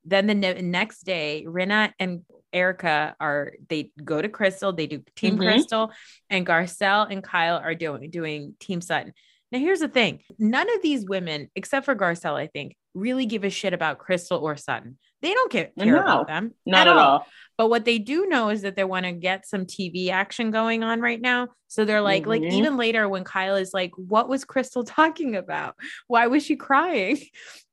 Then 0.09 0.27
the 0.27 0.35
ne- 0.35 0.61
next 0.61 1.03
day, 1.03 1.45
Rinna 1.47 1.93
and 1.99 2.21
Erika 2.51 3.15
are 3.19 3.53
they 3.67 3.91
go 4.03 4.21
to 4.21 4.29
Crystal, 4.29 4.73
they 4.73 4.87
do 4.87 5.03
Team 5.15 5.35
mm-hmm. 5.35 5.43
Crystal, 5.43 5.91
and 6.29 6.45
Garcelle 6.45 7.07
and 7.09 7.23
Kyle 7.23 7.57
are 7.57 7.75
doing 7.75 8.09
doing 8.09 8.55
Team 8.59 8.81
Sutton. 8.81 9.13
Now, 9.51 9.59
here's 9.59 9.79
the 9.79 9.87
thing 9.87 10.21
none 10.37 10.67
of 10.75 10.81
these 10.81 11.05
women, 11.05 11.49
except 11.55 11.85
for 11.85 11.95
Garcelle, 11.95 12.35
I 12.35 12.47
think, 12.47 12.75
really 12.93 13.25
give 13.25 13.43
a 13.43 13.49
shit 13.49 13.73
about 13.73 13.99
Crystal 13.99 14.39
or 14.39 14.55
Sutton. 14.55 14.97
They 15.21 15.33
don't 15.33 15.51
care, 15.51 15.69
care 15.77 15.95
no, 15.95 16.01
about 16.01 16.27
them. 16.27 16.53
Not 16.65 16.87
at, 16.87 16.95
all. 16.95 16.97
all. 16.97 17.27
But 17.57 17.69
what 17.69 17.83
they 17.83 17.99
do 17.99 18.27
know 18.27 18.49
is 18.49 18.61
that 18.61 18.75
they 18.75 18.85
want 18.85 19.05
to 19.05 19.11
get 19.11 19.45
some 19.45 19.65
TV 19.65 20.09
action 20.09 20.49
going 20.49 20.83
on 20.83 21.01
right 21.01 21.19
now. 21.19 21.49
So 21.67 21.83
they're 21.83 22.01
like, 22.01 22.21
mm-hmm. 22.21 22.43
like 22.43 22.53
even 22.53 22.77
later 22.77 23.07
when 23.09 23.25
Kyle 23.25 23.57
is 23.57 23.73
like, 23.73 23.91
what 23.97 24.29
was 24.29 24.45
Crystal 24.45 24.83
talking 24.85 25.35
about? 25.35 25.75
Why 26.07 26.27
was 26.27 26.45
she 26.45 26.55
crying? 26.55 27.19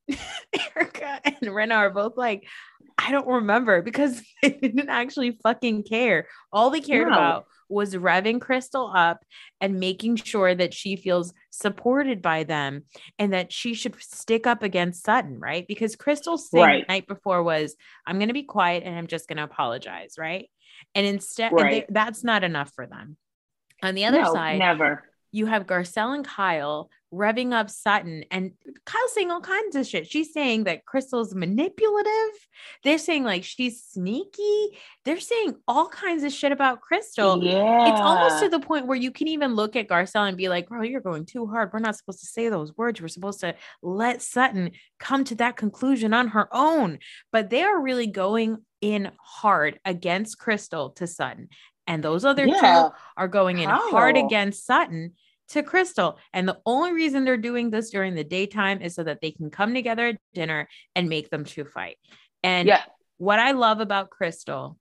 Erika 0.77 1.21
and 1.25 1.51
Rinna 1.51 1.77
are 1.77 1.91
both 1.91 2.17
like, 2.17 2.47
I 2.99 3.11
don't 3.11 3.27
remember 3.27 3.83
because 3.83 4.23
they 4.43 4.51
didn't 4.51 4.89
actually 4.89 5.39
fucking 5.43 5.85
care. 5.85 6.29
All 6.53 6.71
they 6.71 6.81
cared 6.81 7.09
no. 7.09 7.15
about 7.15 7.47
was 7.69 7.95
revving 7.95 8.41
Crystal 8.41 8.93
up 8.95 9.25
and 9.61 9.81
making 9.81 10.17
sure 10.17 10.55
that 10.55 10.73
she 10.73 10.97
feels 10.97 11.35
supported 11.51 12.23
by 12.23 12.45
them 12.45 12.85
and 13.19 13.33
that 13.33 13.53
she 13.53 13.75
should 13.75 14.01
stick 14.01 14.47
up 14.47 14.63
against 14.63 15.05
Sutton, 15.05 15.39
right? 15.41 15.67
Because 15.67 15.97
Crystal's 15.97 16.49
thing 16.49 16.63
right. 16.63 16.87
the 16.87 16.93
night 16.93 17.09
before 17.09 17.43
was, 17.43 17.75
I'm 18.07 18.19
going 18.19 18.29
to 18.29 18.35
be 18.35 18.45
quiet 18.45 18.85
and 18.85 18.97
I'm 18.97 19.09
just 19.09 19.29
going 19.29 19.39
to 19.39 19.43
apologize, 19.43 20.15
right? 20.17 20.49
And 20.95 21.07
instead, 21.07 21.53
right. 21.53 21.61
and 21.61 21.75
they, 21.75 21.87
that's 21.89 22.23
not 22.23 22.45
enough 22.45 22.71
for 22.75 22.87
them. 22.87 23.17
On 23.83 23.95
the 23.95 24.05
other 24.07 24.23
no, 24.23 24.33
side, 24.33 24.59
never. 24.59 25.03
You 25.33 25.47
have 25.47 25.67
Garcelle 25.67 26.15
and 26.15 26.25
Kyle 26.25 26.91
revving 27.13 27.53
up 27.53 27.71
Sutton 27.71 28.25
and 28.31 28.53
Kyle's 28.85 29.13
saying 29.15 29.31
all 29.31 29.41
kinds 29.41 29.77
of 29.77 29.87
shit. 29.87 30.11
She's 30.11 30.33
saying 30.33 30.65
that 30.65 30.85
Crystal's 30.85 31.35
manipulative. 31.35 32.11
They're 32.83 32.99
saying 32.99 33.25
like 33.25 33.45
she's 33.45 33.85
sneaky. 33.85 34.79
They're 35.05 35.21
saying 35.21 35.55
all 35.69 35.89
kinds 35.89 36.25
of 36.25 36.33
shit 36.33 36.53
about 36.53 36.81
Crystal. 36.81 37.43
Yeah. 37.43 37.91
It's 37.91 38.01
almost 38.01 38.43
to 38.43 38.49
the 38.49 38.61
point 38.61 38.87
where 38.87 38.99
you 38.99 39.11
can 39.11 39.29
even 39.29 39.55
look 39.55 39.77
at 39.77 39.89
Garcelle 39.89 40.29
and 40.29 40.37
be 40.37 40.49
like, 40.49 40.69
bro, 40.69 40.83
you're 40.83 41.01
going 41.01 41.27
too 41.27 41.47
hard. 41.47 41.71
We're 41.73 41.79
not 41.79 41.97
supposed 41.97 42.21
to 42.21 42.27
say 42.27 42.49
those 42.49 42.77
words. 42.77 43.01
We're 43.01 43.09
supposed 43.09 43.41
to 43.41 43.55
let 43.83 44.23
Sutton 44.23 44.73
come 44.99 45.25
to 45.25 45.37
that 45.37 45.57
conclusion 45.57 46.13
on 46.13 46.29
her 46.29 46.49
own. 46.53 46.99
But 47.33 47.51
they 47.51 47.63
are 47.63 47.81
really 47.81 48.09
going 48.09 48.59
in 48.81 49.11
hard 49.19 49.81
against 49.85 50.39
Crystal 50.39 50.91
to 50.91 51.07
Sutton. 51.07 51.49
And 51.87 52.03
those 52.03 52.25
other 52.25 52.47
yeah. 52.47 52.89
two 52.89 52.95
are 53.17 53.29
going 53.29 53.59
in 53.59 53.69
How? 53.69 53.91
hard 53.91 54.17
against 54.17 54.67
Sutton 54.67 55.13
to 55.49 55.63
Crystal. 55.63 56.19
And 56.33 56.49
the 56.49 56.59
only 56.67 56.93
reason 56.93 57.25
they're 57.25 57.37
doing 57.37 57.71
this 57.71 57.91
during 57.91 58.15
the 58.15 58.25
daytime 58.25 58.83
is 58.83 58.95
so 58.95 59.05
that 59.05 59.21
they 59.21 59.31
can 59.31 59.51
come 59.51 59.75
together 59.75 60.09
at 60.09 60.21
dinner 60.35 60.69
and 60.95 61.09
make 61.09 61.31
them 61.31 61.45
two 61.45 61.65
fight. 61.65 61.99
And 62.43 62.69
yeah. 62.69 62.83
what 63.19 63.39
I 63.39 63.53
love 63.53 63.81
about 63.81 64.11
Crystal 64.11 64.77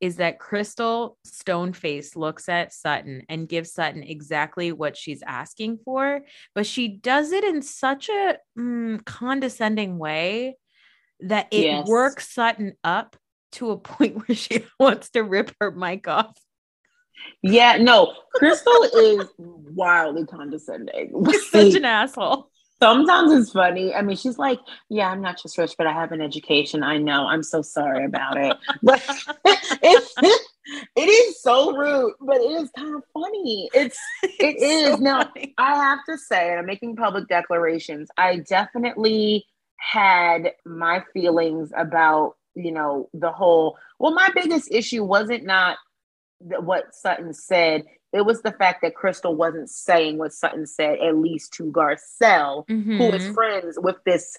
is 0.00 0.16
that 0.16 0.38
Crystal 0.38 1.18
Stoneface 1.26 2.16
looks 2.16 2.48
at 2.48 2.72
Sutton 2.72 3.22
and 3.28 3.48
gives 3.48 3.72
Sutton 3.72 4.02
exactly 4.02 4.72
what 4.72 4.96
she's 4.96 5.22
asking 5.26 5.78
for, 5.84 6.22
but 6.54 6.66
she 6.66 6.88
does 6.88 7.32
it 7.32 7.44
in 7.44 7.60
such 7.60 8.08
a 8.08 8.38
mm, 8.58 9.04
condescending 9.04 9.98
way 9.98 10.56
that 11.20 11.48
it 11.50 11.64
yes. 11.64 11.86
works 11.86 12.32
Sutton 12.32 12.72
up 12.82 13.16
to 13.52 13.70
a 13.70 13.76
point 13.78 14.16
where 14.28 14.36
she 14.36 14.64
wants 14.78 15.10
to 15.10 15.22
rip 15.22 15.54
her 15.60 15.70
mic 15.70 16.08
off 16.08 16.36
yeah, 17.42 17.78
no, 17.78 18.14
Crystal 18.34 18.82
is 18.94 19.26
wildly 19.38 20.26
condescending. 20.26 21.12
such 21.50 21.74
an 21.74 21.84
asshole. 21.84 22.50
Sometimes 22.82 23.32
it's 23.32 23.52
funny. 23.52 23.94
I 23.94 24.02
mean, 24.02 24.16
she's 24.16 24.38
like, 24.38 24.58
"Yeah, 24.88 25.10
I'm 25.10 25.20
not 25.20 25.40
just 25.40 25.58
rich, 25.58 25.74
but 25.76 25.86
I 25.86 25.92
have 25.92 26.12
an 26.12 26.20
education. 26.20 26.82
I 26.82 26.96
know. 26.96 27.26
I'm 27.26 27.42
so 27.42 27.62
sorry 27.62 28.04
about 28.04 28.36
it." 28.36 28.56
But 28.82 29.02
it's, 29.82 30.14
it 30.96 31.08
is 31.08 31.42
so 31.42 31.76
rude, 31.76 32.14
but 32.20 32.36
it 32.36 32.62
is 32.62 32.70
kind 32.76 32.94
of 32.94 33.02
funny. 33.12 33.68
It's 33.74 33.98
it 34.22 34.56
it's 34.56 34.62
is 34.62 34.94
so 34.94 34.96
now. 34.96 35.24
Funny. 35.24 35.54
I 35.58 35.74
have 35.74 35.98
to 36.08 36.16
say, 36.16 36.50
and 36.50 36.60
I'm 36.60 36.66
making 36.66 36.96
public 36.96 37.28
declarations. 37.28 38.08
I 38.16 38.38
definitely 38.38 39.44
had 39.76 40.52
my 40.64 41.02
feelings 41.12 41.72
about 41.76 42.36
you 42.64 42.72
know 42.72 43.08
the 43.12 43.32
whole. 43.32 43.76
Well, 43.98 44.12
my 44.12 44.28
biggest 44.34 44.68
issue 44.70 45.04
wasn't 45.04 45.44
not 45.44 45.78
what 46.38 46.94
Sutton 46.94 47.32
said. 47.34 47.84
It 48.12 48.22
was 48.22 48.42
the 48.42 48.52
fact 48.52 48.82
that 48.82 48.94
Crystal 48.94 49.34
wasn't 49.34 49.70
saying 49.70 50.18
what 50.18 50.32
Sutton 50.32 50.66
said, 50.66 50.98
at 50.98 51.16
least 51.16 51.52
to 51.54 51.64
Garcelle, 51.64 52.66
mm-hmm. 52.66 52.96
who 52.96 53.08
is 53.10 53.22
mm-hmm. 53.22 53.34
friends 53.34 53.78
with 53.80 53.96
this 54.04 54.36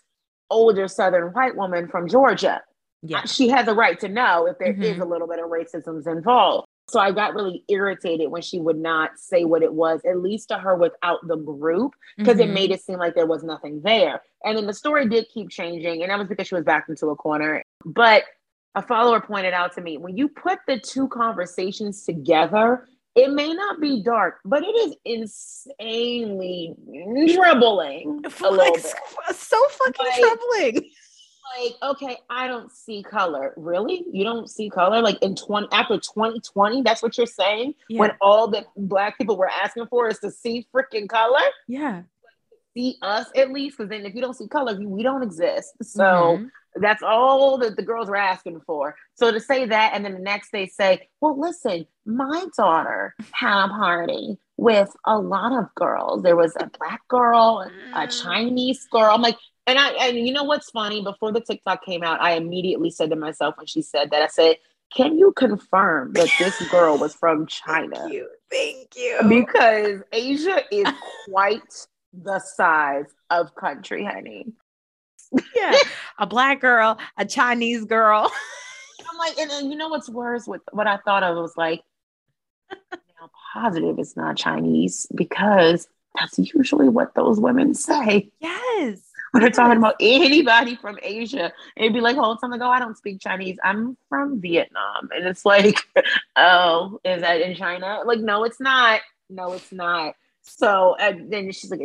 older 0.50 0.88
Southern 0.88 1.32
white 1.32 1.56
woman 1.56 1.88
from 1.88 2.08
Georgia. 2.08 2.62
Yeah. 3.02 3.26
She 3.26 3.50
has 3.50 3.68
a 3.68 3.74
right 3.74 4.00
to 4.02 4.10
know 4.10 4.46
if 4.46 4.60
there 4.60 4.74
mm-hmm. 4.74 4.84
is 4.84 5.00
a 5.00 5.06
little 5.06 5.28
bit 5.28 5.40
of 5.40 5.50
racism 5.50 6.06
involved. 6.06 6.68
So 6.90 7.00
I 7.00 7.12
got 7.12 7.34
really 7.34 7.64
irritated 7.70 8.30
when 8.30 8.42
she 8.42 8.60
would 8.60 8.78
not 8.78 9.12
say 9.18 9.46
what 9.46 9.64
it 9.64 9.74
was, 9.74 10.02
at 10.06 10.20
least 10.20 10.50
to 10.50 10.58
her 10.58 10.76
without 10.76 11.26
the 11.26 11.38
group, 11.38 11.94
because 12.18 12.38
mm-hmm. 12.38 12.50
it 12.50 12.54
made 12.54 12.72
it 12.72 12.82
seem 12.82 13.00
like 13.00 13.16
there 13.16 13.26
was 13.26 13.44
nothing 13.44 13.82
there. 13.82 14.22
And 14.44 14.58
then 14.58 14.68
the 14.68 14.74
story 14.74 15.08
did 15.08 15.28
keep 15.34 15.50
changing, 15.50 16.02
and 16.02 16.12
that 16.12 16.20
was 16.20 16.28
because 16.28 16.48
she 16.48 16.56
was 16.56 16.66
backed 16.66 16.90
into 16.90 17.08
a 17.08 17.16
corner. 17.16 17.64
But 17.86 18.24
a 18.76 18.82
follower 18.82 19.20
pointed 19.20 19.54
out 19.54 19.74
to 19.76 19.82
me 19.82 19.98
when 19.98 20.18
you 20.18 20.30
put 20.30 20.60
the 20.68 20.80
two 20.80 21.08
conversations 21.10 22.04
together, 22.06 22.88
it 23.16 23.30
may 23.32 23.52
not 23.54 23.82
be 23.82 24.02
dark, 24.04 24.40
but 24.46 24.64
it 24.64 24.68
is 24.68 24.96
insanely 25.04 26.74
troubling. 27.34 28.24
A 28.26 28.50
like, 28.50 28.74
bit. 28.76 28.96
So 29.36 29.62
fucking 29.70 30.06
like, 30.06 30.20
troubling. 30.20 30.92
Like, 31.60 31.74
okay, 31.84 32.18
I 32.30 32.48
don't 32.48 32.72
see 32.72 33.04
color. 33.04 33.54
Really? 33.58 34.06
You 34.14 34.24
don't 34.24 34.50
see 34.50 34.70
color? 34.70 35.02
Like 35.02 35.22
in 35.22 35.36
20 35.36 35.68
after 35.74 35.96
2020, 35.96 36.84
that's 36.84 37.04
what 37.04 37.18
you're 37.18 37.28
saying? 37.28 37.74
Yeah. 37.90 38.00
When 38.00 38.12
all 38.22 38.48
that 38.52 38.68
black 38.78 39.18
people 39.18 39.36
were 39.36 39.50
asking 39.50 39.88
for 39.88 40.08
is 40.08 40.20
to 40.20 40.32
see 40.32 40.66
freaking 40.74 41.10
color? 41.10 41.42
Yeah. 41.68 42.04
see 42.74 42.98
us 43.02 43.28
at 43.36 43.52
least, 43.52 43.78
because 43.78 43.90
then 43.90 44.06
if 44.06 44.16
you 44.16 44.22
don't 44.22 44.36
see 44.36 44.48
color, 44.48 44.78
we 44.80 45.04
don't 45.04 45.24
exist. 45.24 45.74
So 45.82 46.04
mm-hmm. 46.04 46.46
That's 46.76 47.04
all 47.04 47.58
that 47.60 47.76
the 47.76 47.84
girls 47.84 48.10
were 48.10 48.16
asking 48.16 48.62
for. 48.62 48.96
So 49.16 49.32
to 49.32 49.40
say 49.40 49.66
that, 49.66 49.92
and 49.94 50.06
then 50.06 50.14
the 50.14 50.20
next 50.20 50.52
they 50.52 50.68
say, 50.68 51.10
well, 51.20 51.40
listen, 51.40 51.86
my 52.06 52.46
daughter 52.56 53.16
had 53.32 53.66
a 53.66 53.68
party 53.70 54.38
with 54.58 54.96
a 55.06 55.18
lot 55.18 55.52
of 55.52 55.74
girls. 55.76 56.24
There 56.24 56.36
was 56.36 56.56
a 56.60 56.70
black 56.80 57.02
girl, 57.08 57.68
a 57.94 58.08
mm. 58.08 58.24
Chinese 58.24 58.88
girl. 58.92 59.14
I'm 59.14 59.22
like, 59.22 59.38
and 59.68 59.78
I 59.78 59.90
and 60.08 60.18
you 60.18 60.34
know 60.34 60.44
what's 60.44 60.70
funny? 60.70 61.04
Before 61.04 61.32
the 61.32 61.42
TikTok 61.42 61.86
came 61.86 62.04
out, 62.04 62.22
I 62.22 62.34
immediately 62.34 62.90
said 62.90 63.10
to 63.10 63.16
myself 63.16 63.56
when 63.58 63.68
she 63.68 63.82
said 63.82 64.12
that, 64.12 64.22
I 64.22 64.28
said, 64.28 64.58
Can 64.96 65.18
you 65.18 65.34
confirm 65.34 66.14
that 66.14 66.30
this 66.40 66.62
girl 66.70 66.98
was 66.98 67.14
from 67.14 67.48
China? 67.48 67.96
Thank 67.96 68.14
you. 68.14 68.30
Thank 68.50 68.96
you. 68.96 69.20
Because 69.28 70.02
Asia 70.12 70.62
is 70.72 70.88
quite 71.26 71.88
the 72.14 72.40
size 72.40 73.06
of 73.30 73.56
country, 73.56 74.04
honey. 74.04 74.48
Yeah. 75.56 75.76
A 76.20 76.28
black 76.28 76.62
girl, 76.62 76.98
a 77.18 77.26
Chinese 77.26 77.86
girl. 77.86 78.32
I'm 79.10 79.18
like, 79.18 79.38
and, 79.38 79.52
and 79.52 79.72
you 79.72 79.78
know 79.78 79.90
what's 79.90 80.10
worse 80.10 80.48
with 80.48 80.62
what 80.72 80.88
I 80.88 80.98
thought 80.98 81.24
of 81.24 81.36
was 81.38 81.58
like, 81.58 81.82
now 82.72 83.30
positive 83.54 84.00
it's 84.00 84.16
not 84.16 84.38
Chinese 84.38 85.08
because 85.14 85.88
that's 86.20 86.40
usually 86.40 86.90
what 86.90 87.16
those 87.16 87.40
women 87.40 87.74
say. 87.74 88.32
Yes 88.40 89.12
when 89.32 89.42
they're 89.42 89.50
talking 89.50 89.78
about 89.78 89.96
anybody 90.00 90.76
from 90.76 91.00
Asia. 91.02 91.52
It'd 91.76 91.94
be 91.94 92.02
like, 92.02 92.16
hold 92.16 92.40
something 92.40 92.62
oh, 92.62 92.70
I 92.70 92.80
don't 92.80 92.98
speak 92.98 93.20
Chinese. 93.20 93.58
I'm 93.64 93.98
from 94.10 94.40
Vietnam. 94.40 95.10
And 95.16 95.26
it's 95.26 95.46
like, 95.46 95.78
oh, 96.36 97.00
is 97.04 97.22
that 97.22 97.42
in 97.42 97.56
China? 97.56 98.02
Like, 98.06 98.20
no, 98.20 98.44
it's 98.44 98.60
not. 98.60 99.02
No, 99.30 99.54
it's 99.54 99.72
not. 99.72 100.16
So 100.44 100.96
and 101.00 101.32
then 101.32 101.52
she's 101.52 101.70
like, 101.70 101.82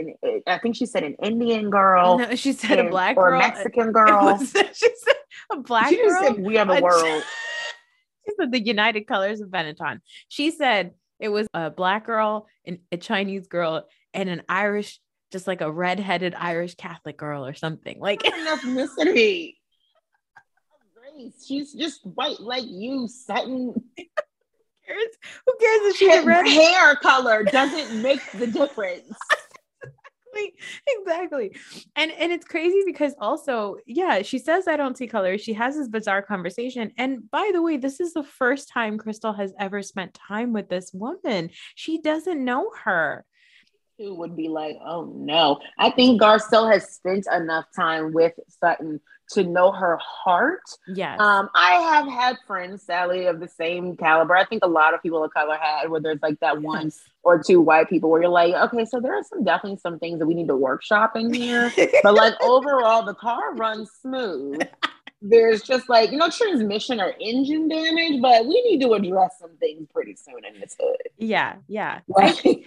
I 0.46 0.58
think 0.58 0.76
she 0.76 0.86
said 0.86 1.02
an 1.02 1.16
Indian 1.22 1.70
girl. 1.70 2.18
No, 2.18 2.34
she 2.34 2.52
said 2.52 2.78
and, 2.78 2.88
a 2.88 2.90
black 2.90 3.16
or 3.16 3.30
girl. 3.30 3.40
a 3.40 3.48
Mexican 3.48 3.92
girl. 3.92 4.24
Was, 4.24 4.50
she 4.74 4.88
said 4.96 5.14
a 5.52 5.60
black 5.60 5.88
she 5.88 5.96
girl. 5.96 6.22
Said, 6.22 6.40
we 6.40 6.56
are 6.58 6.64
the 6.64 6.80
world. 6.80 7.22
she 8.26 8.34
said 8.38 8.52
the 8.52 8.64
United 8.64 9.06
Colors 9.06 9.40
of 9.40 9.50
Benetton. 9.50 10.00
She 10.28 10.50
said 10.50 10.92
it 11.20 11.28
was 11.28 11.46
a 11.54 11.70
black 11.70 12.06
girl 12.06 12.46
and 12.64 12.78
a 12.90 12.96
Chinese 12.96 13.46
girl 13.46 13.86
and 14.14 14.28
an 14.28 14.42
Irish 14.48 15.00
just 15.32 15.46
like 15.46 15.60
a 15.60 15.70
redheaded 15.70 16.34
Irish 16.34 16.76
Catholic 16.76 17.16
girl 17.16 17.44
or 17.44 17.54
something. 17.54 17.98
Like 18.00 18.22
ethnicity. 18.22 19.54
Race. 21.16 21.44
She's 21.46 21.72
just 21.72 22.04
white 22.04 22.40
like 22.40 22.64
you, 22.66 23.08
Sutton. 23.08 23.74
Who 24.86 24.94
cares? 24.94 25.12
Who 25.46 25.54
cares 25.60 25.80
if 25.82 25.96
she's 25.96 26.24
red 26.24 26.46
hair 26.46 26.96
color 26.96 27.44
doesn't 27.44 28.02
make 28.02 28.20
the 28.32 28.46
difference. 28.46 29.12
exactly 30.86 31.56
and 31.94 32.12
and 32.12 32.30
it's 32.30 32.44
crazy 32.44 32.82
because 32.84 33.14
also 33.18 33.76
yeah 33.86 34.20
she 34.20 34.38
says 34.38 34.68
i 34.68 34.76
don't 34.76 34.98
see 34.98 35.06
color 35.06 35.38
she 35.38 35.54
has 35.54 35.76
this 35.76 35.88
bizarre 35.88 36.20
conversation 36.20 36.90
and 36.98 37.30
by 37.30 37.50
the 37.54 37.62
way 37.62 37.78
this 37.78 38.00
is 38.00 38.12
the 38.12 38.22
first 38.22 38.68
time 38.68 38.98
crystal 38.98 39.32
has 39.32 39.54
ever 39.58 39.80
spent 39.80 40.12
time 40.12 40.52
with 40.52 40.68
this 40.68 40.90
woman 40.92 41.48
she 41.74 42.02
doesn't 42.02 42.44
know 42.44 42.70
her 42.84 43.24
who 43.98 44.14
would 44.14 44.36
be 44.36 44.48
like, 44.48 44.76
oh 44.84 45.10
no. 45.16 45.58
I 45.78 45.90
think 45.90 46.20
Garcelle 46.20 46.70
has 46.70 46.90
spent 46.90 47.26
enough 47.34 47.64
time 47.74 48.12
with 48.12 48.34
Sutton 48.48 49.00
to 49.32 49.44
know 49.44 49.72
her 49.72 49.98
heart. 50.02 50.62
Yes. 50.86 51.20
Um, 51.20 51.48
I 51.54 51.72
have 51.74 52.08
had 52.08 52.36
friends, 52.46 52.82
Sally, 52.82 53.26
of 53.26 53.40
the 53.40 53.48
same 53.48 53.96
caliber. 53.96 54.36
I 54.36 54.44
think 54.44 54.64
a 54.64 54.68
lot 54.68 54.94
of 54.94 55.02
people 55.02 55.22
of 55.22 55.32
color 55.32 55.56
had 55.60 55.90
where 55.90 56.00
there's 56.00 56.20
like 56.22 56.40
that 56.40 56.62
one 56.62 56.92
or 57.22 57.42
two 57.42 57.60
white 57.60 57.88
people 57.88 58.10
where 58.10 58.22
you're 58.22 58.30
like, 58.30 58.54
okay, 58.54 58.84
so 58.84 59.00
there 59.00 59.14
are 59.14 59.24
some 59.24 59.44
definitely 59.44 59.78
some 59.78 59.98
things 59.98 60.18
that 60.18 60.26
we 60.26 60.34
need 60.34 60.48
to 60.48 60.56
workshop 60.56 61.16
in 61.16 61.32
here. 61.32 61.72
but 62.02 62.14
like 62.14 62.34
overall, 62.40 63.04
the 63.04 63.14
car 63.14 63.54
runs 63.54 63.90
smooth 64.00 64.62
there's 65.22 65.62
just 65.62 65.88
like 65.88 66.12
no 66.12 66.28
transmission 66.30 67.00
or 67.00 67.14
engine 67.20 67.68
damage, 67.68 68.20
but 68.20 68.46
we 68.46 68.62
need 68.62 68.80
to 68.82 68.92
address 68.92 69.32
some 69.40 69.56
things 69.58 69.86
pretty 69.92 70.14
soon 70.14 70.44
in 70.44 70.60
this 70.60 70.76
hood. 70.78 70.96
Yeah, 71.16 71.56
yeah, 71.68 72.00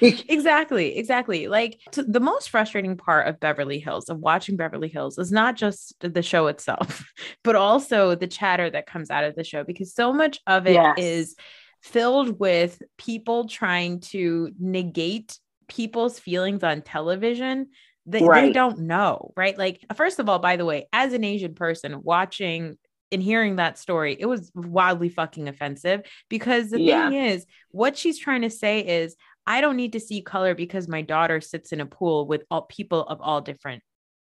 exactly, 0.01 0.97
exactly. 0.97 1.47
Like 1.47 1.79
t- 1.91 2.03
the 2.07 2.19
most 2.19 2.49
frustrating 2.49 2.97
part 2.97 3.27
of 3.27 3.39
Beverly 3.39 3.79
Hills, 3.79 4.09
of 4.09 4.19
watching 4.19 4.57
Beverly 4.57 4.89
Hills, 4.89 5.17
is 5.17 5.31
not 5.31 5.55
just 5.55 5.93
the 5.99 6.23
show 6.23 6.47
itself, 6.47 7.11
but 7.43 7.55
also 7.55 8.15
the 8.15 8.27
chatter 8.27 8.69
that 8.69 8.87
comes 8.87 9.09
out 9.11 9.23
of 9.23 9.35
the 9.35 9.43
show 9.43 9.63
because 9.63 9.93
so 9.93 10.11
much 10.11 10.39
of 10.47 10.65
it 10.65 10.73
yes. 10.73 10.95
is 10.97 11.35
filled 11.81 12.39
with 12.39 12.81
people 12.97 13.47
trying 13.47 13.99
to 13.99 14.51
negate 14.59 15.37
people's 15.67 16.19
feelings 16.19 16.63
on 16.63 16.81
television 16.81 17.67
they, 18.09 18.23
right. 18.23 18.41
they 18.47 18.53
don't 18.53 18.79
know, 18.79 19.31
right? 19.35 19.57
Like, 19.57 19.85
first 19.95 20.19
of 20.19 20.27
all, 20.29 20.39
by 20.39 20.55
the 20.55 20.65
way, 20.65 20.87
as 20.91 21.13
an 21.13 21.23
Asian 21.23 21.53
person 21.53 22.01
watching 22.03 22.77
and 23.11 23.21
hearing 23.21 23.57
that 23.57 23.77
story, 23.77 24.15
it 24.19 24.25
was 24.25 24.51
wildly 24.55 25.09
fucking 25.09 25.47
offensive 25.47 26.01
because 26.29 26.69
the 26.69 26.81
yeah. 26.81 27.09
thing 27.09 27.19
is, 27.25 27.45
what 27.71 27.97
she's 27.97 28.19
trying 28.19 28.41
to 28.41 28.49
say 28.49 28.79
is, 28.79 29.15
I 29.45 29.61
don't 29.61 29.77
need 29.77 29.93
to 29.93 29.99
see 29.99 30.21
color 30.21 30.53
because 30.53 30.87
my 30.87 31.01
daughter 31.01 31.41
sits 31.41 31.71
in 31.71 31.81
a 31.81 31.85
pool 31.85 32.27
with 32.27 32.43
all 32.51 32.63
people 32.63 33.01
of 33.01 33.19
all 33.21 33.41
different 33.41 33.81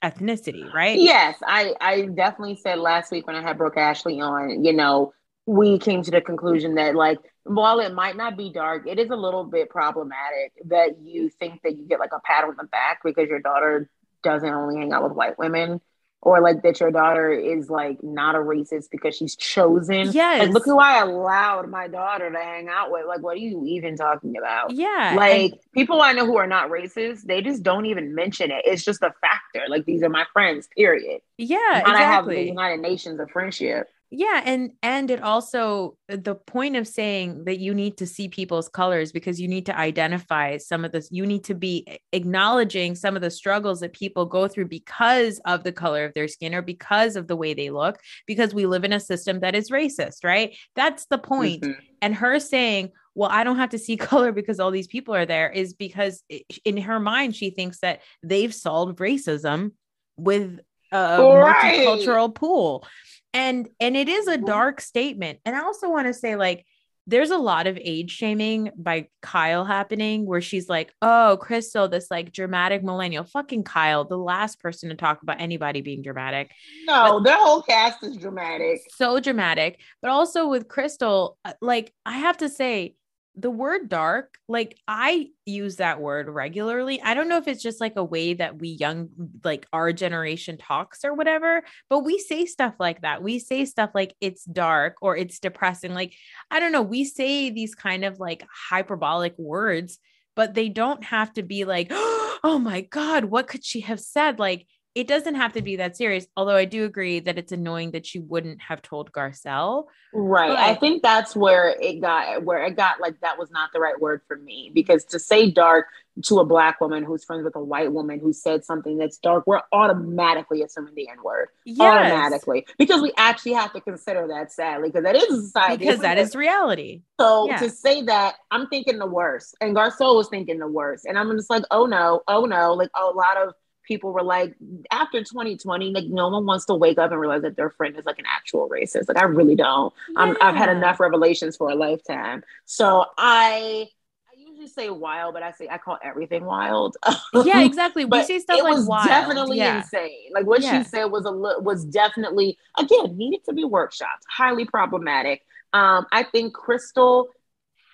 ethnicity, 0.03 0.71
right? 0.73 0.99
Yes, 0.99 1.37
I 1.45 1.73
I 1.81 2.05
definitely 2.05 2.57
said 2.57 2.79
last 2.79 3.11
week 3.11 3.25
when 3.25 3.35
I 3.35 3.41
had 3.41 3.57
Brooke 3.57 3.77
Ashley 3.77 4.21
on, 4.21 4.63
you 4.63 4.73
know, 4.73 5.13
we 5.47 5.79
came 5.79 6.03
to 6.03 6.11
the 6.11 6.21
conclusion 6.21 6.75
that 6.75 6.95
like 6.95 7.17
while 7.47 7.79
it 7.79 7.93
might 7.93 8.15
not 8.15 8.37
be 8.37 8.51
dark, 8.51 8.87
it 8.87 8.99
is 8.99 9.09
a 9.09 9.15
little 9.15 9.43
bit 9.43 9.69
problematic 9.69 10.53
that 10.65 10.99
you 11.01 11.29
think 11.29 11.61
that 11.63 11.77
you 11.77 11.85
get 11.87 11.99
like 11.99 12.11
a 12.13 12.19
pat 12.19 12.43
on 12.43 12.55
the 12.57 12.65
back 12.65 13.01
because 13.03 13.29
your 13.29 13.39
daughter 13.39 13.89
doesn't 14.23 14.49
only 14.49 14.79
hang 14.79 14.91
out 14.91 15.03
with 15.03 15.13
white 15.13 15.37
women 15.37 15.81
or 16.21 16.41
like 16.41 16.63
that 16.63 16.79
your 16.79 16.91
daughter 16.91 17.31
is 17.31 17.69
like 17.69 18.03
not 18.03 18.35
a 18.35 18.39
racist 18.39 18.85
because 18.91 19.15
she's 19.15 19.35
chosen. 19.35 20.11
Yes. 20.11 20.39
Like, 20.39 20.49
look 20.49 20.65
who 20.65 20.79
I 20.79 21.01
allowed 21.01 21.69
my 21.69 21.87
daughter 21.87 22.31
to 22.31 22.37
hang 22.37 22.67
out 22.67 22.91
with. 22.91 23.05
Like, 23.07 23.21
what 23.21 23.35
are 23.35 23.39
you 23.39 23.63
even 23.65 23.95
talking 23.95 24.35
about? 24.37 24.71
Yeah. 24.71 25.13
Like, 25.15 25.51
and- 25.51 25.61
people 25.73 26.01
I 26.01 26.13
know 26.13 26.25
who 26.25 26.37
are 26.37 26.47
not 26.47 26.69
racist, 26.69 27.23
they 27.23 27.41
just 27.41 27.63
don't 27.63 27.85
even 27.85 28.15
mention 28.15 28.51
it. 28.51 28.63
It's 28.65 28.83
just 28.83 29.01
a 29.03 29.13
factor. 29.21 29.65
Like, 29.69 29.85
these 29.85 30.01
are 30.03 30.09
my 30.09 30.25
friends, 30.33 30.67
period. 30.75 31.21
Yeah. 31.37 31.57
And 31.75 31.81
exactly. 31.81 32.03
I 32.03 32.11
have 32.11 32.25
the 32.25 32.41
United 32.41 32.81
Nations 32.81 33.19
of 33.19 33.29
friendship 33.29 33.87
yeah 34.09 34.41
and 34.45 34.71
and 34.81 35.11
it 35.11 35.21
also 35.21 35.97
the 36.07 36.35
point 36.35 36.77
of 36.77 36.87
saying 36.87 37.43
that 37.43 37.59
you 37.59 37.73
need 37.73 37.97
to 37.97 38.07
see 38.07 38.29
people's 38.29 38.69
colors 38.69 39.11
because 39.11 39.39
you 39.39 39.47
need 39.47 39.65
to 39.65 39.77
identify 39.77 40.55
some 40.57 40.85
of 40.85 40.91
this 40.93 41.09
you 41.11 41.25
need 41.25 41.43
to 41.43 41.53
be 41.53 41.85
acknowledging 42.13 42.95
some 42.95 43.17
of 43.17 43.21
the 43.21 43.29
struggles 43.29 43.81
that 43.81 43.91
people 43.91 44.25
go 44.25 44.47
through 44.47 44.67
because 44.67 45.41
of 45.45 45.63
the 45.63 45.73
color 45.73 46.05
of 46.05 46.13
their 46.13 46.27
skin 46.27 46.55
or 46.55 46.61
because 46.61 47.17
of 47.17 47.27
the 47.27 47.35
way 47.35 47.53
they 47.53 47.69
look 47.69 47.99
because 48.25 48.53
we 48.53 48.65
live 48.65 48.85
in 48.85 48.93
a 48.93 48.99
system 48.99 49.41
that 49.41 49.55
is 49.55 49.69
racist 49.69 50.23
right 50.23 50.55
that's 50.75 51.05
the 51.07 51.17
point. 51.17 51.63
Mm-hmm. 51.63 51.79
and 52.01 52.15
her 52.15 52.39
saying 52.39 52.91
well 53.13 53.29
i 53.31 53.43
don't 53.43 53.57
have 53.57 53.71
to 53.71 53.79
see 53.79 53.97
color 53.97 54.31
because 54.31 54.59
all 54.59 54.71
these 54.71 54.87
people 54.87 55.15
are 55.15 55.25
there 55.25 55.49
is 55.49 55.73
because 55.73 56.23
in 56.63 56.77
her 56.77 56.99
mind 56.99 57.35
she 57.35 57.49
thinks 57.49 57.79
that 57.81 58.01
they've 58.23 58.53
solved 58.53 58.99
racism 58.99 59.71
with 60.15 60.59
a 60.93 61.21
right. 61.21 61.79
multicultural 61.79 62.33
pool 62.33 62.85
and 63.33 63.69
and 63.79 63.95
it 63.95 64.07
is 64.07 64.27
a 64.27 64.37
dark 64.37 64.81
statement 64.81 65.39
and 65.45 65.55
i 65.55 65.61
also 65.61 65.89
want 65.89 66.07
to 66.07 66.13
say 66.13 66.35
like 66.35 66.65
there's 67.09 67.31
a 67.31 67.37
lot 67.37 67.67
of 67.67 67.79
age 67.81 68.11
shaming 68.11 68.69
by 68.75 69.07
Kyle 69.21 69.63
happening 69.63 70.25
where 70.25 70.41
she's 70.41 70.67
like, 70.67 70.93
oh, 71.01 71.37
Crystal, 71.39 71.87
this 71.87 72.11
like 72.11 72.33
dramatic 72.33 72.83
millennial. 72.83 73.23
Fucking 73.23 73.63
Kyle, 73.63 74.03
the 74.03 74.17
last 74.17 74.59
person 74.59 74.89
to 74.89 74.95
talk 74.95 75.23
about 75.23 75.39
anybody 75.39 75.79
being 75.79 76.01
dramatic. 76.01 76.51
No, 76.83 77.13
but, 77.13 77.23
their 77.23 77.37
whole 77.37 77.61
cast 77.61 78.03
is 78.03 78.17
dramatic. 78.17 78.81
So 78.89 79.21
dramatic. 79.21 79.79
But 80.01 80.11
also 80.11 80.49
with 80.49 80.67
Crystal, 80.67 81.37
uh, 81.45 81.53
like, 81.61 81.93
I 82.05 82.17
have 82.17 82.37
to 82.39 82.49
say, 82.49 82.95
the 83.39 83.51
word 83.51 83.87
dark, 83.87 84.39
like 84.47 84.77
I 84.87 85.27
use 85.45 85.75
that 85.75 86.01
word 86.01 86.27
regularly. 86.27 86.99
I 87.01 87.13
don't 87.13 87.29
know 87.29 87.37
if 87.37 87.47
it's 87.47 87.61
just 87.61 87.79
like 87.79 87.95
a 87.95 88.03
way 88.03 88.33
that 88.33 88.59
we 88.59 88.69
young, 88.69 89.09
like 89.43 89.67
our 89.71 89.93
generation 89.93 90.57
talks 90.57 91.05
or 91.05 91.13
whatever, 91.13 91.63
but 91.87 91.99
we 91.99 92.17
say 92.17 92.45
stuff 92.45 92.73
like 92.79 93.01
that. 93.01 93.21
We 93.21 93.37
say 93.37 93.65
stuff 93.65 93.91
like 93.93 94.15
it's 94.19 94.43
dark 94.43 94.95
or 95.01 95.15
it's 95.15 95.39
depressing. 95.39 95.93
Like, 95.93 96.15
I 96.49 96.59
don't 96.59 96.71
know. 96.71 96.81
We 96.81 97.05
say 97.05 97.51
these 97.51 97.75
kind 97.75 98.03
of 98.03 98.19
like 98.19 98.43
hyperbolic 98.69 99.37
words, 99.37 99.99
but 100.35 100.55
they 100.55 100.67
don't 100.67 101.03
have 101.03 101.31
to 101.33 101.43
be 101.43 101.63
like, 101.63 101.87
oh 101.91 102.59
my 102.61 102.81
God, 102.81 103.25
what 103.25 103.47
could 103.47 103.63
she 103.63 103.81
have 103.81 103.99
said? 103.99 104.39
Like, 104.39 104.65
it 104.97 105.07
doesn't 105.07 105.35
have 105.35 105.53
to 105.53 105.61
be 105.61 105.75
that 105.75 105.95
serious. 105.95 106.25
Although 106.35 106.55
I 106.55 106.65
do 106.65 106.83
agree 106.83 107.19
that 107.19 107.37
it's 107.37 107.51
annoying 107.51 107.91
that 107.91 108.03
she 108.03 108.17
wouldn't 108.17 108.59
have 108.63 108.81
told 108.81 109.11
Garcelle. 109.11 109.85
Right. 110.11 110.49
But- 110.49 110.57
I 110.57 110.73
think 110.73 111.03
that's 111.03 111.35
where 111.35 111.69
it 111.79 112.01
got 112.01 112.43
where 112.43 112.65
it 112.65 112.75
got 112.75 112.99
like 112.99 113.19
that 113.19 113.37
was 113.37 113.51
not 113.51 113.69
the 113.73 113.79
right 113.79 113.99
word 114.01 114.21
for 114.27 114.37
me 114.37 114.71
because 114.73 115.05
to 115.05 115.19
say 115.19 115.51
dark 115.51 115.85
to 116.23 116.39
a 116.39 116.45
black 116.45 116.81
woman 116.81 117.03
who's 117.03 117.23
friends 117.23 117.43
with 117.43 117.55
a 117.55 117.63
white 117.63 117.93
woman 117.93 118.19
who 118.19 118.33
said 118.33 118.65
something 118.65 118.97
that's 118.97 119.19
dark, 119.19 119.45
we're 119.45 119.61
automatically 119.71 120.63
assuming 120.63 120.95
the 120.95 121.07
N 121.09 121.21
word. 121.23 121.49
Yes. 121.63 121.79
Automatically. 121.79 122.65
Because 122.79 123.03
we 123.03 123.13
actually 123.17 123.53
have 123.53 123.71
to 123.73 123.81
consider 123.81 124.27
that 124.29 124.51
sadly, 124.51 124.89
because 124.89 125.03
that 125.03 125.15
is 125.15 125.27
society. 125.27 125.85
Because 125.85 125.99
that 125.99 126.17
is 126.17 126.35
reality. 126.35 127.03
So 127.19 127.47
yeah. 127.47 127.59
to 127.59 127.69
say 127.69 128.01
that, 128.03 128.37
I'm 128.49 128.65
thinking 128.65 128.97
the 128.97 129.05
worst. 129.05 129.55
And 129.61 129.75
Garcelle 129.75 130.15
was 130.15 130.27
thinking 130.27 130.57
the 130.57 130.67
worst. 130.67 131.05
And 131.05 131.19
I'm 131.19 131.31
just 131.37 131.51
like, 131.51 131.65
oh 131.69 131.85
no, 131.85 132.23
oh 132.27 132.45
no. 132.45 132.73
Like 132.73 132.89
a 132.95 133.05
lot 133.05 133.37
of 133.37 133.53
people 133.87 134.11
were 134.11 134.23
like, 134.23 134.53
after 134.91 135.23
2020, 135.23 135.91
like 135.91 136.05
no 136.05 136.27
one 136.27 136.45
wants 136.45 136.65
to 136.65 136.75
wake 136.75 136.97
up 136.97 137.11
and 137.11 137.19
realize 137.19 137.41
that 137.41 137.55
their 137.55 137.69
friend 137.69 137.97
is 137.97 138.05
like 138.05 138.19
an 138.19 138.25
actual 138.27 138.69
racist. 138.69 139.07
Like 139.07 139.17
I 139.17 139.23
really 139.23 139.55
don't. 139.55 139.93
Yeah. 140.09 140.33
I've 140.41 140.55
had 140.55 140.69
enough 140.69 140.99
revelations 140.99 141.55
for 141.57 141.69
a 141.69 141.75
lifetime. 141.75 142.43
So 142.65 143.05
I 143.17 143.87
I 144.29 144.39
usually 144.39 144.67
say 144.67 144.89
wild, 144.89 145.33
but 145.33 145.43
I 145.43 145.51
say 145.51 145.67
I 145.69 145.77
call 145.77 145.97
everything 146.03 146.43
wild. 146.43 146.97
yeah, 147.45 147.63
exactly. 147.63 148.05
We 148.05 148.23
say 148.23 148.39
stuff 148.39 148.59
it 148.59 148.63
like 148.63 148.75
was 148.75 148.85
wild. 148.85 149.07
definitely 149.07 149.57
yeah. 149.57 149.77
insane. 149.77 150.29
Like 150.31 150.45
what 150.45 150.61
yeah. 150.61 150.83
she 150.83 150.89
said 150.89 151.05
was 151.05 151.25
a 151.25 151.31
was 151.31 151.85
definitely 151.85 152.57
again 152.77 153.17
needed 153.17 153.43
to 153.45 153.53
be 153.53 153.63
workshopped. 153.63 154.25
Highly 154.29 154.65
problematic. 154.65 155.43
Um, 155.73 156.05
I 156.11 156.23
think 156.23 156.53
Crystal 156.53 157.29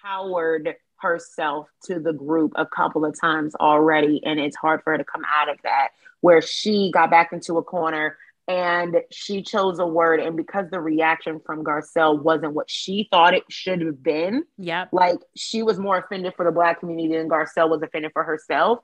Howard 0.01 0.75
herself 1.03 1.67
to 1.83 1.99
the 1.99 2.13
group 2.13 2.53
a 2.55 2.65
couple 2.65 3.05
of 3.05 3.19
times 3.19 3.53
already, 3.55 4.21
and 4.25 4.39
it's 4.39 4.57
hard 4.57 4.81
for 4.83 4.93
her 4.93 4.97
to 4.97 5.03
come 5.03 5.21
out 5.31 5.49
of 5.49 5.57
that. 5.63 5.89
Where 6.21 6.41
she 6.41 6.89
got 6.91 7.11
back 7.11 7.33
into 7.33 7.57
a 7.57 7.63
corner 7.63 8.17
and 8.47 8.97
she 9.09 9.41
chose 9.41 9.79
a 9.79 9.85
word 9.85 10.19
and 10.19 10.35
because 10.35 10.69
the 10.69 10.79
reaction 10.79 11.39
from 11.45 11.63
garcelle 11.63 12.21
wasn't 12.21 12.53
what 12.53 12.69
she 12.69 13.07
thought 13.09 13.33
it 13.33 13.43
should 13.49 13.79
have 13.79 14.03
been 14.03 14.43
yeah 14.57 14.85
like 14.91 15.17
she 15.35 15.63
was 15.63 15.79
more 15.79 15.97
offended 15.97 16.33
for 16.35 16.43
the 16.43 16.51
black 16.51 16.81
community 16.81 17.17
than 17.17 17.29
garcelle 17.29 17.69
was 17.69 17.81
offended 17.81 18.11
for 18.11 18.23
herself 18.23 18.79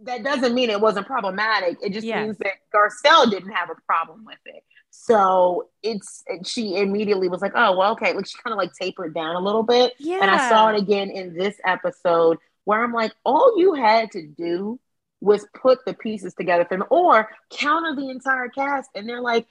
that 0.00 0.22
doesn't 0.22 0.54
mean 0.54 0.70
it 0.70 0.80
wasn't 0.80 1.04
problematic 1.06 1.76
it 1.82 1.92
just 1.92 2.06
yes. 2.06 2.24
means 2.24 2.38
that 2.38 2.52
garcelle 2.72 3.28
didn't 3.28 3.50
have 3.50 3.68
a 3.68 3.74
problem 3.86 4.24
with 4.24 4.38
it 4.44 4.62
so 5.00 5.68
it's 5.82 6.24
she 6.44 6.76
immediately 6.76 7.28
was 7.28 7.40
like 7.40 7.52
oh 7.54 7.76
well 7.76 7.92
okay. 7.92 8.12
Like 8.12 8.26
she 8.26 8.36
kind 8.42 8.52
of 8.52 8.58
like 8.58 8.72
tapered 8.74 9.14
down 9.14 9.36
a 9.36 9.40
little 9.40 9.62
bit. 9.62 9.94
Yeah 9.98 10.18
and 10.20 10.30
i 10.30 10.48
saw 10.48 10.70
it 10.70 10.78
again 10.78 11.10
in 11.10 11.34
this 11.34 11.56
episode 11.64 12.38
where 12.64 12.82
i'm 12.82 12.92
like 12.92 13.12
all 13.24 13.58
you 13.58 13.74
had 13.74 14.10
to 14.12 14.26
do 14.26 14.78
was 15.20 15.46
put 15.54 15.84
the 15.84 15.94
pieces 15.94 16.34
together 16.34 16.64
for 16.64 16.76
them 16.78 16.86
or 16.90 17.28
counter 17.50 17.94
the 17.94 18.10
entire 18.10 18.48
cast 18.48 18.90
and 18.94 19.08
they're 19.08 19.20
like 19.20 19.46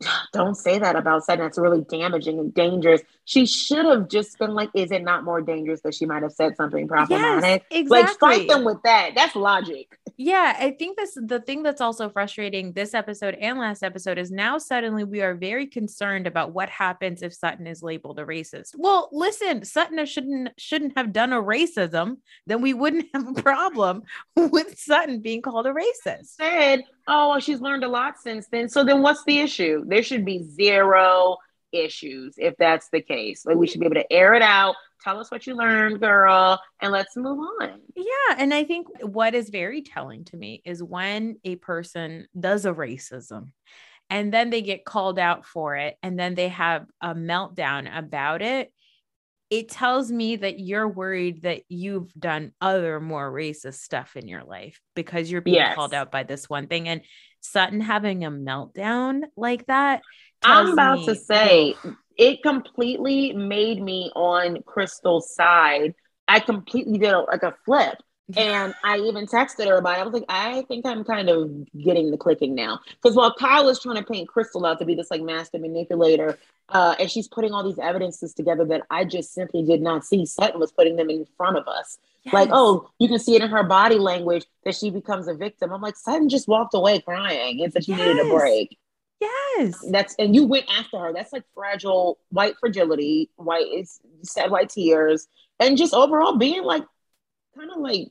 don't 0.32 0.54
say 0.54 0.78
that 0.78 0.96
about 0.96 1.24
Sutton. 1.24 1.44
That's 1.44 1.58
really 1.58 1.84
damaging 1.88 2.38
and 2.38 2.52
dangerous. 2.54 3.02
She 3.24 3.46
should 3.46 3.84
have 3.84 4.08
just 4.08 4.38
been 4.38 4.54
like, 4.54 4.70
is 4.74 4.90
it 4.90 5.02
not 5.02 5.24
more 5.24 5.40
dangerous 5.40 5.80
that 5.82 5.94
she 5.94 6.06
might 6.06 6.22
have 6.22 6.32
said 6.32 6.56
something 6.56 6.88
problematic? 6.88 7.64
Yes, 7.70 7.82
exactly. 7.82 8.28
Like 8.28 8.38
fight 8.38 8.48
them 8.48 8.64
with 8.64 8.82
that. 8.84 9.12
That's 9.14 9.36
logic. 9.36 9.98
Yeah, 10.16 10.56
I 10.58 10.72
think 10.72 10.96
this 10.96 11.14
the 11.14 11.40
thing 11.40 11.62
that's 11.62 11.80
also 11.80 12.08
frustrating 12.08 12.72
this 12.72 12.92
episode 12.92 13.36
and 13.36 13.58
last 13.58 13.84
episode 13.84 14.18
is 14.18 14.32
now 14.32 14.58
suddenly 14.58 15.04
we 15.04 15.20
are 15.20 15.34
very 15.34 15.66
concerned 15.66 16.26
about 16.26 16.52
what 16.52 16.68
happens 16.68 17.22
if 17.22 17.32
Sutton 17.32 17.68
is 17.68 17.82
labeled 17.82 18.18
a 18.18 18.24
racist. 18.24 18.74
Well, 18.76 19.08
listen, 19.12 19.64
Sutton 19.64 20.04
shouldn't 20.06 20.50
shouldn't 20.58 20.96
have 20.96 21.12
done 21.12 21.32
a 21.32 21.40
racism, 21.40 22.16
then 22.46 22.62
we 22.62 22.74
wouldn't 22.74 23.06
have 23.14 23.28
a 23.28 23.42
problem 23.42 24.02
with 24.36 24.78
Sutton 24.78 25.20
being 25.20 25.40
called 25.40 25.66
a 25.66 25.72
racist. 25.72 26.36
Said 26.36 26.82
oh, 27.08 27.30
well, 27.30 27.40
she's 27.40 27.60
learned 27.60 27.82
a 27.82 27.88
lot 27.88 28.18
since 28.20 28.46
then. 28.48 28.68
So 28.68 28.84
then 28.84 29.02
what's 29.02 29.24
the 29.24 29.38
issue? 29.38 29.84
There 29.88 30.02
should 30.02 30.24
be 30.24 30.44
zero 30.44 31.36
issues 31.72 32.34
if 32.36 32.54
that's 32.58 32.88
the 32.90 33.02
case. 33.02 33.44
Like 33.44 33.56
we 33.56 33.66
should 33.66 33.80
be 33.80 33.86
able 33.86 33.96
to 33.96 34.12
air 34.12 34.34
it 34.34 34.42
out. 34.42 34.74
Tell 35.02 35.20
us 35.20 35.30
what 35.30 35.46
you 35.46 35.54
learned, 35.54 36.00
girl, 36.00 36.60
and 36.80 36.92
let's 36.92 37.16
move 37.16 37.38
on. 37.38 37.80
Yeah. 37.94 38.36
And 38.36 38.52
I 38.52 38.64
think 38.64 38.88
what 39.00 39.34
is 39.34 39.50
very 39.50 39.82
telling 39.82 40.24
to 40.26 40.36
me 40.36 40.62
is 40.64 40.82
when 40.82 41.36
a 41.44 41.56
person 41.56 42.26
does 42.38 42.64
a 42.64 42.72
racism 42.72 43.52
and 44.10 44.32
then 44.32 44.50
they 44.50 44.62
get 44.62 44.84
called 44.84 45.18
out 45.18 45.44
for 45.44 45.76
it 45.76 45.96
and 46.02 46.18
then 46.18 46.34
they 46.34 46.48
have 46.48 46.86
a 47.00 47.14
meltdown 47.14 47.96
about 47.96 48.42
it 48.42 48.72
it 49.50 49.70
tells 49.70 50.12
me 50.12 50.36
that 50.36 50.58
you're 50.58 50.88
worried 50.88 51.42
that 51.42 51.62
you've 51.68 52.12
done 52.14 52.52
other 52.60 53.00
more 53.00 53.32
racist 53.32 53.80
stuff 53.80 54.16
in 54.16 54.28
your 54.28 54.44
life 54.44 54.80
because 54.94 55.30
you're 55.30 55.40
being 55.40 55.56
yes. 55.56 55.74
called 55.74 55.94
out 55.94 56.10
by 56.10 56.22
this 56.22 56.50
one 56.50 56.66
thing. 56.66 56.88
And 56.88 57.00
Sutton 57.40 57.80
having 57.80 58.24
a 58.24 58.30
meltdown 58.30 59.22
like 59.36 59.66
that. 59.66 60.02
I'm 60.42 60.72
about 60.72 60.98
me- 60.98 61.06
to 61.06 61.14
say 61.14 61.74
it 62.18 62.42
completely 62.42 63.32
made 63.32 63.80
me 63.80 64.10
on 64.14 64.62
Crystal's 64.66 65.34
side. 65.34 65.94
I 66.26 66.40
completely 66.40 66.98
did 66.98 67.12
a, 67.12 67.20
like 67.20 67.42
a 67.42 67.54
flip. 67.64 67.96
And 68.36 68.74
I 68.84 68.98
even 68.98 69.26
texted 69.26 69.66
her 69.66 69.76
about 69.76 69.96
it. 69.96 70.00
I 70.00 70.04
was 70.04 70.12
like, 70.12 70.26
I 70.28 70.62
think 70.68 70.84
I'm 70.84 71.04
kind 71.04 71.30
of 71.30 71.50
getting 71.72 72.10
the 72.10 72.18
clicking 72.18 72.54
now. 72.54 72.80
Because 72.90 73.16
while 73.16 73.34
Kyle 73.34 73.68
is 73.70 73.80
trying 73.80 73.96
to 73.96 74.04
paint 74.04 74.28
Crystal 74.28 74.66
out 74.66 74.78
to 74.80 74.84
be 74.84 74.94
this 74.94 75.10
like 75.10 75.22
master 75.22 75.58
manipulator, 75.58 76.38
uh, 76.70 76.94
and 76.98 77.10
she's 77.10 77.28
putting 77.28 77.52
all 77.52 77.64
these 77.64 77.78
evidences 77.78 78.34
together 78.34 78.64
that 78.66 78.82
I 78.90 79.04
just 79.04 79.32
simply 79.32 79.62
did 79.62 79.80
not 79.80 80.04
see. 80.04 80.26
Sutton 80.26 80.60
was 80.60 80.72
putting 80.72 80.96
them 80.96 81.08
in 81.08 81.26
front 81.36 81.56
of 81.56 81.66
us. 81.66 81.98
Yes. 82.24 82.34
Like, 82.34 82.50
oh, 82.52 82.90
you 82.98 83.08
can 83.08 83.18
see 83.18 83.36
it 83.36 83.42
in 83.42 83.48
her 83.50 83.62
body 83.62 83.96
language 83.96 84.44
that 84.64 84.74
she 84.74 84.90
becomes 84.90 85.28
a 85.28 85.34
victim. 85.34 85.72
I'm 85.72 85.80
like, 85.80 85.96
Sutton 85.96 86.28
just 86.28 86.46
walked 86.46 86.74
away 86.74 87.00
crying 87.00 87.62
and 87.62 87.72
said 87.72 87.84
she 87.84 87.92
yes. 87.92 88.00
needed 88.00 88.26
a 88.26 88.28
break. 88.28 88.76
Yes. 89.20 89.84
That's 89.90 90.14
and 90.18 90.34
you 90.34 90.44
went 90.44 90.66
after 90.70 90.98
her. 90.98 91.12
That's 91.12 91.32
like 91.32 91.44
fragile 91.54 92.18
white 92.30 92.54
fragility, 92.60 93.30
white 93.36 93.66
is 93.66 93.98
sad 94.22 94.50
white 94.50 94.68
tears, 94.68 95.26
and 95.58 95.76
just 95.76 95.94
overall 95.94 96.36
being 96.36 96.62
like 96.62 96.84
kind 97.56 97.70
of 97.70 97.78
like 97.78 98.08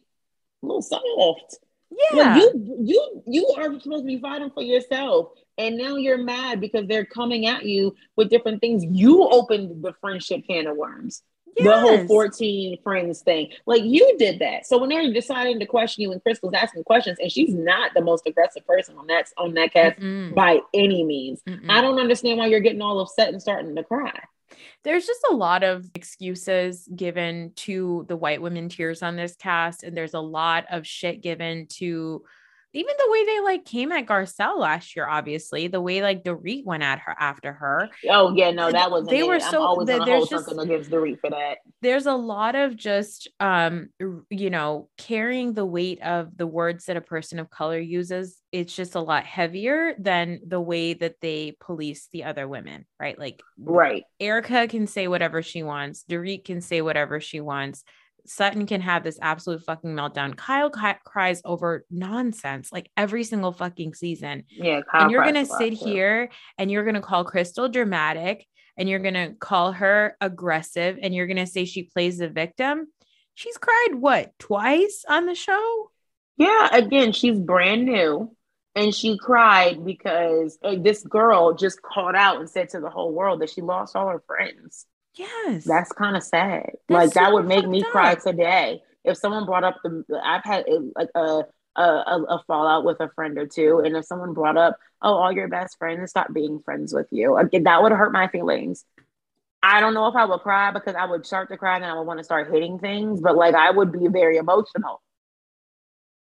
a 0.64 0.66
little 0.66 0.82
soft. 0.82 1.60
Yeah. 1.92 2.36
Like 2.36 2.42
you 2.42 2.78
you 2.84 3.24
you 3.26 3.56
are 3.58 3.80
supposed 3.80 4.04
to 4.04 4.08
be 4.08 4.20
fighting 4.20 4.52
for 4.52 4.64
yourself. 4.64 5.30
And 5.58 5.78
now 5.78 5.96
you're 5.96 6.18
mad 6.18 6.62
because 6.62 6.88
they're 6.88 7.06
coming 7.06 7.48
at 7.48 7.66
you 7.66 7.96
with 8.16 8.30
different 8.30 8.62
things. 8.62 8.86
You 8.86 9.24
opened 9.24 9.84
the 9.84 9.94
friendship 10.02 10.42
can 10.48 10.68
of 10.68 10.78
worms. 10.78 11.24
Yes. 11.58 11.66
The 11.66 11.80
whole 11.80 12.08
14 12.08 12.78
friends 12.84 13.22
thing. 13.22 13.52
Like 13.66 13.84
you 13.84 14.16
did 14.20 14.40
that. 14.40 14.68
So 14.68 14.78
when 14.78 14.90
they're 14.90 15.12
deciding 15.12 15.60
to 15.60 15.66
question 15.66 16.04
you 16.04 16.12
and 16.12 16.22
Crystal's 16.22 16.54
asking 16.54 16.84
questions, 16.84 17.18
and 17.20 17.32
she's 17.32 17.54
not 17.54 17.96
the 17.96 18.02
most 18.02 18.28
aggressive 18.28 18.66
person 18.68 18.96
on 18.98 19.08
that 19.08 19.30
on 19.38 19.56
that 19.56 19.74
cast 19.74 20.00
Mm-mm. 20.00 20.36
by 20.36 20.60
any 20.74 21.04
means. 21.04 21.42
Mm-mm. 21.48 21.70
I 21.70 21.82
don't 21.82 22.00
understand 22.00 22.38
why 22.38 22.46
you're 22.46 22.60
getting 22.60 22.82
all 22.82 23.00
upset 23.00 23.30
and 23.30 23.42
starting 23.42 23.76
to 23.76 23.84
cry 23.84 24.14
there's 24.84 25.06
just 25.06 25.22
a 25.30 25.34
lot 25.34 25.64
of 25.64 25.86
excuses 25.96 26.88
given 26.96 27.52
to 27.56 28.06
the 28.08 28.16
white 28.16 28.42
women 28.42 28.70
tears 28.70 29.04
on 29.04 29.16
this 29.16 29.36
cast 29.36 29.84
and 29.84 29.96
there's 29.96 30.14
a 30.14 30.20
lot 30.20 30.66
of 30.72 30.88
shit 30.88 31.22
given 31.22 31.68
to 31.68 32.24
even 32.78 32.94
the 32.96 33.12
way 33.12 33.26
they 33.26 33.40
like 33.40 33.66
came 33.66 33.92
at 33.92 34.06
Garcelle 34.06 34.60
last 34.60 34.96
year, 34.96 35.08
obviously 35.08 35.68
the 35.68 35.82
way 35.82 36.04
like 36.04 36.24
Dorit 36.24 36.64
went 36.64 36.84
at 36.84 37.00
her 37.00 37.16
after 37.20 37.52
her. 37.52 37.90
Oh 38.08 38.36
yeah, 38.36 38.52
no, 38.52 38.72
that 38.72 38.92
was 38.92 39.08
they 39.08 39.22
it. 39.22 39.28
were 39.28 39.40
so. 39.40 39.84
The, 39.84 40.04
there's 40.06 40.28
just 40.28 40.52
against 40.52 40.92
Dorit 40.92 41.20
for 41.20 41.32
that. 41.32 41.58
There's 41.82 42.06
a 42.06 42.14
lot 42.14 42.54
of 42.54 42.76
just 42.76 43.30
um, 43.40 43.90
you 44.30 44.52
know, 44.52 44.90
carrying 44.98 45.54
the 45.54 45.66
weight 45.66 46.04
of 46.04 46.38
the 46.38 46.46
words 46.46 46.86
that 46.86 46.98
a 46.98 47.02
person 47.02 47.40
of 47.40 47.50
color 47.50 47.80
uses. 47.80 48.40
It's 48.52 48.76
just 48.76 48.94
a 48.94 49.02
lot 49.02 49.26
heavier 49.26 49.96
than 49.98 50.42
the 50.46 50.62
way 50.62 50.94
that 50.94 51.16
they 51.20 51.58
police 51.60 52.10
the 52.14 52.26
other 52.26 52.48
women, 52.48 52.86
right? 53.00 53.18
Like, 53.18 53.42
right. 53.60 54.04
Erika 54.20 54.68
can 54.68 54.86
say 54.86 55.08
whatever 55.08 55.42
she 55.42 55.64
wants. 55.64 56.06
Dorit 56.08 56.46
can 56.46 56.62
say 56.62 56.82
whatever 56.82 57.20
she 57.20 57.42
wants 57.42 57.84
Sutton 58.30 58.66
can 58.66 58.82
have 58.82 59.04
this 59.04 59.20
absolute 59.22 59.64
fucking 59.64 59.92
meltdown. 59.92 60.36
Kyle 60.36 60.70
cries 60.70 61.42
over 61.46 61.86
nonsense 61.90 62.72
like 62.72 62.92
every 62.98 63.24
single 63.24 63.52
fucking 63.52 63.94
season. 63.94 64.44
Yeah. 64.50 64.82
Kyle 64.90 65.04
and 65.04 65.12
you're 65.12 65.24
going 65.24 65.36
to 65.36 65.46
sit 65.46 65.74
here 65.74 66.30
and 66.58 66.70
you're 66.70 66.84
going 66.84 66.96
to 66.96 67.02
call 67.02 67.24
Crystal 67.24 67.70
dramatic 67.70 68.46
and 68.78 68.88
you're 68.88 69.00
going 69.00 69.14
to 69.14 69.34
call 69.40 69.72
her 69.72 70.16
aggressive 70.22 71.00
and 71.02 71.14
you're 71.14 71.28
going 71.28 71.38
to 71.38 71.48
say 71.48 71.66
she 71.66 71.84
plays 71.84 72.18
the 72.18 72.30
victim. 72.30 72.88
She's 73.34 73.58
cried 73.58 73.96
what, 73.96 74.38
twice 74.40 75.06
on 75.08 75.26
the 75.26 75.36
show? 75.36 75.92
Yeah. 76.38 76.70
Again, 76.72 77.12
she's 77.14 77.40
brand 77.40 77.86
new 77.86 78.36
and 78.76 78.94
she 78.94 79.18
cried 79.18 79.84
because 79.84 80.60
uh, 80.64 80.76
this 80.80 81.04
girl 81.04 81.56
just 81.56 81.82
called 81.82 82.16
out 82.16 82.40
and 82.40 82.50
said 82.50 82.70
to 82.70 82.80
the 82.80 82.90
whole 82.90 83.12
world 83.12 83.42
that 83.42 83.50
she 83.50 83.62
lost 83.62 83.96
all 83.96 84.08
her 84.08 84.24
friends. 84.28 84.86
Yes. 85.18 85.64
That's 85.66 85.92
kind 85.92 86.16
of 86.16 86.24
sad. 86.24 86.72
That's 86.88 87.08
like 87.08 87.14
that 87.14 87.34
would 87.34 87.48
make 87.48 87.68
me 87.68 87.82
up. 87.82 87.90
cry 87.90 88.16
today. 88.16 88.82
If 89.04 89.18
someone 89.18 89.46
brought 89.46 89.64
up 89.64 89.78
the 89.84 90.04
I've 90.24 90.44
had 90.44 90.66
like 90.96 91.10
a, 91.16 91.44
a 91.76 91.82
a 91.82 92.44
fallout 92.48 92.84
with 92.86 93.00
a 93.00 93.10
friend 93.16 93.38
or 93.38 93.48
two, 93.48 93.80
and 93.80 93.96
if 93.96 94.06
someone 94.06 94.34
brought 94.34 94.58
up, 94.58 94.78
oh, 95.02 95.14
all 95.16 95.32
your 95.32 95.48
best 95.48 95.78
friends 95.78 96.10
stop 96.10 96.34
being 96.34 96.60
friends 96.62 96.94
with 96.94 97.08
you, 97.12 97.34
like, 97.34 97.52
that 97.52 97.84
would 97.84 97.92
hurt 97.92 98.12
my 98.12 98.28
feelings. 98.28 98.84
I 99.64 99.80
don't 99.80 99.94
know 99.94 100.08
if 100.08 100.16
I 100.16 100.26
would 100.26 100.42
cry 100.42 100.72
because 100.72 100.96
I 100.96 101.06
would 101.06 101.26
start 101.26 101.50
to 101.50 101.58
cry 101.58 101.78
and 101.78 101.86
I 101.86 101.94
would 101.96 102.04
want 102.06 102.20
to 102.20 102.24
start 102.24 102.52
hitting 102.52 102.80
things, 102.80 103.22
but 103.22 103.36
like 103.36 103.56
I 103.56 103.72
would 103.72 103.92
be 103.92 104.08
very 104.08 104.38
emotional. 104.38 105.02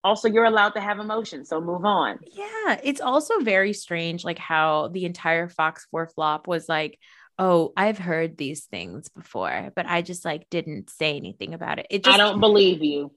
Also, 0.03 0.27
you're 0.27 0.45
allowed 0.45 0.69
to 0.69 0.81
have 0.81 0.99
emotions, 0.99 1.49
so 1.49 1.59
move 1.59 1.83
on. 1.83 2.19
Yeah, 2.31 2.79
it's 2.83 3.01
also 3.01 3.39
very 3.39 3.73
strange, 3.73 4.23
like 4.23 4.37
how 4.37 4.89
the 4.89 5.05
entire 5.05 5.49
Fox 5.49 5.87
4 5.89 6.07
flop 6.07 6.47
was 6.47 6.69
like, 6.69 6.99
oh, 7.37 7.73
I've 7.75 7.97
heard 7.97 8.37
these 8.37 8.65
things 8.65 9.09
before, 9.09 9.71
but 9.75 9.85
I 9.85 10.01
just 10.01 10.25
like 10.25 10.49
didn't 10.49 10.89
say 10.89 11.15
anything 11.15 11.53
about 11.53 11.79
it. 11.79 11.87
It 11.89 12.03
just, 12.03 12.13
I 12.13 12.17
don't 12.17 12.39
believe 12.39 12.83
you. 12.83 13.11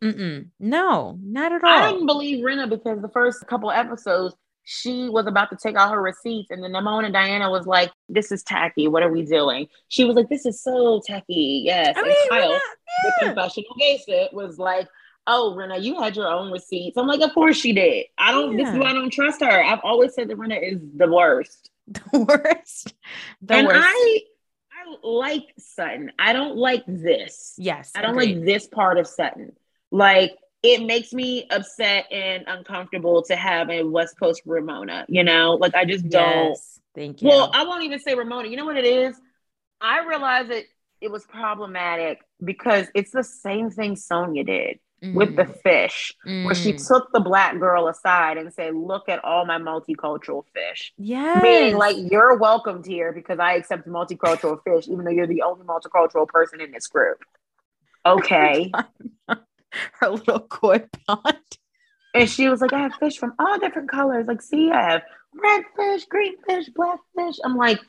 No, 0.58 1.18
not 1.22 1.52
at 1.52 1.62
all. 1.64 1.70
I 1.70 1.92
didn't 1.92 2.06
believe 2.06 2.44
Rinna 2.44 2.68
because 2.68 3.00
the 3.00 3.08
first 3.08 3.46
couple 3.46 3.70
episodes, 3.70 4.34
she 4.64 5.08
was 5.08 5.26
about 5.26 5.50
to 5.50 5.56
take 5.56 5.76
out 5.76 5.92
her 5.92 6.02
receipts, 6.02 6.50
and 6.50 6.62
then 6.62 6.72
Namone 6.72 7.04
and 7.04 7.14
Diana 7.14 7.50
was 7.50 7.66
like, 7.66 7.90
"This 8.08 8.30
is 8.30 8.42
tacky. 8.42 8.86
What 8.86 9.02
are 9.02 9.10
we 9.10 9.24
doing?" 9.24 9.68
She 9.88 10.04
was 10.04 10.14
like, 10.14 10.28
"This 10.28 10.44
is 10.44 10.62
so 10.62 11.00
tacky." 11.06 11.62
Yes, 11.64 11.96
I 11.96 12.00
and 12.00 12.14
Kyle, 12.28 12.50
yeah. 12.50 12.58
the 13.04 13.26
confessional 13.26 13.74
gangster, 13.78 14.28
was 14.32 14.58
like, 14.58 14.88
oh, 15.28 15.54
Rinna, 15.56 15.80
you 15.80 16.00
had 16.00 16.16
your 16.16 16.26
own 16.26 16.50
receipts. 16.50 16.96
I'm 16.96 17.06
like, 17.06 17.20
of 17.20 17.32
course 17.34 17.56
she 17.56 17.72
did. 17.72 18.06
I 18.16 18.32
don't, 18.32 18.52
yeah. 18.58 18.64
this 18.64 18.74
is 18.74 18.80
why 18.80 18.90
I 18.90 18.92
don't 18.94 19.12
trust 19.12 19.42
her. 19.42 19.62
I've 19.62 19.80
always 19.84 20.14
said 20.14 20.28
that 20.28 20.38
Rinna 20.38 20.60
is 20.60 20.80
the 20.96 21.06
worst. 21.06 21.70
The 22.12 22.18
worst. 22.18 22.94
The 23.42 23.54
and 23.54 23.66
worst. 23.66 23.86
I, 23.88 24.20
I 24.72 24.96
like 25.02 25.54
Sutton. 25.58 26.12
I 26.18 26.32
don't 26.32 26.56
like 26.56 26.84
this. 26.86 27.54
Yes. 27.58 27.92
I 27.94 28.02
don't 28.02 28.12
agreed. 28.12 28.36
like 28.36 28.44
this 28.44 28.66
part 28.66 28.98
of 28.98 29.06
Sutton. 29.06 29.52
Like, 29.90 30.32
it 30.62 30.84
makes 30.84 31.12
me 31.12 31.46
upset 31.50 32.10
and 32.12 32.44
uncomfortable 32.46 33.22
to 33.24 33.36
have 33.36 33.70
a 33.70 33.84
West 33.84 34.18
Coast 34.18 34.42
Ramona, 34.44 35.06
you 35.08 35.24
know? 35.24 35.54
Like, 35.54 35.74
I 35.74 35.84
just 35.84 36.08
don't. 36.08 36.48
Yes. 36.48 36.80
Thank 36.94 37.22
you. 37.22 37.28
Well, 37.28 37.50
I 37.54 37.64
won't 37.64 37.84
even 37.84 38.00
say 38.00 38.14
Ramona. 38.14 38.48
You 38.48 38.56
know 38.56 38.64
what 38.64 38.76
it 38.76 38.84
is? 38.84 39.18
I 39.80 40.04
realize 40.04 40.50
it 40.50 40.66
it 41.00 41.10
was 41.12 41.24
problematic 41.24 42.18
because 42.42 42.88
it's 42.94 43.12
the 43.12 43.22
same 43.22 43.70
thing 43.70 43.94
Sonia 43.94 44.44
did 44.44 44.78
mm. 45.02 45.14
with 45.14 45.36
the 45.36 45.44
mm. 45.44 45.62
fish, 45.62 46.14
mm. 46.26 46.44
where 46.44 46.54
she 46.54 46.72
mm. 46.72 46.88
took 46.88 47.10
the 47.12 47.20
black 47.20 47.58
girl 47.58 47.88
aside 47.88 48.36
and 48.36 48.52
said, 48.52 48.74
Look 48.74 49.08
at 49.08 49.24
all 49.24 49.44
my 49.44 49.58
multicultural 49.58 50.44
fish. 50.54 50.92
Yeah. 50.96 51.40
Meaning, 51.42 51.76
like, 51.76 51.96
you're 52.10 52.36
welcomed 52.36 52.86
here 52.86 53.12
because 53.12 53.38
I 53.38 53.54
accept 53.54 53.86
multicultural 53.88 54.62
fish, 54.62 54.88
even 54.88 55.04
though 55.04 55.10
you're 55.10 55.26
the 55.26 55.42
only 55.42 55.64
multicultural 55.64 56.26
person 56.26 56.60
in 56.60 56.72
this 56.72 56.86
group. 56.86 57.18
Okay. 58.04 58.72
Her 60.00 60.08
little 60.10 60.40
koi 60.40 60.84
pond. 61.06 61.36
And 62.14 62.28
she 62.28 62.48
was 62.48 62.60
like, 62.60 62.72
I 62.72 62.80
have 62.80 62.94
fish 62.94 63.18
from 63.18 63.34
all 63.38 63.58
different 63.58 63.90
colors. 63.90 64.26
Like, 64.26 64.42
see, 64.42 64.70
I 64.70 64.90
have 64.90 65.02
red 65.34 65.62
fish, 65.76 66.06
green 66.06 66.34
fish, 66.46 66.68
black 66.74 66.98
fish. 67.16 67.36
I'm 67.44 67.56
like, 67.56 67.80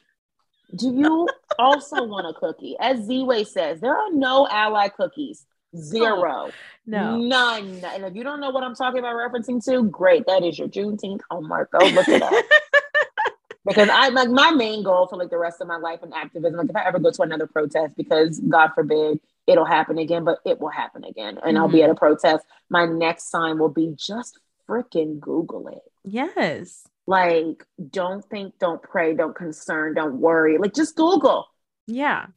do 0.76 0.94
you 0.94 1.28
also 1.60 2.04
want 2.04 2.28
a 2.28 2.40
cookie? 2.40 2.76
As 2.80 3.00
Z-Way 3.06 3.44
says, 3.46 3.80
there 3.80 3.96
are 3.96 4.12
no 4.12 4.48
ally 4.50 4.90
cookies. 4.90 5.46
Zero. 5.76 6.48
Oh, 6.48 6.52
no. 6.86 7.18
None. 7.18 7.82
And 7.86 8.06
if 8.06 8.16
you 8.16 8.24
don't 8.24 8.40
know 8.40 8.50
what 8.50 8.64
I'm 8.64 8.76
talking 8.76 9.00
about 9.00 9.16
referencing 9.16 9.64
to, 9.66 9.84
great. 9.84 10.26
That 10.26 10.44
is 10.44 10.58
your 10.58 10.68
Juneteenth 10.68 11.22
homework. 11.30 11.72
Go 11.72 11.86
look 11.86 12.08
it 12.08 12.22
up. 12.22 12.34
because 13.66 13.90
I 13.90 14.10
like 14.10 14.30
my 14.30 14.52
main 14.52 14.84
goal 14.84 15.08
for 15.08 15.16
like 15.18 15.30
the 15.30 15.38
rest 15.38 15.62
of 15.62 15.68
my 15.68 15.78
life 15.78 16.00
in 16.02 16.12
activism, 16.14 16.58
like 16.58 16.70
if 16.70 16.76
I 16.76 16.86
ever 16.86 17.00
go 17.00 17.12
to 17.12 17.22
another 17.22 17.46
protest, 17.46 17.96
because 17.96 18.40
God 18.40 18.72
forbid 18.74 19.20
it'll 19.46 19.66
happen 19.66 20.00
again, 20.00 20.24
but 20.24 20.40
it 20.46 20.60
will 20.60 20.70
happen 20.70 21.04
again. 21.04 21.38
And 21.44 21.56
mm-hmm. 21.56 21.58
I'll 21.58 21.68
be 21.70 21.84
at 21.84 21.90
a 21.90 21.94
mm-hmm. 21.94 22.00
protest. 22.00 22.46
My 22.70 22.86
next 22.86 23.30
sign 23.30 23.60
will 23.60 23.70
be 23.70 23.94
just 23.96 24.40
freaking 24.68 25.20
Google 25.20 25.68
it. 25.68 25.84
Yes. 26.04 26.88
Like, 27.06 27.66
don't 27.90 28.24
think, 28.26 28.58
don't 28.60 28.82
pray, 28.82 29.16
don't 29.16 29.36
concern, 29.36 29.96
don't 29.96 30.20
worry. 30.20 30.58
Like, 30.58 30.74
just 30.74 30.96
Google. 30.96 31.48
Yeah 31.88 32.28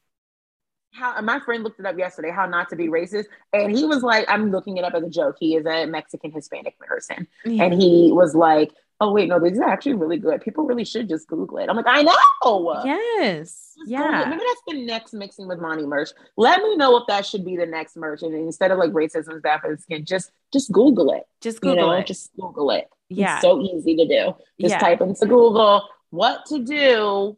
how 0.93 1.19
my 1.23 1.41
friend 1.41 1.65
looked 1.65 1.81
it 1.81 1.87
up 1.87 1.99
yesterday 1.99 2.31
how 2.31 2.47
not 2.47 2.69
to 2.69 2.77
be 2.77 2.89
racist 2.89 3.25
and 3.53 3.77
he 3.77 3.85
was 3.85 4.03
like 4.03 4.25
i'm 4.29 4.51
looking 4.51 4.77
it 4.77 4.85
up 4.85 4.95
as 4.95 5.03
a 5.03 5.09
joke. 5.09 5.37
He 5.41 5.57
is 5.57 5.67
a 5.67 5.87
mexican 5.87 6.31
hispanic 6.31 6.79
person. 6.79 7.27
Yeah. 7.45 7.65
and 7.65 7.75
he 7.75 8.11
was 8.13 8.35
like 8.35 8.73
oh 9.01 9.11
wait 9.11 9.29
no 9.29 9.41
this 9.41 9.55
is 9.55 9.61
actually 9.61 9.95
really 9.95 10.19
good. 10.19 10.41
People 10.43 10.65
really 10.65 10.85
should 10.85 11.09
just 11.09 11.27
google 11.27 11.59
it. 11.59 11.69
I'm 11.69 11.77
like 11.77 11.87
i 11.89 12.03
know! 12.03 12.83
Yes. 12.85 13.75
Just 13.79 13.91
yeah. 13.91 14.27
Maybe 14.29 14.43
that's 14.47 14.63
the 14.69 14.85
next 14.85 15.13
mixing 15.13 15.49
with 15.49 15.59
Mani 15.59 15.87
merch. 15.87 16.11
Let 16.37 16.63
me 16.63 16.77
know 16.77 16.97
if 16.99 17.05
that 17.09 17.25
should 17.25 17.45
be 17.45 17.57
the 17.57 17.67
next 17.67 17.97
merch. 17.97 18.23
And 18.23 18.35
instead 18.35 18.71
of 18.71 18.79
like 18.79 18.91
racism 18.91 19.35
is 19.37 19.43
bad 19.43 19.61
for 19.61 19.75
the 19.75 19.81
skin 19.81 20.05
just 20.05 20.31
just 20.53 20.71
google 20.71 21.13
it. 21.13 21.25
Just 21.41 21.61
google 21.61 21.77
you 21.77 21.81
know, 21.83 21.93
it. 21.93 22.07
just 22.07 22.31
google 22.37 22.71
it. 22.71 22.89
Yeah. 23.09 23.35
it's 23.35 23.43
so 23.43 23.61
easy 23.61 23.97
to 23.97 24.07
do. 24.07 24.37
Just 24.61 24.75
yeah. 24.75 24.79
type 24.79 25.01
into 25.01 25.27
google 25.27 25.89
what 26.11 26.45
to 26.47 26.59
do 26.63 27.37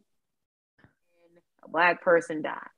when 1.06 1.42
a 1.64 1.68
black 1.68 2.02
person 2.02 2.42
dies 2.42 2.73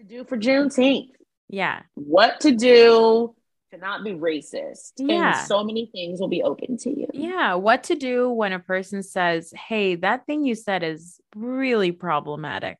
to 0.00 0.06
do 0.06 0.24
for 0.24 0.38
Juneteenth. 0.38 1.10
Yeah. 1.48 1.82
What 1.94 2.40
to 2.40 2.52
do 2.52 3.34
to 3.70 3.78
not 3.78 4.02
be 4.02 4.12
racist. 4.12 4.92
Yeah. 4.96 5.38
And 5.38 5.46
so 5.46 5.62
many 5.62 5.90
things 5.92 6.20
will 6.20 6.28
be 6.28 6.42
open 6.42 6.78
to 6.78 6.90
you. 6.90 7.06
Yeah. 7.12 7.54
What 7.54 7.84
to 7.84 7.94
do 7.94 8.30
when 8.30 8.52
a 8.52 8.58
person 8.58 9.02
says, 9.02 9.52
hey, 9.68 9.96
that 9.96 10.26
thing 10.26 10.44
you 10.44 10.54
said 10.54 10.82
is 10.82 11.20
really 11.36 11.92
problematic. 11.92 12.78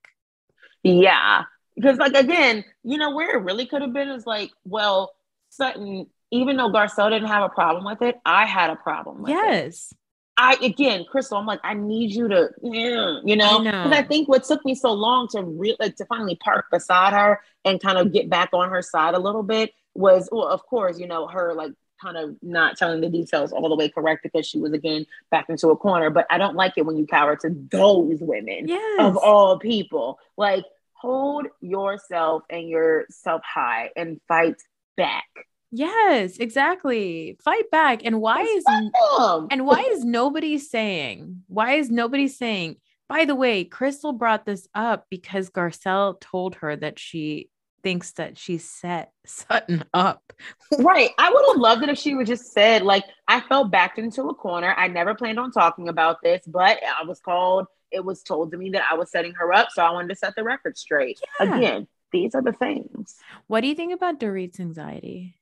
Yeah. 0.83 1.43
Because, 1.77 1.99
like, 1.99 2.14
again, 2.14 2.64
you 2.83 2.99
know, 2.99 3.14
where 3.14 3.37
it 3.37 3.43
really 3.43 3.66
could 3.66 3.83
have 3.83 3.93
been 3.93 4.09
is 4.09 4.27
like, 4.27 4.51
well, 4.64 5.12
Sutton, 5.51 6.07
even 6.31 6.57
though 6.57 6.71
Garcelle 6.71 7.11
didn't 7.11 7.29
have 7.29 7.45
a 7.45 7.49
problem 7.49 7.85
with 7.85 8.03
it, 8.03 8.16
I 8.25 8.47
had 8.47 8.71
a 8.71 8.77
problem 8.77 9.23
with 9.23 9.31
yes. 9.31 9.45
it. 9.45 9.64
Yes. 9.64 9.95
I 10.41 10.57
again, 10.64 11.05
Crystal, 11.05 11.36
I'm 11.36 11.45
like, 11.45 11.61
I 11.62 11.74
need 11.74 12.12
you 12.12 12.26
to, 12.28 12.49
you 12.62 13.36
know, 13.36 13.62
because 13.62 13.93
I, 13.93 13.99
I, 13.99 14.03
think 14.03 14.26
what 14.26 14.45
took 14.45 14.64
me 14.64 14.74
so 14.74 14.91
long 14.93 15.28
to 15.28 15.43
really 15.43 15.76
like, 15.78 15.93
uh, 15.93 15.97
to 15.99 16.05
finally 16.07 16.36
park 16.36 16.66
beside 16.72 17.12
her 17.12 17.41
and 17.64 17.80
kind 17.80 17.99
of 17.99 18.12
get 18.12 18.30
back 18.30 18.49
on 18.55 18.70
her 18.70 18.80
side 18.80 19.14
a 19.14 19.18
little 19.18 19.43
bit 19.43 19.74
was, 19.95 20.30
well, 20.32 20.49
of 20.49 20.64
course, 20.66 20.99
you 20.99 21.07
know, 21.07 21.26
her 21.26 21.53
like 21.53 21.72
kind 22.01 22.16
of 22.16 22.36
not 22.41 22.78
telling 22.78 23.03
the 23.03 23.11
details 23.11 23.53
all 23.53 23.68
the 23.68 23.76
way 23.76 23.91
correct 23.91 24.22
because 24.22 24.47
she 24.47 24.59
was 24.59 24.72
again 24.72 25.05
back 25.30 25.51
into 25.51 25.68
a 25.68 25.76
corner. 25.76 26.09
But 26.09 26.26
I 26.30 26.38
don't 26.38 26.57
like 26.57 26.72
it 26.78 26.86
when 26.86 26.97
you 26.97 27.07
cower 27.07 27.36
to 27.36 27.51
those 27.70 28.20
women 28.20 28.66
yes. 28.66 29.01
of 29.01 29.18
all 29.18 29.59
people. 29.59 30.18
Like, 30.38 30.64
hold 30.95 31.49
yourself 31.61 32.45
and 32.49 32.66
yourself 32.66 33.43
high 33.45 33.91
and 33.95 34.20
fight 34.26 34.57
back. 34.97 35.28
Yes, 35.71 36.39
exactly. 36.39 37.37
Fight 37.43 37.71
back. 37.71 38.05
And 38.05 38.21
why 38.21 38.43
is 38.43 38.64
and 38.66 39.66
why 39.66 39.89
is 39.93 40.05
nobody 40.05 40.59
saying? 40.59 41.43
Why 41.47 41.75
is 41.75 41.91
nobody 41.91 42.29
saying? 42.29 42.77
By 43.09 43.25
the 43.25 43.35
way, 43.35 43.64
Crystal 43.64 44.12
brought 44.12 44.47
this 44.47 44.68
up 44.75 45.07
because 45.11 45.51
Garcelle 45.51 46.21
told 46.21 46.57
her 46.57 46.77
that 46.77 46.99
she 46.99 47.51
thinks 47.83 48.12
that 48.12 48.39
she 48.39 48.59
set 48.59 49.12
Sutton 49.27 49.85
up. 49.95 50.33
right. 50.79 51.11
I 51.18 51.31
would 51.31 51.45
have 51.49 51.57
loved 51.61 51.83
it 51.83 51.89
if 51.89 51.99
she 51.99 52.14
would 52.14 52.27
just 52.27 52.53
said, 52.53 52.83
like, 52.83 53.05
I 53.27 53.41
felt 53.41 53.71
backed 53.71 53.99
into 53.99 54.29
a 54.29 54.35
corner. 54.35 54.75
I 54.77 54.89
never 54.89 55.14
planned 55.14 55.39
on 55.39 55.51
talking 55.51 55.89
about 55.89 56.18
this, 56.23 56.43
but 56.47 56.79
I 56.83 57.05
was 57.05 57.21
called, 57.21 57.66
it 57.91 58.05
was 58.05 58.23
told 58.23 58.53
to 58.53 58.59
me 58.59 58.71
that 58.71 58.83
I 58.91 58.95
was 58.95 59.11
setting 59.11 59.33
her 59.35 59.53
up. 59.53 59.68
So 59.73 59.83
I 59.85 59.91
wanted 59.93 60.09
to 60.09 60.16
set 60.16 60.35
the 60.37 60.45
record 60.45 60.77
straight. 60.77 61.21
Yeah. 61.41 61.57
Again, 61.57 61.89
these 62.12 62.35
are 62.35 62.43
the 62.43 62.53
things. 62.53 63.16
What 63.47 63.62
do 63.62 63.68
you 63.68 63.75
think 63.75 63.93
about 63.93 64.18
Dorit's 64.21 64.61
anxiety? 64.61 65.37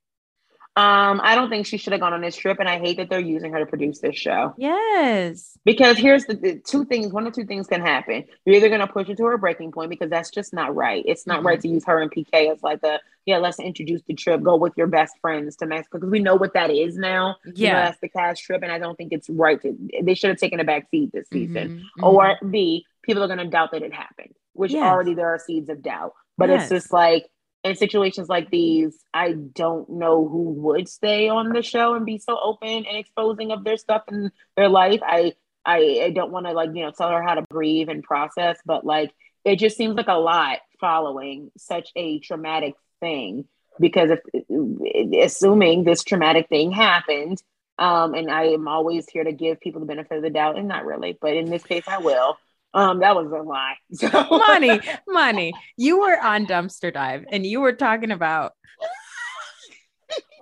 Um, 0.77 1.21
I 1.25 1.35
don't 1.35 1.51
think 1.51 1.67
she 1.67 1.77
should 1.77 1.93
have 1.93 2.01
gone 2.01 2.13
on 2.13 2.21
this 2.21 2.37
trip, 2.37 2.61
and 2.61 2.69
I 2.69 2.79
hate 2.79 2.99
that 2.99 3.11
they're 3.11 3.19
using 3.19 3.53
her 3.53 3.59
to 3.59 3.67
produce 3.67 3.99
this 3.99 4.17
show. 4.17 4.55
Yes, 4.57 5.59
because 5.65 5.99
here's 5.99 6.25
the, 6.27 6.35
the 6.35 6.59
two 6.65 6.85
things: 6.85 7.13
one 7.13 7.27
or 7.27 7.33
two 7.33 7.45
things 7.45 7.67
can 7.67 7.81
happen. 7.81 8.25
You're 8.45 8.57
either 8.57 8.69
going 8.69 8.81
to 8.81 8.87
push 8.87 9.09
her 9.09 9.15
to 9.17 9.25
her 9.25 9.39
breaking 9.39 9.73
point 9.73 9.91
because 9.91 10.09
that's 10.09 10.31
just 10.31 10.55
not 10.55 10.77
right. 10.77 11.03
It's 11.05 11.27
not 11.27 11.39
mm-hmm. 11.39 11.47
right 11.49 11.61
to 11.61 11.69
use 11.69 11.85
her 11.87 12.01
and 12.01 12.13
PK 12.13 12.53
as 12.53 12.63
like 12.63 12.83
a 12.85 13.01
yeah, 13.27 13.39
let's 13.39 13.59
introduce 13.59 14.03
the 14.07 14.15
trip. 14.15 14.43
Go 14.43 14.57
with 14.57 14.73
your 14.77 14.87
best 14.87 15.15
friends 15.21 15.57
to 15.57 15.67
Mexico 15.67 15.99
because 15.99 16.11
we 16.11 16.21
know 16.21 16.37
what 16.37 16.55
that 16.55 16.71
is 16.71 16.97
now. 16.97 17.37
Yeah, 17.45 17.53
you 17.55 17.67
know, 17.67 17.79
that's 17.81 18.01
the 18.01 18.09
cash 18.09 18.41
trip, 18.41 18.63
and 18.63 18.71
I 18.71 18.79
don't 18.79 18.97
think 18.97 19.13
it's 19.13 19.29
right 19.29 19.61
to. 19.63 19.77
They 20.03 20.15
should 20.15 20.31
have 20.31 20.39
taken 20.39 20.61
a 20.61 20.65
back 20.65 20.89
seat 20.91 21.11
this 21.13 21.29
mm-hmm. 21.29 21.55
season, 21.55 21.69
mm-hmm. 21.99 22.05
or 22.05 22.39
B, 22.49 22.87
people 23.03 23.23
are 23.23 23.27
going 23.27 23.39
to 23.39 23.47
doubt 23.47 23.73
that 23.73 23.83
it 23.83 23.93
happened, 23.93 24.35
which 24.53 24.73
yes. 24.73 24.83
already 24.83 25.15
there 25.15 25.29
are 25.29 25.39
seeds 25.39 25.69
of 25.69 25.83
doubt. 25.83 26.15
But 26.37 26.51
yes. 26.51 26.63
it's 26.63 26.85
just 26.85 26.93
like 26.93 27.29
in 27.65 27.75
situations 27.75 28.29
like 28.29 28.51
these, 28.51 28.99
I 29.13 29.33
don't 29.33 29.89
know 29.89 30.29
who 30.29 30.53
would 30.53 30.89
stay 30.89 31.29
on 31.29 31.51
the 31.51 31.63
show 31.63 31.95
and 31.95 32.07
be 32.07 32.19
so 32.19 32.39
open 32.41 32.69
and 32.69 32.97
exposing 32.97 33.51
of 33.51 33.65
their 33.65 33.77
stuff 33.77 34.03
and 34.09 34.31
their 34.57 34.69
life. 34.69 35.01
I 35.03 35.35
I, 35.65 36.01
I 36.05 36.11
don't 36.11 36.33
want 36.33 36.47
to 36.47 36.53
like 36.53 36.71
you 36.75 36.85
know 36.85 36.93
tell 36.93 37.11
her 37.11 37.23
how 37.23 37.35
to 37.35 37.45
breathe 37.51 37.89
and 37.89 38.03
process, 38.03 38.59
but 38.65 38.85
like 38.85 39.13
it 39.45 39.57
just 39.57 39.77
seems 39.77 39.97
like 39.97 40.09
a 40.09 40.15
lot 40.15 40.59
following 40.81 41.51
such 41.57 41.91
a 41.97 42.21
traumatic 42.21 42.75
thing 43.01 43.47
because 43.81 44.11
if 44.11 45.25
assuming 45.25 45.85
this 45.85 46.05
traumatic 46.05 46.49
thing 46.49 46.71
happened 46.71 47.43
um, 47.79 48.15
and 48.15 48.31
I 48.31 48.47
am 48.47 48.67
always 48.67 49.09
here 49.09 49.23
to 49.23 49.33
give 49.33 49.61
people 49.61 49.81
the 49.81 49.87
benefit 49.87 50.17
of 50.17 50.23
the 50.23 50.31
doubt, 50.31 50.59
and 50.59 50.67
not 50.67 50.85
really, 50.85 51.17
but 51.21 51.35
in 51.35 51.49
this 51.49 51.63
case, 51.63 51.85
I 51.87 51.99
will. 51.99 52.37
Um, 52.75 53.01
that 53.01 53.17
was 53.17 53.33
a 53.33 53.43
lie. 53.43 53.77
So. 53.93 54.09
Mani, 54.31 54.81
Mani. 55.07 55.53
You 55.77 56.01
were 56.01 56.19
on 56.19 56.47
dumpster 56.47 56.93
dive 56.93 57.25
and 57.31 57.47
you 57.47 57.61
were 57.61 57.73
talking 57.73 58.11
about 58.11 58.53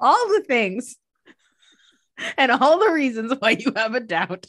all 0.00 0.28
the 0.28 0.44
things 0.46 0.96
and 2.36 2.50
all 2.50 2.78
the 2.78 2.90
reasons 2.90 3.32
why 3.38 3.50
you 3.50 3.72
have 3.76 3.94
a 3.94 4.00
doubt 4.00 4.46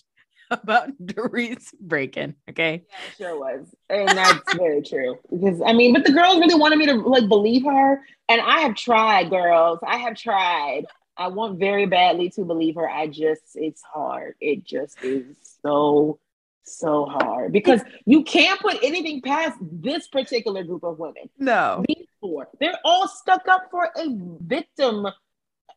about 0.50 0.90
Dorit's 1.04 1.74
break-in. 1.80 2.36
Okay. 2.50 2.84
Yeah, 2.90 2.98
sure 3.18 3.40
was. 3.40 3.68
And 3.90 4.10
that's 4.10 4.54
very 4.56 4.82
true. 4.82 5.18
Because 5.30 5.62
I 5.66 5.74
mean, 5.74 5.94
but 5.94 6.06
the 6.06 6.14
girls 6.14 6.40
really 6.40 6.56
wanted 6.56 6.78
me 6.78 6.86
to 6.88 6.96
like 6.96 7.28
believe 7.28 7.66
her. 7.66 8.02
And 8.30 8.42
I 8.42 8.62
have 8.62 8.76
tried, 8.76 9.30
girls. 9.30 9.80
I 9.86 9.98
have 9.98 10.16
tried. 10.16 10.86
I 11.18 11.28
want 11.28 11.60
very 11.60 11.86
badly 11.86 12.30
to 12.32 12.46
believe 12.46 12.76
her. 12.76 12.88
I 12.88 13.08
just, 13.08 13.56
it's 13.56 13.82
hard. 13.82 14.36
It 14.40 14.64
just 14.64 15.04
is 15.04 15.26
so 15.64 16.20
so 16.68 17.06
hard 17.06 17.52
because 17.52 17.82
you 18.06 18.24
can't 18.24 18.60
put 18.60 18.78
anything 18.84 19.22
past 19.22 19.58
this 19.62 20.08
particular 20.08 20.64
group 20.64 20.84
of 20.84 21.00
women. 21.00 21.30
No. 21.38 21.84
These 21.88 22.08
four. 22.20 22.48
They're 22.60 22.80
all 22.84 23.08
stuck 23.08 23.48
up 23.48 23.68
for 23.72 23.90
a 23.96 24.06
victim 24.42 25.08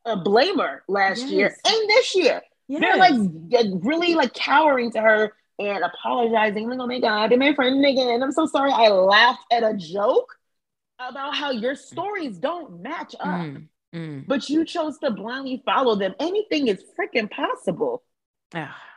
a 0.04 0.16
blamer 0.16 0.80
last 0.88 1.22
yes. 1.22 1.30
year 1.30 1.56
and 1.66 1.88
this 1.90 2.16
year. 2.16 2.40
Yes. 2.68 2.80
They're 2.80 2.96
like 2.96 3.72
really 3.82 4.14
like 4.14 4.32
cowering 4.32 4.92
to 4.92 5.00
her 5.00 5.32
and 5.58 5.84
apologizing. 5.84 6.68
Like, 6.68 6.78
oh 6.78 6.86
my 6.86 7.00
God, 7.00 7.32
and 7.32 7.40
my 7.40 7.54
friend 7.54 7.80
Megan, 7.80 8.22
I'm 8.22 8.32
so 8.32 8.46
sorry. 8.46 8.72
I 8.72 8.88
laughed 8.88 9.44
at 9.52 9.62
a 9.62 9.74
joke 9.74 10.34
about 10.98 11.34
how 11.34 11.50
your 11.50 11.74
stories 11.74 12.38
don't 12.38 12.82
match 12.82 13.14
up. 13.20 13.40
Mm. 13.40 13.66
Mm. 13.94 14.26
But 14.26 14.48
you 14.48 14.64
chose 14.64 14.98
to 14.98 15.10
blindly 15.10 15.62
follow 15.64 15.96
them. 15.96 16.14
Anything 16.20 16.68
is 16.68 16.82
freaking 16.98 17.30
possible. 17.30 18.02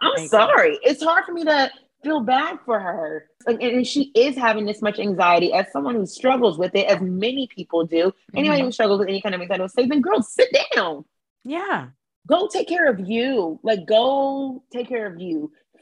I'm 0.02 0.28
sorry. 0.28 0.80
It's 0.84 1.04
hard 1.04 1.26
for 1.26 1.34
me 1.34 1.44
to 1.46 1.72
feel 2.04 2.22
bad 2.22 2.60
for 2.66 2.80
her. 2.80 3.30
And, 3.48 3.62
and, 3.62 3.88
she 3.88 4.12
is 4.16 4.36
having 4.36 4.66
this 4.66 4.82
much 4.82 5.00
anxiety 5.00 5.54
as 5.54 5.72
someone 5.72 5.96
who 5.96 6.06
struggles 6.06 6.58
with 6.58 6.76
it, 6.76 6.88
as 6.88 7.02
many 7.02 7.48
people 7.48 7.86
do. 7.86 8.08
Mm-hmm. 8.08 8.38
Anybody 8.38 8.62
who 8.64 8.72
struggles 8.72 9.00
with 9.00 9.08
any 9.08 9.22
kind 9.22 9.34
of 9.34 9.42
anxiety 9.42 9.62
will 9.62 9.70
say, 9.70 9.88
then 9.88 10.02
girl, 10.02 10.22
sit 10.22 10.50
down. 10.76 11.06
Yeah. 11.44 11.88
Go 12.28 12.48
take 12.48 12.68
care 12.68 12.90
of 12.90 13.00
you. 13.00 13.60
Like, 13.64 13.86
go 13.86 14.64
take 14.72 14.88
care 14.88 15.08
of 15.08 15.20
you 15.20 15.52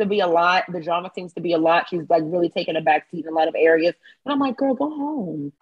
to 0.00 0.06
be 0.06 0.20
a 0.20 0.26
lot. 0.26 0.64
The 0.70 0.80
drama 0.80 1.10
seems 1.14 1.32
to 1.34 1.40
be 1.40 1.52
a 1.52 1.58
lot. 1.58 1.88
She's 1.88 2.08
like 2.08 2.22
really 2.26 2.48
taking 2.48 2.76
a 2.76 2.80
back 2.80 3.08
seat 3.10 3.24
in 3.24 3.32
a 3.32 3.34
lot 3.34 3.48
of 3.48 3.54
areas. 3.56 3.94
And 4.24 4.32
I'm 4.32 4.40
like, 4.40 4.56
girl, 4.56 4.74
go 4.74 4.90
home. 4.90 5.52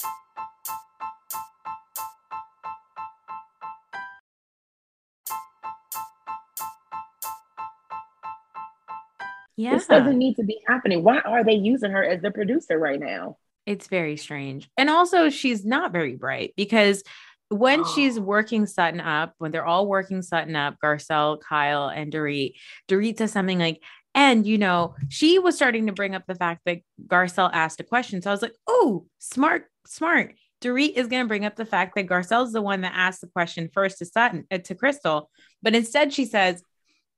Yeah. 9.59 9.74
This 9.74 9.89
doesn't 9.89 10.16
need 10.16 10.36
to 10.36 10.45
be 10.45 10.61
happening. 10.68 11.03
Why 11.03 11.18
are 11.18 11.43
they 11.43 11.55
using 11.55 11.91
her 11.91 12.05
as 12.05 12.22
the 12.22 12.30
producer 12.30 12.78
right 12.78 13.01
now? 13.01 13.39
It's 13.66 13.89
very 13.89 14.16
strange. 14.16 14.70
And 14.76 14.89
also, 14.89 15.30
she's 15.30 15.64
not 15.64 15.91
very 15.91 16.14
bright 16.14 16.55
because 16.57 17.03
when 17.49 17.80
oh. 17.80 17.93
she's 17.95 18.20
working 18.20 18.66
Sutton 18.66 19.01
up, 19.01 19.34
when 19.39 19.51
they're 19.51 19.66
all 19.66 19.89
working 19.89 20.22
Sutton 20.22 20.55
up, 20.55 20.76
Garcelle, 20.82 21.41
Kyle, 21.41 21.89
and 21.89 22.12
Dorit, 22.12 22.53
Dorit 22.89 23.18
says 23.18 23.32
something 23.32 23.59
like, 23.59 23.82
and, 24.19 24.45
you 24.45 24.59
know, 24.59 24.97
she 25.09 25.39
was 25.39 25.55
starting 25.55 25.87
to 25.87 25.93
bring 25.93 26.16
up 26.16 26.25
the 26.27 26.35
fact 26.35 26.62
that 26.66 26.81
Garcelle 27.07 27.51
asked 27.53 27.79
a 27.79 27.85
question. 27.85 28.21
So 28.21 28.31
I 28.31 28.33
was 28.33 28.43
like, 28.43 28.57
oh, 28.66 29.07
smart, 29.21 29.66
smart. 29.87 30.35
Dorit 30.61 30.95
is 30.95 31.07
going 31.07 31.23
to 31.23 31.29
bring 31.29 31.45
up 31.45 31.55
the 31.55 31.64
fact 31.64 31.95
that 31.95 32.09
Garcelle's 32.09 32.51
the 32.51 32.61
one 32.61 32.81
that 32.81 32.95
asked 32.97 33.21
the 33.21 33.29
question 33.29 33.71
first 33.73 33.99
to 33.99 34.07
Sutton, 34.07 34.45
uh, 34.51 34.59
to 34.59 34.75
Crystal. 34.75 35.31
But 35.62 35.77
instead, 35.77 36.12
she 36.12 36.25
says, 36.25 36.61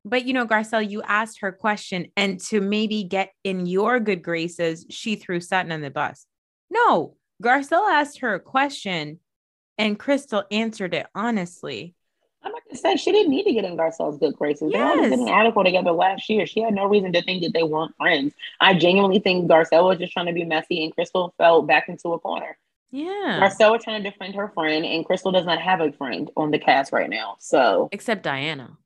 but 0.04 0.26
you 0.26 0.34
know, 0.34 0.46
Garcelle, 0.46 0.86
you 0.86 1.00
asked 1.00 1.40
her 1.40 1.52
question, 1.52 2.08
and 2.18 2.38
to 2.48 2.60
maybe 2.60 3.04
get 3.04 3.30
in 3.44 3.64
your 3.64 3.98
good 3.98 4.22
graces, 4.22 4.84
she 4.90 5.16
threw 5.16 5.40
Sutton 5.40 5.72
on 5.72 5.80
the 5.80 5.90
bus. 5.90 6.26
No, 6.68 7.16
Garcelle 7.42 7.90
asked 7.90 8.18
her 8.18 8.34
a 8.34 8.40
question, 8.40 9.20
and 9.78 9.98
Crystal 9.98 10.44
answered 10.50 10.92
it 10.92 11.06
honestly. 11.14 11.94
I'm 12.42 12.52
not 12.52 12.62
gonna 12.64 12.78
say 12.78 12.96
she 12.96 13.12
didn't 13.12 13.30
need 13.30 13.44
to 13.44 13.52
get 13.52 13.64
in 13.64 13.76
Garcelle's 13.76 14.18
good 14.18 14.34
graces. 14.34 14.70
Yes. 14.72 14.72
They 14.72 14.80
already 14.80 15.10
been 15.10 15.28
an 15.28 15.28
article 15.28 15.62
together 15.62 15.92
last 15.92 16.28
year. 16.28 16.46
She 16.46 16.60
had 16.60 16.74
no 16.74 16.86
reason 16.86 17.12
to 17.12 17.22
think 17.22 17.42
that 17.42 17.52
they 17.52 17.62
weren't 17.62 17.94
friends. 17.96 18.34
I 18.60 18.74
genuinely 18.74 19.18
think 19.18 19.50
Garcelle 19.50 19.84
was 19.84 19.98
just 19.98 20.12
trying 20.12 20.26
to 20.26 20.32
be 20.32 20.44
messy, 20.44 20.82
and 20.82 20.94
Crystal 20.94 21.34
fell 21.36 21.62
back 21.62 21.88
into 21.88 22.12
a 22.12 22.18
corner. 22.18 22.56
Yeah, 22.90 23.40
Garcelle 23.40 23.72
was 23.72 23.84
trying 23.84 24.02
to 24.02 24.10
defend 24.10 24.34
her 24.34 24.48
friend, 24.48 24.84
and 24.84 25.04
Crystal 25.04 25.32
does 25.32 25.46
not 25.46 25.60
have 25.60 25.80
a 25.80 25.92
friend 25.92 26.30
on 26.36 26.50
the 26.50 26.58
cast 26.58 26.92
right 26.92 27.10
now. 27.10 27.36
So 27.38 27.88
except 27.92 28.22
Diana. 28.22 28.76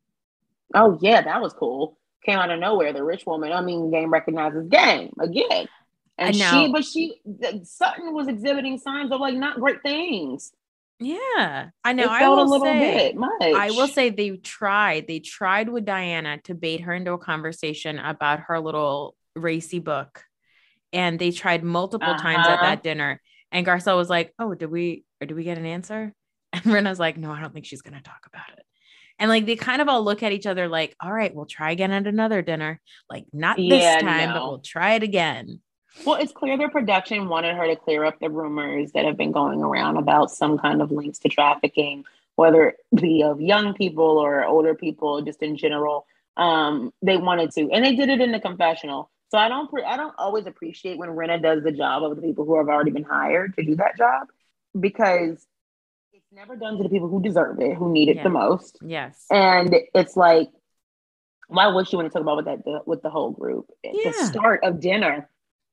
Oh 0.75 0.99
yeah, 1.01 1.23
that 1.23 1.41
was 1.41 1.53
cool. 1.53 1.97
Came 2.25 2.39
out 2.39 2.51
of 2.51 2.59
nowhere. 2.59 2.93
The 2.93 3.05
rich 3.05 3.25
woman. 3.27 3.53
I 3.53 3.61
mean, 3.61 3.91
game 3.91 4.13
recognizes 4.13 4.69
game 4.69 5.13
again. 5.21 5.69
And 6.17 6.35
she, 6.37 6.71
but 6.73 6.85
she, 6.85 7.21
Sutton 7.65 8.15
was 8.15 8.29
exhibiting 8.29 8.79
signs 8.79 9.11
of 9.11 9.21
like 9.21 9.35
not 9.35 9.59
great 9.59 9.83
things. 9.83 10.53
Yeah, 11.01 11.71
I 11.83 11.93
know. 11.93 12.07
I 12.09 12.29
will 12.29 12.61
say, 12.61 13.15
I 13.41 13.71
will 13.71 13.89
say 13.89 14.11
they 14.11 14.37
tried. 14.37 15.07
They 15.09 15.19
tried 15.19 15.69
with 15.69 15.85
Diana 15.85 16.39
to 16.45 16.55
bait 16.55 16.83
her 16.83 16.95
into 16.95 17.13
a 17.13 17.19
conversation 17.19 17.99
about 17.99 18.41
her 18.41 18.61
little 18.61 19.17
racy 19.35 19.81
book, 19.81 20.23
and 20.93 21.19
they 21.19 21.33
tried 21.33 21.65
multiple 21.65 22.09
uh-huh. 22.09 22.23
times 22.23 22.47
at 22.47 22.55
uh-huh. 22.55 22.67
that 22.67 22.83
dinner. 22.83 23.21
And 23.51 23.67
Garcelle 23.67 23.97
was 23.97 24.09
like, 24.09 24.33
"Oh, 24.39 24.55
did 24.55 24.71
we 24.71 25.05
or 25.21 25.27
did 25.27 25.35
we 25.35 25.45
get 25.45 25.59
an 25.59 25.67
answer?" 25.67 26.13
And 26.53 26.63
Rinna's 26.63 27.01
like, 27.01 27.17
"No, 27.17 27.33
I 27.33 27.41
don't 27.41 27.53
think 27.53 27.67
she's 27.67 27.83
going 27.83 27.97
to 27.97 28.03
talk 28.03 28.27
about 28.27 28.57
it." 28.57 28.65
And 29.19 29.29
like 29.29 29.47
they 29.47 29.57
kind 29.57 29.83
of 29.83 29.89
all 29.89 30.05
look 30.05 30.23
at 30.23 30.33
each 30.33 30.47
other 30.47 30.69
like, 30.69 30.95
"All 31.01 31.13
right, 31.13 31.35
we'll 31.35 31.47
try 31.47 31.73
again 31.73 31.91
at 31.91 32.07
another 32.07 32.41
dinner. 32.41 32.81
Like 33.11 33.25
not 33.33 33.59
yeah, 33.59 33.97
this 33.97 34.03
time, 34.03 34.29
no. 34.29 34.35
but 34.35 34.45
we'll 34.45 34.59
try 34.61 34.95
it 34.95 35.03
again." 35.03 35.61
Well, 36.05 36.17
it's 36.17 36.33
clear 36.33 36.59
their 36.59 36.71
production 36.71 37.29
wanted 37.29 37.57
her 37.57 37.67
to 37.67 37.77
clear 37.77 38.05
up 38.05 38.19
the 38.21 38.31
rumors 38.31 38.93
that 38.93 39.05
have 39.05 39.17
been 39.17 39.33
going 39.33 39.63
around 39.63 39.97
about 39.97 40.31
some 40.31 40.59
kind 40.59 40.83
of 40.83 40.91
links 40.91 41.19
to 41.21 41.29
trafficking, 41.29 42.05
whether 42.37 42.69
it 42.69 42.77
be 42.95 43.23
of 43.23 43.41
young 43.41 43.75
people 43.75 44.19
or 44.19 44.45
older 44.45 44.75
people, 44.75 45.23
just 45.23 45.43
in 45.43 45.57
general. 45.57 46.07
Um, 46.37 46.93
they 47.01 47.17
wanted 47.17 47.53
to, 47.53 47.71
and 47.71 47.85
they 47.85 47.95
did 47.95 48.09
it 48.09 48.21
in 48.21 48.33
the 48.33 48.41
confessional. 48.41 49.11
So 49.31 49.39
I 49.39 49.49
don't, 49.49 49.71
pre- 49.71 49.85
I 49.85 49.97
don't 49.97 50.15
always 50.19 50.47
appreciate 50.47 50.99
when 50.99 51.11
Rinna 51.11 51.41
does 51.41 51.63
the 51.63 51.73
job 51.73 52.03
of 52.03 52.17
the 52.17 52.23
people 52.23 52.45
who 52.45 52.57
have 52.59 52.69
already 52.69 52.91
been 52.91 53.05
hired 53.05 53.57
to 53.57 53.65
do 53.65 53.77
that 53.77 53.97
job, 53.97 54.29
because 54.79 55.47
it's 56.13 56.33
never 56.33 56.57
done 56.57 56.77
to 56.77 56.83
the 56.83 56.89
people 56.89 57.09
who 57.09 57.23
deserve 57.23 57.61
it, 57.61 57.75
who 57.75 57.93
need 57.93 58.09
it 58.09 58.17
yeah. 58.17 58.25
the 58.25 58.31
most. 58.31 58.79
Yes, 58.83 59.27
and 59.31 59.75
it's 59.95 60.17
like, 60.17 60.51
why 61.49 61.67
would 61.69 61.89
she 61.89 61.97
want 61.97 62.07
to 62.07 62.13
talk 62.13 62.23
about 62.23 62.37
with 62.37 62.45
that 62.47 62.65
the, 62.65 62.81
with 62.87 63.03
the 63.03 63.11
whole 63.11 63.31
group? 63.31 63.71
At 63.85 63.93
yeah. 63.95 64.11
the 64.11 64.27
start 64.27 64.63
of 64.63 64.81
dinner 64.81 65.29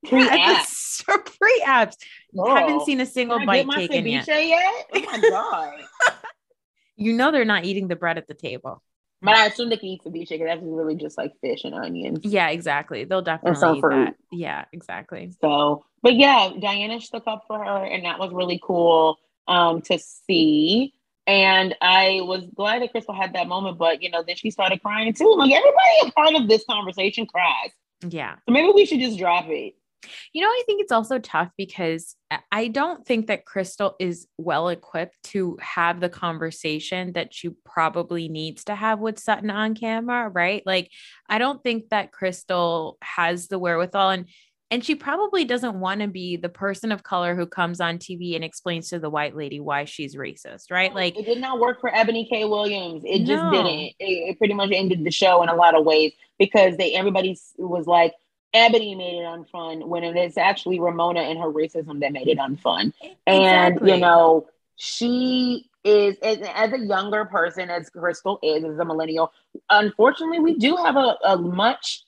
Pre 0.08 0.28
apps. 0.28 1.04
Pre 1.06 1.64
apps. 1.66 1.96
Haven't 2.36 2.86
seen 2.86 3.02
a 3.02 3.06
single 3.06 3.38
Can 3.38 3.48
bite 3.48 3.70
taken 3.72 4.08
yet. 4.08 4.28
yet. 4.28 4.86
Oh 4.94 5.02
my 5.02 5.30
god. 5.30 5.74
you 6.96 7.14
know 7.14 7.32
they're 7.32 7.46
not 7.46 7.66
eating 7.66 7.88
the 7.88 7.96
bread 7.96 8.18
at 8.18 8.28
the 8.28 8.34
table. 8.34 8.82
But 9.24 9.36
I 9.36 9.46
assume 9.46 9.70
they 9.70 9.78
can 9.78 9.90
eat 9.90 10.02
ceviche 10.04 10.30
because 10.30 10.48
that's 10.48 10.62
really 10.64 10.96
just 10.96 11.16
like 11.18 11.34
fish 11.42 11.64
and 11.64 11.76
onions. 11.76 12.22
Yeah, 12.24 12.50
exactly. 12.50 13.04
They'll 13.04 13.22
definitely 13.22 13.78
eat 13.78 13.82
that. 13.82 14.16
Yeah, 14.32 14.66
exactly. 14.74 15.32
So, 15.42 15.86
but 16.02 16.16
yeah, 16.16 16.50
Diana 16.60 17.00
stuck 17.00 17.28
up 17.28 17.44
for 17.48 17.64
her, 17.64 17.86
and 17.86 18.04
that 18.06 18.18
was 18.18 18.32
really 18.34 18.60
cool 18.64 19.20
um, 19.48 19.82
to 19.84 20.00
see. 20.00 20.94
And 21.28 21.76
I 21.82 22.22
was 22.24 22.48
glad 22.56 22.82
that 22.82 22.92
Crystal 22.92 23.14
had 23.14 23.34
that 23.34 23.48
moment, 23.48 23.78
but 23.78 24.02
you 24.02 24.10
know, 24.10 24.24
then 24.26 24.36
she 24.36 24.50
started 24.50 24.82
crying 24.82 25.14
too. 25.14 25.36
Like 25.38 25.52
everybody 25.52 26.08
a 26.08 26.12
part 26.12 26.34
of 26.34 26.48
this 26.48 26.64
conversation 26.68 27.28
cries. 27.28 27.70
Yeah. 28.08 28.36
So 28.48 28.52
maybe 28.52 28.72
we 28.74 28.88
should 28.88 29.00
just 29.00 29.20
drop 29.20 29.46
it. 29.48 29.76
You 30.34 30.42
know, 30.42 30.48
I 30.48 30.64
think 30.66 30.82
it's 30.82 30.92
also 30.92 31.20
tough 31.20 31.50
because 31.58 32.16
I 32.52 32.68
don't 32.68 33.06
think 33.06 33.28
that 33.28 33.46
Crystal 33.46 33.96
is 34.00 34.28
well 34.38 34.70
equipped 34.70 35.16
to 35.26 35.58
have 35.62 36.00
the 36.00 36.10
conversation 36.10 37.14
that 37.14 37.34
she 37.34 37.50
probably 37.66 38.28
needs 38.28 38.64
to 38.66 38.76
have 38.76 39.00
with 39.00 39.20
Sutton 39.20 39.50
on 39.50 39.76
camera, 39.76 40.30
right? 40.30 40.64
Like, 40.66 40.90
I 41.30 41.38
don't 41.38 41.62
think 41.64 41.90
that 41.90 42.12
Crystal 42.12 42.98
has 43.02 43.48
the 43.48 43.60
wherewithal 43.60 44.10
and 44.10 44.26
and 44.72 44.86
she 44.86 44.96
probably 44.96 45.44
doesn't 45.44 45.78
want 45.82 46.00
to 46.00 46.08
be 46.08 46.38
the 46.38 46.48
person 46.48 46.94
of 46.94 47.04
color 47.04 47.36
who 47.36 47.46
comes 47.46 47.82
on 47.82 47.98
TV 47.98 48.36
and 48.36 48.44
explains 48.44 48.88
to 48.90 49.00
the 49.00 49.10
white 49.10 49.36
lady 49.36 49.60
why 49.60 49.84
she's 49.84 50.16
racist, 50.16 50.72
right? 50.72 50.96
Like 50.96 51.18
it 51.20 51.26
did 51.26 51.42
not 51.42 51.60
work 51.60 51.82
for 51.82 51.92
Eboni 51.92 52.28
K. 52.30 52.46
Williams. 52.46 53.04
It 53.06 53.24
no. 53.24 53.26
just 53.26 53.52
didn't. 53.52 53.70
It, 53.70 53.96
it 54.00 54.38
pretty 54.38 54.54
much 54.54 54.72
ended 54.72 55.04
the 55.04 55.12
show 55.12 55.44
in 55.44 55.50
a 55.50 55.56
lot 55.56 55.76
of 55.76 55.84
ways 55.84 56.14
because 56.40 56.78
they 56.78 56.94
everybody 56.94 57.38
was 57.58 57.86
like, 57.86 58.14
Eboni 58.54 58.98
made 58.98 59.20
it 59.20 59.26
unfun 59.26 59.86
when 59.88 60.04
it 60.04 60.18
is 60.18 60.38
actually 60.38 60.80
Ramona 60.80 61.22
and 61.22 61.40
her 61.40 61.52
racism 61.52 62.00
that 62.02 62.12
made 62.12 62.28
it 62.28 62.38
unfun. 62.38 62.94
And 63.26 63.80
you 63.84 63.98
know, 63.98 64.48
she 64.76 65.70
is 65.84 66.18
as, 66.22 66.40
as, 66.54 66.74
a 66.74 66.80
younger 66.80 67.26
person, 67.26 67.70
as 67.70 67.90
Crystal 67.90 68.40
is, 68.44 68.64
as 68.64 68.78
a 68.78 68.86
millennial. 68.86 69.32
Unfortunately, 69.70 70.40
we 70.40 70.56
do 70.56 70.76
have 70.76 70.96
a, 70.96 71.18
a 71.24 71.38
much 71.38 72.04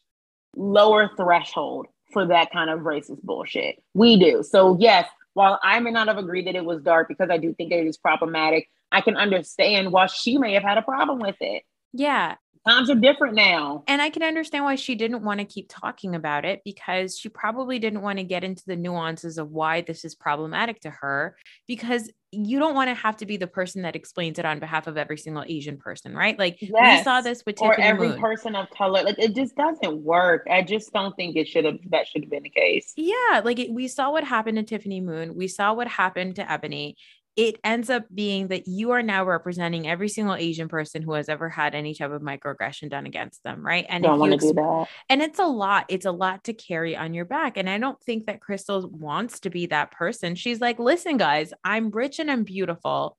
lower 0.55 1.09
threshold 1.15 1.87
for 2.11 2.27
that 2.27 2.51
kind 2.51 2.69
of 2.69 2.81
racist 2.81 3.23
bullshit. 3.23 3.81
We 3.93 4.19
do. 4.19 4.43
So 4.43 4.77
yes, 4.79 5.07
while 5.33 5.59
I 5.63 5.79
may 5.79 5.91
not 5.91 6.07
have 6.07 6.17
agreed 6.17 6.47
that 6.47 6.55
it 6.55 6.65
was 6.65 6.81
dark 6.81 7.07
because 7.07 7.29
I 7.29 7.37
do 7.37 7.53
think 7.53 7.71
it 7.71 7.87
is 7.87 7.97
problematic, 7.97 8.69
I 8.91 9.01
can 9.01 9.17
understand 9.17 9.91
why 9.91 10.05
she 10.07 10.37
may 10.37 10.53
have 10.53 10.63
had 10.63 10.77
a 10.77 10.83
problem 10.83 11.19
with 11.19 11.37
it. 11.39 11.63
Yeah 11.93 12.35
times 12.67 12.89
are 12.89 12.95
different 12.95 13.35
now. 13.35 13.83
And 13.87 14.01
I 14.01 14.09
can 14.09 14.23
understand 14.23 14.63
why 14.63 14.75
she 14.75 14.95
didn't 14.95 15.23
want 15.23 15.39
to 15.39 15.45
keep 15.45 15.67
talking 15.69 16.15
about 16.15 16.45
it 16.45 16.61
because 16.63 17.17
she 17.17 17.29
probably 17.29 17.79
didn't 17.79 18.01
want 18.01 18.19
to 18.19 18.23
get 18.23 18.43
into 18.43 18.63
the 18.65 18.75
nuances 18.75 19.37
of 19.37 19.51
why 19.51 19.81
this 19.81 20.05
is 20.05 20.15
problematic 20.15 20.81
to 20.81 20.89
her 20.89 21.35
because 21.67 22.09
you 22.35 22.59
don't 22.59 22.73
want 22.73 22.89
to 22.89 22.95
have 22.95 23.17
to 23.17 23.25
be 23.25 23.37
the 23.37 23.47
person 23.47 23.83
that 23.83 23.95
explains 23.95 24.39
it 24.39 24.45
on 24.45 24.59
behalf 24.59 24.87
of 24.87 24.97
every 24.97 25.17
single 25.17 25.43
Asian 25.47 25.77
person, 25.77 26.15
right? 26.15 26.37
Like 26.37 26.57
yes. 26.61 26.99
we 26.99 27.03
saw 27.03 27.21
this 27.21 27.43
with 27.45 27.61
or 27.61 27.71
Tiffany 27.71 27.87
every 27.87 28.09
Moon. 28.09 28.19
person 28.19 28.55
of 28.55 28.69
color. 28.71 29.03
Like 29.03 29.19
it 29.19 29.35
just 29.35 29.55
doesn't 29.55 30.01
work. 30.01 30.47
I 30.49 30.63
just 30.63 30.91
don't 30.93 31.15
think 31.15 31.35
it 31.35 31.47
should 31.47 31.65
have. 31.65 31.77
That 31.89 32.07
should 32.07 32.23
have 32.23 32.31
been 32.31 32.43
the 32.43 32.49
case. 32.49 32.93
Yeah, 32.95 33.41
like 33.43 33.59
it, 33.59 33.71
we 33.71 33.87
saw 33.87 34.11
what 34.11 34.23
happened 34.23 34.57
to 34.57 34.63
Tiffany 34.63 35.01
Moon. 35.01 35.35
We 35.35 35.47
saw 35.47 35.73
what 35.73 35.87
happened 35.87 36.37
to 36.37 36.43
Eboni, 36.43 36.95
it 37.35 37.59
ends 37.63 37.89
up 37.89 38.05
being 38.13 38.49
that 38.49 38.67
you 38.67 38.91
are 38.91 39.01
now 39.01 39.25
representing 39.25 39.87
every 39.87 40.07
single 40.07 40.35
Asian 40.35 40.67
person 40.67 41.01
who 41.01 41.13
has 41.13 41.29
ever 41.29 41.49
had 41.49 41.73
any 41.73 41.95
type 41.95 42.11
of 42.11 42.21
microaggression 42.21 42.89
done 42.89 43.07
against 43.07 43.43
them, 43.43 43.65
right? 43.65 43.85
And 43.89 44.03
don't 44.03 44.19
want 44.19 44.33
to 44.33 44.37
do 44.37 44.53
that. 44.53 44.87
And 45.09 45.21
it's 45.21 45.39
a 45.39 45.45
lot. 45.45 45.85
It's 45.89 46.05
a 46.05 46.11
lot 46.11 46.43
to 46.43 46.53
carry 46.53 46.95
on 46.95 47.15
your 47.15 47.25
back. 47.25 47.57
And 47.57 47.67
I 47.67 47.79
don't 47.79 47.99
think 48.01 48.27
that 48.27 48.39
Crystal 48.39 48.87
wants 48.87 49.39
to 49.41 49.49
be 49.49 49.65
that 49.67 49.91
person. 49.91 50.35
She's 50.35 50.61
like, 50.61 50.77
listen, 50.77 51.17
guys, 51.17 51.53
I'm 51.63 51.89
rich 51.89 52.19
and 52.19 52.29
I'm 52.29 52.43
beautiful. 52.43 53.17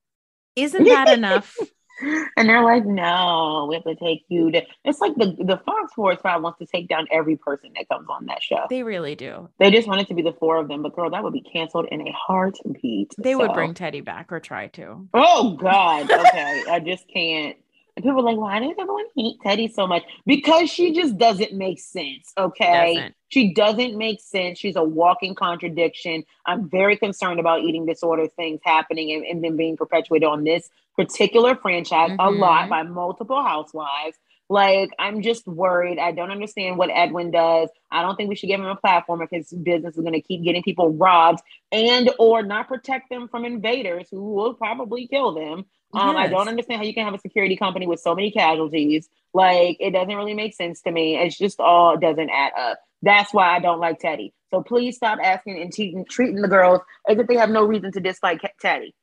Isn't 0.55 0.85
that 0.85 1.09
enough? 1.17 1.53
And 2.01 2.49
they're 2.49 2.63
like, 2.63 2.85
no, 2.85 3.67
we 3.69 3.75
have 3.75 3.83
to 3.85 3.95
take 3.95 4.25
you 4.27 4.51
to. 4.51 4.61
It's 4.83 4.99
like 4.99 5.15
the 5.15 5.35
the 5.39 5.61
Fox 5.65 5.93
Force 5.93 6.17
Five 6.21 6.41
wants 6.41 6.59
to 6.59 6.65
take 6.65 6.87
down 6.87 7.07
every 7.11 7.37
person 7.37 7.71
that 7.75 7.87
comes 7.87 8.07
on 8.09 8.25
that 8.25 8.43
show. 8.43 8.65
They 8.69 8.83
really 8.83 9.15
do. 9.15 9.49
They 9.59 9.71
just 9.71 9.87
want 9.87 10.01
it 10.01 10.07
to 10.09 10.13
be 10.13 10.21
the 10.21 10.33
four 10.33 10.57
of 10.57 10.67
them, 10.67 10.81
but 10.81 10.95
girl, 10.95 11.09
that 11.09 11.23
would 11.23 11.33
be 11.33 11.41
canceled 11.41 11.87
in 11.91 12.01
a 12.01 12.11
heartbeat. 12.11 13.13
They 13.17 13.33
so. 13.33 13.39
would 13.39 13.53
bring 13.53 13.73
Teddi 13.73 14.03
back 14.03 14.31
or 14.31 14.39
try 14.39 14.67
to. 14.67 15.07
Oh 15.13 15.55
God, 15.55 16.11
okay, 16.11 16.63
I 16.69 16.79
just 16.79 17.07
can't. 17.07 17.57
And 17.95 18.03
people 18.03 18.19
are 18.19 18.23
like, 18.23 18.37
why 18.37 18.59
does 18.59 18.75
everyone 18.77 19.05
hate 19.15 19.37
Teddi 19.43 19.73
so 19.73 19.87
much? 19.87 20.03
Because 20.25 20.69
she 20.69 20.93
just 20.93 21.17
doesn't 21.17 21.53
make 21.53 21.79
sense. 21.79 22.33
Okay. 22.37 22.95
Doesn't. 22.95 23.15
She 23.29 23.53
doesn't 23.53 23.97
make 23.97 24.21
sense. 24.21 24.59
She's 24.59 24.75
a 24.75 24.83
walking 24.83 25.33
contradiction. 25.33 26.23
I'm 26.45 26.69
very 26.69 26.97
concerned 26.97 27.39
about 27.39 27.61
eating 27.61 27.85
disorder 27.85 28.27
things 28.27 28.59
happening 28.63 29.13
and, 29.13 29.25
and 29.25 29.43
then 29.43 29.55
being 29.55 29.77
perpetuated 29.77 30.27
on 30.27 30.43
this 30.43 30.69
particular 30.95 31.55
franchise 31.55 32.11
mm-hmm. 32.11 32.19
a 32.19 32.29
lot 32.29 32.69
by 32.69 32.83
multiple 32.83 33.41
housewives. 33.41 34.17
Like, 34.47 34.91
I'm 34.99 35.21
just 35.21 35.47
worried. 35.47 35.97
I 35.97 36.11
don't 36.11 36.29
understand 36.29 36.77
what 36.77 36.91
Edwin 36.91 37.31
does. 37.31 37.69
I 37.91 38.03
don't 38.03 38.15
think 38.15 38.29
we 38.29 38.35
should 38.35 38.47
give 38.47 38.59
him 38.59 38.67
a 38.67 38.75
platform 38.75 39.21
if 39.21 39.31
his 39.31 39.49
business 39.51 39.95
is 39.95 40.01
going 40.01 40.13
to 40.13 40.21
keep 40.21 40.43
getting 40.43 40.61
people 40.61 40.91
robbed 40.91 41.41
and 41.71 42.11
or 42.19 42.43
not 42.43 42.67
protect 42.67 43.09
them 43.09 43.27
from 43.27 43.43
invaders 43.43 44.07
who 44.11 44.33
will 44.33 44.53
probably 44.53 45.07
kill 45.07 45.33
them. 45.33 45.65
Um, 45.95 46.15
yes. 46.15 46.27
I 46.27 46.27
don't 46.29 46.47
understand 46.47 46.79
how 46.79 46.85
you 46.85 46.93
can 46.93 47.05
have 47.05 47.13
a 47.13 47.19
security 47.19 47.55
company 47.55 47.87
with 47.87 47.99
so 47.99 48.15
many 48.15 48.31
casualties. 48.31 49.09
Like, 49.33 49.77
it 49.79 49.91
doesn't 49.91 50.15
really 50.15 50.33
make 50.33 50.55
sense 50.55 50.81
to 50.81 50.91
me. 50.91 51.17
It's 51.17 51.37
just 51.37 51.59
all 51.59 51.97
doesn't 51.97 52.29
add 52.29 52.51
up. 52.57 52.79
That's 53.01 53.33
why 53.33 53.55
I 53.55 53.59
don't 53.59 53.79
like 53.79 54.01
Teddi. 54.01 54.33
So 54.51 54.61
please 54.61 54.95
stop 54.95 55.19
asking 55.21 55.61
and 55.61 55.73
treating, 55.73 56.05
treating 56.05 56.41
the 56.41 56.47
girls 56.47 56.81
as 57.07 57.17
if 57.17 57.27
they 57.27 57.35
have 57.35 57.49
no 57.49 57.63
reason 57.63 57.91
to 57.93 57.99
dislike 57.99 58.41
Teddi. 58.63 58.93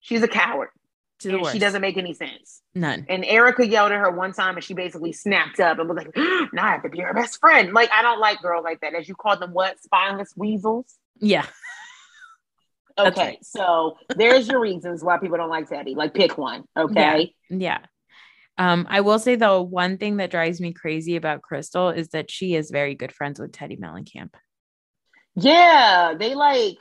She's 0.00 0.22
a 0.22 0.28
coward 0.28 0.68
to 1.20 1.30
the 1.30 1.38
worst. 1.38 1.52
She 1.52 1.58
doesn't 1.58 1.80
make 1.80 1.96
any 1.96 2.14
sense. 2.14 2.62
None. 2.74 3.06
And 3.08 3.24
Erika 3.24 3.66
yelled 3.66 3.92
at 3.92 3.98
her 3.98 4.10
one 4.10 4.32
time 4.32 4.56
and 4.56 4.64
she 4.64 4.74
basically 4.74 5.12
snapped 5.12 5.60
up 5.60 5.78
and 5.78 5.88
was 5.88 5.98
like, 5.98 6.16
now 6.52 6.66
I 6.66 6.70
have 6.72 6.82
to 6.82 6.88
be 6.88 7.00
her 7.00 7.14
best 7.14 7.38
friend. 7.40 7.72
Like, 7.72 7.90
I 7.90 8.02
don't 8.02 8.20
like 8.20 8.40
girls 8.40 8.64
like 8.64 8.80
that. 8.80 8.94
As 8.94 9.08
you 9.08 9.14
call 9.14 9.36
them, 9.36 9.52
what? 9.52 9.80
Spineless 9.82 10.32
weasels? 10.36 10.86
Yeah. 11.18 11.46
Okay. 13.08 13.38
So 13.42 13.96
there's 14.16 14.48
your 14.48 14.60
reasons 14.60 15.02
why 15.02 15.18
people 15.18 15.36
don't 15.36 15.50
like 15.50 15.68
Teddi. 15.68 15.94
Like, 15.96 16.14
pick 16.14 16.38
one. 16.38 16.64
Okay. 16.76 17.34
Yeah. 17.48 17.56
yeah. 17.56 17.78
Um, 18.58 18.86
I 18.90 19.00
will 19.00 19.18
say 19.18 19.36
though, 19.36 19.62
one 19.62 19.96
thing 19.96 20.18
that 20.18 20.30
drives 20.30 20.60
me 20.60 20.74
crazy 20.74 21.16
about 21.16 21.40
Crystal 21.40 21.88
is 21.88 22.08
that 22.08 22.30
she 22.30 22.54
is 22.54 22.70
very 22.70 22.94
good 22.94 23.10
friends 23.10 23.40
with 23.40 23.52
Teddi 23.52 23.80
Mellencamp. 23.80 24.34
Yeah, 25.34 26.14
they 26.18 26.34
like 26.34 26.76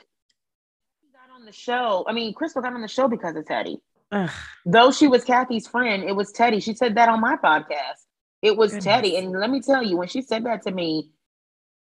got 1.13 1.34
on 1.34 1.45
the 1.45 1.53
show. 1.53 2.03
I 2.05 2.11
mean, 2.11 2.34
Crystal 2.34 2.61
got 2.61 2.74
on 2.74 2.82
the 2.82 2.89
show 2.89 3.07
because 3.07 3.38
of 3.38 3.45
Teddi. 3.45 3.78
Ugh. 4.11 4.30
Though 4.65 4.91
she 4.91 5.07
was 5.07 5.24
Kathy's 5.24 5.67
friend, 5.67 6.03
it 6.03 6.15
was 6.15 6.34
Teddi. 6.34 6.61
She 6.61 6.74
said 6.74 6.95
that 6.95 7.07
on 7.07 7.22
my 7.22 7.38
podcast. 7.38 8.03
It 8.41 8.57
was 8.57 8.74
Goodness. 8.74 8.86
Teddi. 8.86 9.17
And 9.17 9.32
let 9.32 9.49
me 9.49 9.61
tell 9.61 9.82
you, 9.82 9.95
when 9.95 10.09
she 10.09 10.22
said 10.22 10.45
that 10.45 10.63
to 10.63 10.72
me, 10.72 11.11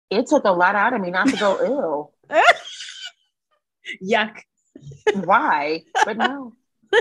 it 0.10 0.28
took 0.28 0.46
a 0.46 0.52
lot 0.52 0.76
out 0.76 0.94
of 0.94 1.02
me 1.02 1.12
not 1.12 1.28
to 1.28 1.38
go 1.38 1.58
ill. 1.64 2.14
Yuck. 4.04 4.40
Why? 5.24 5.84
But 6.06 6.18
no. 6.18 6.54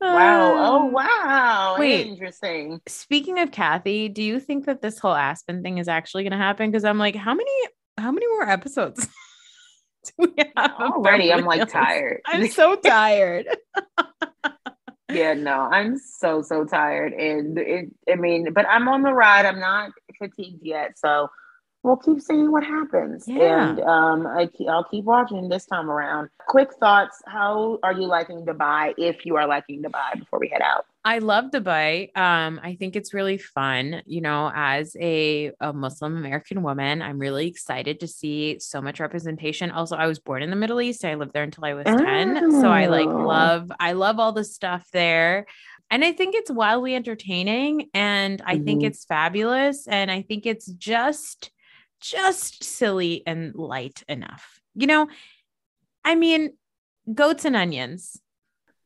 wow. 0.00 0.54
Oh, 0.56 0.86
um, 0.86 0.92
wow. 0.92 1.76
Wait, 1.78 2.06
Interesting. 2.06 2.80
Speaking 2.86 3.38
of 3.38 3.50
Kathy, 3.50 4.08
do 4.08 4.22
you 4.22 4.40
think 4.40 4.66
that 4.66 4.82
this 4.82 4.98
whole 4.98 5.14
Aspen 5.14 5.62
thing 5.62 5.78
is 5.78 5.88
actually 5.88 6.22
going 6.22 6.32
to 6.32 6.38
happen? 6.38 6.70
Because 6.70 6.84
I'm 6.84 6.98
like, 6.98 7.16
how 7.16 7.34
many, 7.34 7.50
how 7.98 8.10
many 8.10 8.26
more 8.28 8.48
episodes 8.48 9.06
do 10.04 10.32
we 10.36 10.44
have 10.56 10.72
Already, 10.72 11.32
I'm 11.32 11.44
like 11.44 11.68
tired. 11.70 12.20
I'm 12.26 12.48
so 12.48 12.76
tired. 12.76 13.46
yeah, 15.10 15.34
no, 15.34 15.68
I'm 15.70 15.98
so 15.98 16.42
so 16.42 16.64
tired, 16.64 17.12
and 17.12 17.58
it. 17.58 17.90
I 18.10 18.14
mean, 18.14 18.52
but 18.52 18.66
I'm 18.66 18.88
on 18.88 19.02
the 19.02 19.12
ride. 19.12 19.44
I'm 19.44 19.60
not 19.60 19.90
fatigued 20.18 20.60
yet, 20.62 20.98
so 20.98 21.28
we'll 21.82 21.96
keep 21.96 22.20
seeing 22.20 22.50
what 22.52 22.64
happens. 22.64 23.24
Yeah. 23.26 23.70
And 23.70 23.80
um, 23.80 24.26
I, 24.26 24.48
I'll 24.68 24.84
keep 24.84 25.04
watching 25.04 25.48
this 25.48 25.66
time 25.66 25.90
around. 25.90 26.28
Quick 26.48 26.74
thoughts: 26.74 27.22
How 27.26 27.78
are 27.82 27.92
you 27.92 28.06
liking 28.06 28.44
Dubai? 28.44 28.94
If 28.98 29.24
you 29.24 29.36
are 29.36 29.46
liking 29.46 29.82
Dubai, 29.82 30.18
before 30.18 30.38
we 30.38 30.48
head 30.48 30.62
out. 30.62 30.86
I 31.02 31.18
love 31.18 31.46
Dubai. 31.46 32.14
Um, 32.16 32.60
I 32.62 32.74
think 32.74 32.94
it's 32.94 33.14
really 33.14 33.38
fun. 33.38 34.02
You 34.04 34.20
know, 34.20 34.52
as 34.54 34.94
a, 35.00 35.52
a 35.60 35.72
Muslim 35.72 36.16
American 36.16 36.62
woman, 36.62 37.00
I'm 37.00 37.18
really 37.18 37.46
excited 37.46 38.00
to 38.00 38.06
see 38.06 38.58
so 38.58 38.82
much 38.82 39.00
representation. 39.00 39.70
Also, 39.70 39.96
I 39.96 40.06
was 40.06 40.18
born 40.18 40.42
in 40.42 40.50
the 40.50 40.56
Middle 40.56 40.80
East. 40.80 41.04
I 41.04 41.14
lived 41.14 41.32
there 41.32 41.42
until 41.42 41.64
I 41.64 41.72
was 41.72 41.84
oh. 41.86 41.96
10. 41.96 42.60
So 42.60 42.68
I 42.68 42.86
like 42.86 43.08
oh. 43.08 43.26
love, 43.26 43.72
I 43.80 43.92
love 43.92 44.18
all 44.18 44.32
the 44.32 44.44
stuff 44.44 44.88
there. 44.92 45.46
And 45.90 46.04
I 46.04 46.12
think 46.12 46.34
it's 46.34 46.50
wildly 46.50 46.94
entertaining 46.94 47.88
and 47.94 48.40
I 48.44 48.56
mm-hmm. 48.56 48.64
think 48.64 48.82
it's 48.84 49.04
fabulous. 49.06 49.88
And 49.88 50.10
I 50.10 50.22
think 50.22 50.46
it's 50.46 50.66
just, 50.66 51.50
just 52.00 52.64
silly 52.64 53.22
and 53.26 53.54
light 53.54 54.02
enough. 54.08 54.60
You 54.74 54.86
know, 54.86 55.08
I 56.04 56.14
mean, 56.14 56.52
goats 57.12 57.44
and 57.44 57.56
onions. 57.56 58.20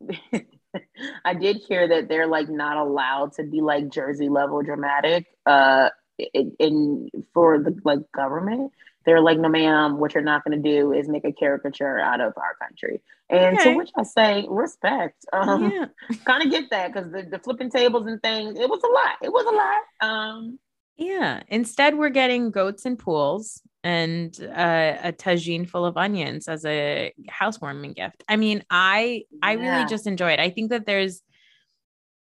I 1.24 1.34
did 1.34 1.56
hear 1.56 1.86
that 1.88 2.08
they're 2.08 2.26
like 2.26 2.48
not 2.48 2.76
allowed 2.76 3.34
to 3.34 3.44
be 3.44 3.60
like 3.60 3.88
Jersey 3.90 4.28
level 4.28 4.62
dramatic. 4.62 5.26
Uh, 5.46 5.90
in, 6.32 6.54
in 6.58 7.10
for 7.32 7.58
the 7.58 7.76
like 7.84 8.00
government, 8.12 8.72
they're 9.04 9.20
like, 9.20 9.38
no, 9.38 9.48
ma'am. 9.48 9.98
What 9.98 10.14
you're 10.14 10.22
not 10.22 10.44
going 10.44 10.60
to 10.60 10.68
do 10.68 10.92
is 10.92 11.08
make 11.08 11.24
a 11.24 11.32
caricature 11.32 11.98
out 11.98 12.20
of 12.20 12.32
our 12.36 12.56
country. 12.60 13.00
And 13.28 13.58
okay. 13.58 13.72
to 13.72 13.76
which 13.76 13.90
I 13.96 14.02
say, 14.02 14.46
respect. 14.48 15.24
Um, 15.32 15.70
yeah. 15.70 15.86
kind 16.24 16.42
of 16.42 16.50
get 16.50 16.70
that 16.70 16.92
because 16.92 17.10
the, 17.10 17.22
the 17.22 17.38
flipping 17.38 17.70
tables 17.70 18.06
and 18.06 18.22
things, 18.22 18.58
it 18.58 18.68
was 18.68 18.82
a 18.82 18.92
lot. 18.92 19.16
It 19.22 19.32
was 19.32 19.44
a 19.46 19.50
lot. 19.50 20.10
Um, 20.10 20.58
yeah. 20.96 21.42
Instead, 21.48 21.96
we're 21.96 22.10
getting 22.10 22.50
goats 22.50 22.84
and 22.86 22.98
pools 22.98 23.60
and 23.82 24.36
uh, 24.40 24.96
a 25.02 25.12
tagine 25.12 25.68
full 25.68 25.84
of 25.84 25.96
onions 25.96 26.48
as 26.48 26.64
a 26.64 27.12
housewarming 27.28 27.92
gift. 27.92 28.24
I 28.28 28.36
mean, 28.36 28.64
I 28.70 29.24
I 29.42 29.56
yeah. 29.56 29.76
really 29.76 29.88
just 29.88 30.06
enjoy 30.06 30.32
it. 30.32 30.40
I 30.40 30.50
think 30.50 30.70
that 30.70 30.86
there's 30.86 31.22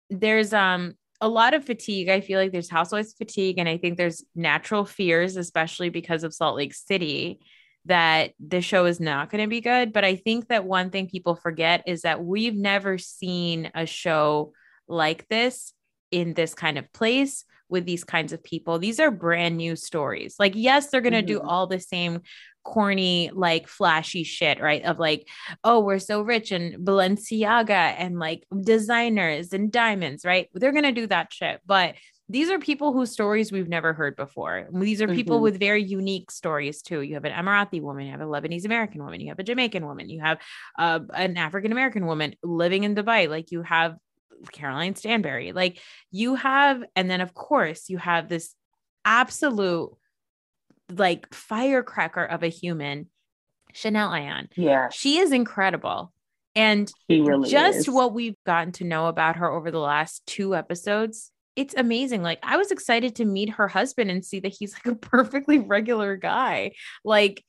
there's 0.10 0.54
um 0.54 0.94
a 1.22 1.28
lot 1.30 1.54
of 1.54 1.64
fatigue. 1.64 2.10
I 2.10 2.20
feel 2.20 2.40
like 2.40 2.52
there's 2.52 2.70
housewives 2.70 3.14
fatigue, 3.14 3.60
and 3.60 3.70
I 3.70 3.78
think 3.78 3.98
there's 3.98 4.26
natural 4.36 4.86
fears, 4.86 5.38
especially 5.38 5.90
because 5.90 6.24
of 6.24 6.34
Salt 6.34 6.58
Lake 6.58 6.74
City, 6.74 7.40
that 7.86 8.32
the 8.46 8.60
show 8.62 8.86
is 8.86 9.00
not 9.00 9.30
going 9.30 9.42
to 9.42 9.48
be 9.48 9.62
good. 9.62 9.94
But 9.94 10.04
I 10.04 10.18
think 10.18 10.50
that 10.50 10.66
one 10.66 10.90
thing 10.90 11.08
people 11.08 11.36
forget 11.36 11.84
is 11.88 12.02
that 12.02 12.24
we've 12.24 12.56
never 12.56 12.98
seen 12.98 13.72
a 13.74 13.86
show 13.86 14.52
like 14.90 15.28
this 15.30 15.74
in 16.12 16.34
this 16.34 16.54
kind 16.54 16.78
of 16.78 16.92
place 16.92 17.46
with 17.74 17.86
these 17.86 18.06
kinds 18.06 18.32
of 18.32 18.42
people. 18.42 18.80
These 18.80 19.02
are 19.02 19.12
brand 19.12 19.58
new 19.58 19.76
stories. 19.76 20.36
Like, 20.40 20.54
yes, 20.56 20.88
they're 20.88 21.02
going 21.02 21.14
to 21.14 21.20
mm-hmm. 21.20 21.28
do 21.28 21.42
all 21.42 21.68
the 21.68 21.80
same 21.80 22.22
corny, 22.64 23.32
like 23.34 23.68
flashy 23.68 24.24
shit, 24.24 24.62
right? 24.62 24.84
Of 24.86 25.00
like, 25.00 25.28
oh, 25.64 25.82
we're 25.82 26.00
so 26.00 26.22
rich 26.22 26.52
and 26.52 26.86
Balenciaga 26.86 27.96
and 27.98 28.20
like 28.20 28.46
designers 28.62 29.52
and 29.52 29.72
diamonds, 29.72 30.24
right? 30.24 30.48
They're 30.54 30.72
going 30.72 30.84
to 30.84 30.94
do 30.94 31.08
that 31.08 31.34
shit. 31.34 31.60
But 31.66 31.96
these 32.30 32.50
are 32.50 32.60
people 32.60 32.94
whose 32.94 33.12
stories 33.12 33.52
we've 33.52 33.68
never 33.68 33.92
heard 33.92 34.16
before. 34.16 34.70
These 34.72 35.02
are 35.02 35.08
people 35.08 35.38
mm-hmm. 35.38 35.44
with 35.44 35.60
very 35.60 35.84
unique 35.84 36.32
stories 36.32 36.82
too. 36.82 37.02
You 37.02 37.16
have 37.16 37.26
an 37.26 37.34
Emirati 37.34 37.82
woman, 37.82 38.06
you 38.06 38.12
have 38.12 38.22
a 38.22 38.26
Lebanese 38.26 38.66
American 38.66 39.04
woman, 39.04 39.20
you 39.20 39.30
have 39.30 39.40
a 39.40 39.44
Jamaican 39.44 39.86
woman, 39.86 40.10
you 40.10 40.22
have 40.22 40.38
uh, 40.80 41.02
an 41.14 41.38
African 41.38 41.72
American 41.72 42.06
woman 42.06 42.36
living 42.42 42.86
in 42.86 42.96
Dubai. 42.96 43.28
Like 43.28 43.52
you 43.52 43.62
have 43.64 43.98
Caroline 44.52 44.96
Stanbury. 44.96 45.52
Like 45.52 45.80
you 46.12 46.36
have, 46.36 46.84
and 46.96 47.10
then 47.10 47.22
of 47.22 47.34
course 47.34 47.90
you 47.90 47.98
have 47.98 48.30
this 48.30 48.54
absolute 49.06 49.92
like 50.92 51.34
firecracker 51.34 52.24
of 52.24 52.44
a 52.44 52.48
human, 52.48 53.10
Chanel 53.74 54.12
Ayan. 54.12 54.48
Yeah. 54.56 54.90
She 54.90 55.18
is 55.18 55.32
incredible. 55.32 56.14
And 56.56 56.92
really 57.10 57.50
just 57.50 57.80
is. 57.80 57.90
what 57.90 58.14
we've 58.14 58.38
gotten 58.46 58.72
to 58.74 58.84
know 58.84 59.08
about 59.08 59.38
her 59.38 59.50
over 59.50 59.72
the 59.72 59.80
last 59.80 60.24
two 60.28 60.56
episodes, 60.56 61.32
it's 61.56 61.74
amazing. 61.76 62.22
Like 62.22 62.40
I 62.44 62.58
was 62.58 62.72
excited 62.72 63.16
to 63.16 63.26
meet 63.26 63.50
her 63.52 63.68
husband 63.68 64.12
and 64.12 64.24
see 64.24 64.40
that 64.42 64.56
he's 64.58 64.74
like 64.74 64.86
a 64.86 64.96
perfectly 64.96 65.60
regular 65.60 66.16
guy. 66.16 66.72
Like, 67.04 67.44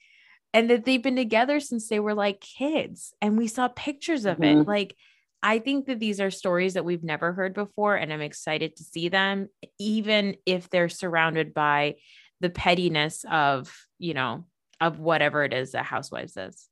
and 0.54 0.70
that 0.70 0.84
they've 0.84 1.02
been 1.02 1.16
together 1.16 1.60
since 1.60 1.88
they 1.88 2.00
were 2.00 2.14
like 2.14 2.40
kids. 2.40 3.12
And 3.20 3.36
we 3.36 3.48
saw 3.48 3.68
pictures 3.68 4.24
of 4.24 4.38
mm-hmm. 4.38 4.60
it. 4.60 4.68
Like, 4.68 4.96
I 5.44 5.58
think 5.58 5.86
that 5.86 6.00
these 6.00 6.22
are 6.22 6.30
stories 6.30 6.72
that 6.72 6.86
we've 6.86 7.04
never 7.04 7.34
heard 7.34 7.52
before, 7.52 7.96
and 7.96 8.10
I'm 8.10 8.22
excited 8.22 8.76
to 8.76 8.82
see 8.82 9.10
them, 9.10 9.48
even 9.78 10.36
if 10.46 10.70
they're 10.70 10.88
surrounded 10.88 11.52
by 11.52 11.96
the 12.40 12.48
pettiness 12.48 13.26
of, 13.30 13.70
you 13.98 14.14
know, 14.14 14.46
of 14.80 14.98
whatever 14.98 15.44
it 15.44 15.52
is 15.52 15.72
that 15.72 15.84
Housewives 15.84 16.38
is. 16.38 16.66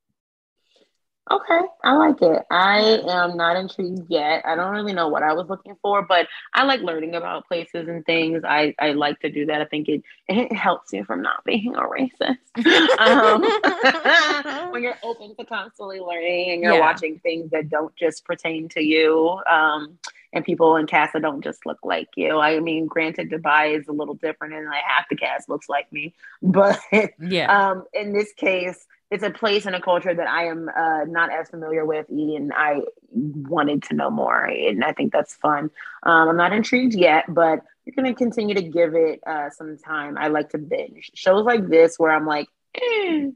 Okay, 1.31 1.61
I 1.85 1.93
like 1.95 2.21
it. 2.21 2.43
I 2.51 3.01
am 3.09 3.37
not 3.37 3.57
intrigued 3.57 4.11
yet. 4.11 4.43
I 4.45 4.57
don't 4.57 4.73
really 4.73 4.93
know 4.93 5.07
what 5.07 5.23
I 5.23 5.33
was 5.35 5.49
looking 5.49 5.77
for, 5.81 6.03
but 6.03 6.27
I 6.53 6.65
like 6.65 6.81
learning 6.81 7.15
about 7.15 7.47
places 7.47 7.87
and 7.87 8.05
things. 8.05 8.43
I, 8.45 8.75
I 8.81 8.93
like 8.93 9.21
to 9.21 9.31
do 9.31 9.47
that. 9.47 9.63
I 9.63 9.65
think 9.67 9.89
it 9.89 10.03
it 10.29 10.53
helps 10.53 10.93
you 10.93 11.05
from 11.05 11.23
not 11.23 11.45
being 11.45 11.77
a 11.77 11.83
racist. 11.83 12.39
um, 12.99 14.71
when 14.73 14.83
you're 14.83 14.99
open 15.05 15.37
to 15.37 15.45
constantly 15.45 16.01
learning 16.01 16.51
and 16.51 16.63
you're 16.63 16.75
yeah. 16.75 16.81
watching 16.81 17.21
things 17.21 17.51
that 17.53 17.69
don't 17.69 17.95
just 17.95 18.25
pertain 18.25 18.69
to 18.71 18.83
you. 18.83 19.41
Um, 19.49 19.99
and 20.33 20.45
people 20.45 20.77
in 20.77 20.87
Casa 20.87 21.21
don't 21.21 21.45
just 21.45 21.67
look 21.67 21.79
like 21.85 22.09
you. 22.17 22.39
I 22.39 22.59
mean, 22.61 22.87
granted, 22.87 23.31
Dubai 23.31 23.79
is 23.79 23.87
a 23.87 23.93
little 23.93 24.15
different, 24.15 24.55
and 24.55 24.67
like 24.67 24.83
half 24.87 25.09
the 25.09 25.17
cast 25.17 25.49
looks 25.49 25.69
like 25.69 25.93
me, 25.93 26.15
but 26.43 26.81
yeah. 27.21 27.71
Um, 27.71 27.85
in 27.93 28.13
this 28.13 28.33
case, 28.33 28.87
it's 29.13 29.23
a 29.23 29.31
place 29.31 29.67
and 29.67 29.77
a 29.77 29.81
culture 29.81 30.15
that 30.15 30.27
I 30.27 30.47
am 30.47 30.71
uh, 30.75 31.05
not 31.05 31.31
as 31.31 31.51
familiar 31.51 31.85
with, 31.85 32.09
and 32.09 32.51
I 32.57 32.81
wanted 33.13 33.83
to 33.85 33.95
know 33.95 34.11
more, 34.11 34.43
and 34.43 34.83
I 34.83 34.93
think 34.95 35.13
that's 35.13 35.35
fun. 35.35 35.71
Um, 36.03 36.31
I'm 36.31 36.37
not 36.39 36.55
intrigued 36.55 36.95
yet, 36.95 37.27
but 37.29 37.61
you're 37.85 37.95
going 37.95 38.13
to 38.13 38.19
continue 38.19 38.55
to 38.55 38.63
give 38.63 38.95
it 38.95 39.21
uh, 39.27 39.51
some 39.51 39.77
time. 39.77 40.17
I 40.17 40.29
like 40.29 40.49
to 40.51 40.59
binge 40.59 41.11
shows 41.15 41.45
like 41.45 41.69
this 41.69 41.99
where 41.99 42.11
I'm 42.11 42.27
like, 42.27 42.49
eh, 42.75 43.29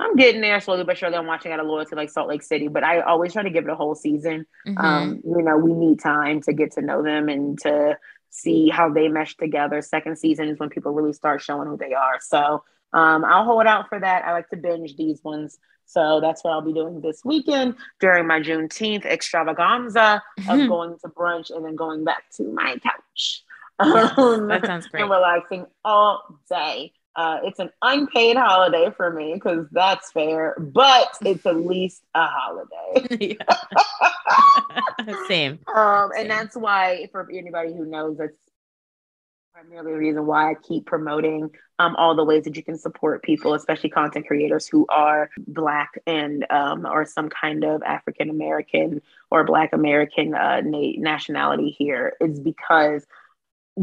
I'm 0.00 0.16
getting 0.16 0.40
there 0.40 0.60
slowly 0.60 0.82
but 0.82 0.98
surely. 0.98 1.14
I'm 1.14 1.28
watching 1.28 1.52
out 1.52 1.60
of 1.60 1.66
loyalty 1.66 1.94
like 1.94 2.10
Salt 2.10 2.28
Lake 2.28 2.42
City, 2.42 2.66
but 2.66 2.82
I 2.82 3.02
always 3.02 3.32
try 3.32 3.44
to 3.44 3.50
give 3.50 3.64
it 3.64 3.70
a 3.70 3.76
whole 3.76 3.94
season. 3.94 4.44
Mm-hmm. 4.66 4.84
Um, 4.84 5.20
you 5.24 5.42
know, 5.42 5.56
we 5.56 5.72
need 5.72 6.00
time 6.00 6.40
to 6.42 6.52
get 6.52 6.72
to 6.72 6.82
know 6.82 7.04
them 7.04 7.28
and 7.28 7.56
to 7.60 7.96
see 8.30 8.70
how 8.70 8.90
they 8.90 9.06
mesh 9.06 9.36
together. 9.36 9.82
Second 9.82 10.18
season 10.18 10.48
is 10.48 10.58
when 10.58 10.68
people 10.70 10.92
really 10.92 11.12
start 11.12 11.42
showing 11.42 11.68
who 11.68 11.76
they 11.76 11.94
are. 11.94 12.18
So 12.20 12.64
um, 12.92 13.24
I'll 13.24 13.44
hold 13.44 13.66
out 13.66 13.88
for 13.88 13.98
that. 13.98 14.24
I 14.24 14.32
like 14.32 14.48
to 14.50 14.56
binge 14.56 14.96
these 14.96 15.22
ones. 15.22 15.58
So 15.86 16.20
that's 16.20 16.42
what 16.42 16.52
I'll 16.52 16.62
be 16.62 16.72
doing 16.72 17.00
this 17.00 17.22
weekend 17.24 17.74
during 18.00 18.26
my 18.26 18.40
Juneteenth 18.40 19.04
extravaganza 19.04 20.22
mm-hmm. 20.40 20.50
of 20.50 20.68
going 20.68 20.98
to 21.00 21.08
brunch 21.08 21.54
and 21.54 21.64
then 21.64 21.76
going 21.76 22.04
back 22.04 22.24
to 22.36 22.44
my 22.44 22.78
couch. 22.82 23.44
Yes, 23.82 24.12
um, 24.18 24.48
that 24.48 24.64
sounds 24.64 24.86
great. 24.86 25.02
And 25.02 25.10
relaxing 25.10 25.66
all 25.84 26.38
day. 26.48 26.92
Uh, 27.14 27.40
it's 27.44 27.58
an 27.58 27.68
unpaid 27.82 28.38
holiday 28.38 28.88
for 28.96 29.12
me 29.12 29.34
because 29.34 29.66
that's 29.70 30.10
fair, 30.12 30.56
but 30.58 31.08
it's 31.20 31.44
at 31.44 31.56
least 31.56 32.02
a 32.14 32.26
holiday. 32.26 33.36
Same. 35.28 35.58
Um, 35.74 36.10
Same. 36.14 36.20
And 36.20 36.30
that's 36.30 36.56
why, 36.56 37.08
for 37.12 37.28
anybody 37.30 37.74
who 37.74 37.84
knows, 37.84 38.16
that's 38.16 38.38
primarily 39.52 39.92
the 39.92 39.98
reason 39.98 40.26
why 40.26 40.50
I 40.50 40.54
keep 40.54 40.86
promoting 40.86 41.50
um, 41.78 41.94
all 41.96 42.14
the 42.16 42.24
ways 42.24 42.44
that 42.44 42.56
you 42.56 42.62
can 42.62 42.78
support 42.78 43.22
people, 43.22 43.52
especially 43.52 43.90
content 43.90 44.26
creators 44.26 44.66
who 44.66 44.86
are 44.88 45.28
Black 45.46 45.90
and 46.06 46.46
um, 46.48 46.86
or 46.86 47.04
some 47.04 47.28
kind 47.28 47.62
of 47.62 47.82
African 47.82 48.30
American 48.30 49.02
or 49.30 49.44
Black 49.44 49.74
American 49.74 50.34
uh, 50.34 50.62
na- 50.64 50.94
nationality 50.96 51.68
here, 51.70 52.14
is 52.20 52.40
because 52.40 53.04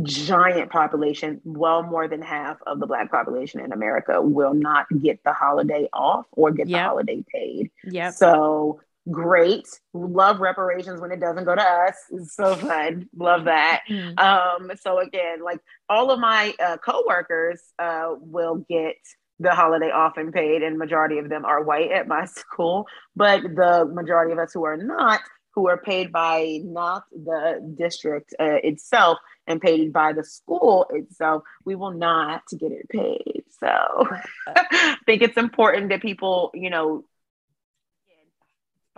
giant 0.01 0.71
population, 0.71 1.39
well 1.43 1.83
more 1.83 2.07
than 2.07 2.21
half 2.21 2.57
of 2.65 2.79
the 2.79 2.87
black 2.87 3.11
population 3.11 3.59
in 3.59 3.71
America 3.71 4.21
will 4.21 4.53
not 4.53 4.85
get 5.01 5.23
the 5.23 5.33
holiday 5.33 5.87
off 5.93 6.25
or 6.31 6.51
get 6.51 6.67
yep. 6.67 6.77
the 6.77 6.83
holiday 6.83 7.23
paid. 7.31 7.71
Yeah. 7.83 8.09
So 8.11 8.81
great. 9.11 9.67
Love 9.93 10.39
reparations 10.39 10.99
when 11.01 11.11
it 11.11 11.19
doesn't 11.19 11.45
go 11.45 11.55
to 11.55 11.61
us. 11.61 11.95
It's 12.11 12.35
so 12.35 12.55
fun. 12.55 13.09
Love 13.15 13.45
that. 13.45 13.81
Mm. 13.89 14.19
Um, 14.19 14.71
so 14.79 14.99
again, 14.99 15.43
like 15.43 15.59
all 15.87 16.11
of 16.11 16.19
my 16.19 16.53
uh, 16.63 16.77
coworkers 16.77 17.61
uh, 17.79 18.09
will 18.19 18.65
get 18.69 18.95
the 19.39 19.51
holiday 19.51 19.89
off 19.89 20.17
and 20.17 20.33
paid, 20.33 20.63
and 20.63 20.77
majority 20.77 21.17
of 21.17 21.29
them 21.29 21.45
are 21.45 21.63
white 21.63 21.91
at 21.91 22.07
my 22.07 22.25
school. 22.25 22.87
But 23.15 23.43
the 23.43 23.89
majority 23.91 24.33
of 24.33 24.39
us 24.39 24.53
who 24.53 24.65
are 24.65 24.77
not, 24.77 25.21
who 25.55 25.67
are 25.67 25.77
paid 25.77 26.11
by 26.11 26.59
not 26.63 27.03
the 27.11 27.75
district 27.77 28.33
uh, 28.39 28.59
itself 28.63 29.17
and 29.47 29.59
paid 29.59 29.91
by 29.91 30.13
the 30.13 30.23
school 30.23 30.85
itself, 30.91 31.43
we 31.65 31.75
will 31.75 31.91
not 31.91 32.43
get 32.57 32.71
it 32.71 32.87
paid. 32.89 33.43
So 33.59 33.67
I 34.47 34.97
think 35.05 35.21
it's 35.21 35.37
important 35.37 35.89
that 35.89 36.01
people, 36.01 36.51
you 36.53 36.69
know, 36.69 37.03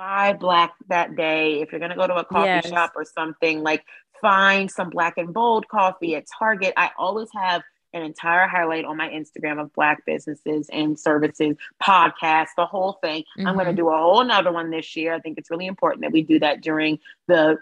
buy 0.02 0.34
black 0.34 0.74
that 0.88 1.16
day. 1.16 1.62
If 1.62 1.72
you're 1.72 1.80
going 1.80 1.92
to 1.92 1.96
go 1.96 2.08
to 2.08 2.16
a 2.16 2.26
coffee 2.26 2.48
yes. 2.48 2.68
shop 2.68 2.94
or 2.96 3.06
something, 3.06 3.62
like 3.62 3.84
find 4.20 4.70
some 4.70 4.90
black 4.90 5.20
and 5.20 5.32
bold 5.32 5.68
coffee 5.68 6.16
at 6.16 6.26
Target. 6.40 6.74
I 6.76 6.90
always 6.98 7.30
have 7.36 7.62
an 7.94 8.04
entire 8.04 8.48
highlight 8.48 8.86
on 8.86 8.98
my 8.98 9.10
Instagram 9.10 9.60
of 9.60 9.74
Black 9.74 10.06
businesses 10.06 10.70
and 10.72 11.00
services, 11.00 11.56
podcasts, 11.82 12.50
the 12.56 12.66
whole 12.66 12.94
thing. 13.02 13.24
Mm-hmm. 13.38 13.48
I'm 13.48 13.56
going 13.56 13.68
to 13.68 13.74
do 13.74 13.90
a 13.90 13.98
whole 13.98 14.22
another 14.22 14.52
one 14.52 14.70
this 14.70 14.96
year. 14.96 15.14
I 15.14 15.20
think 15.20 15.38
it's 15.38 15.52
really 15.52 15.68
important 15.68 16.02
that 16.02 16.12
we 16.12 16.22
do 16.22 16.40
that 16.40 16.62
during 16.62 17.00
the 17.28 17.58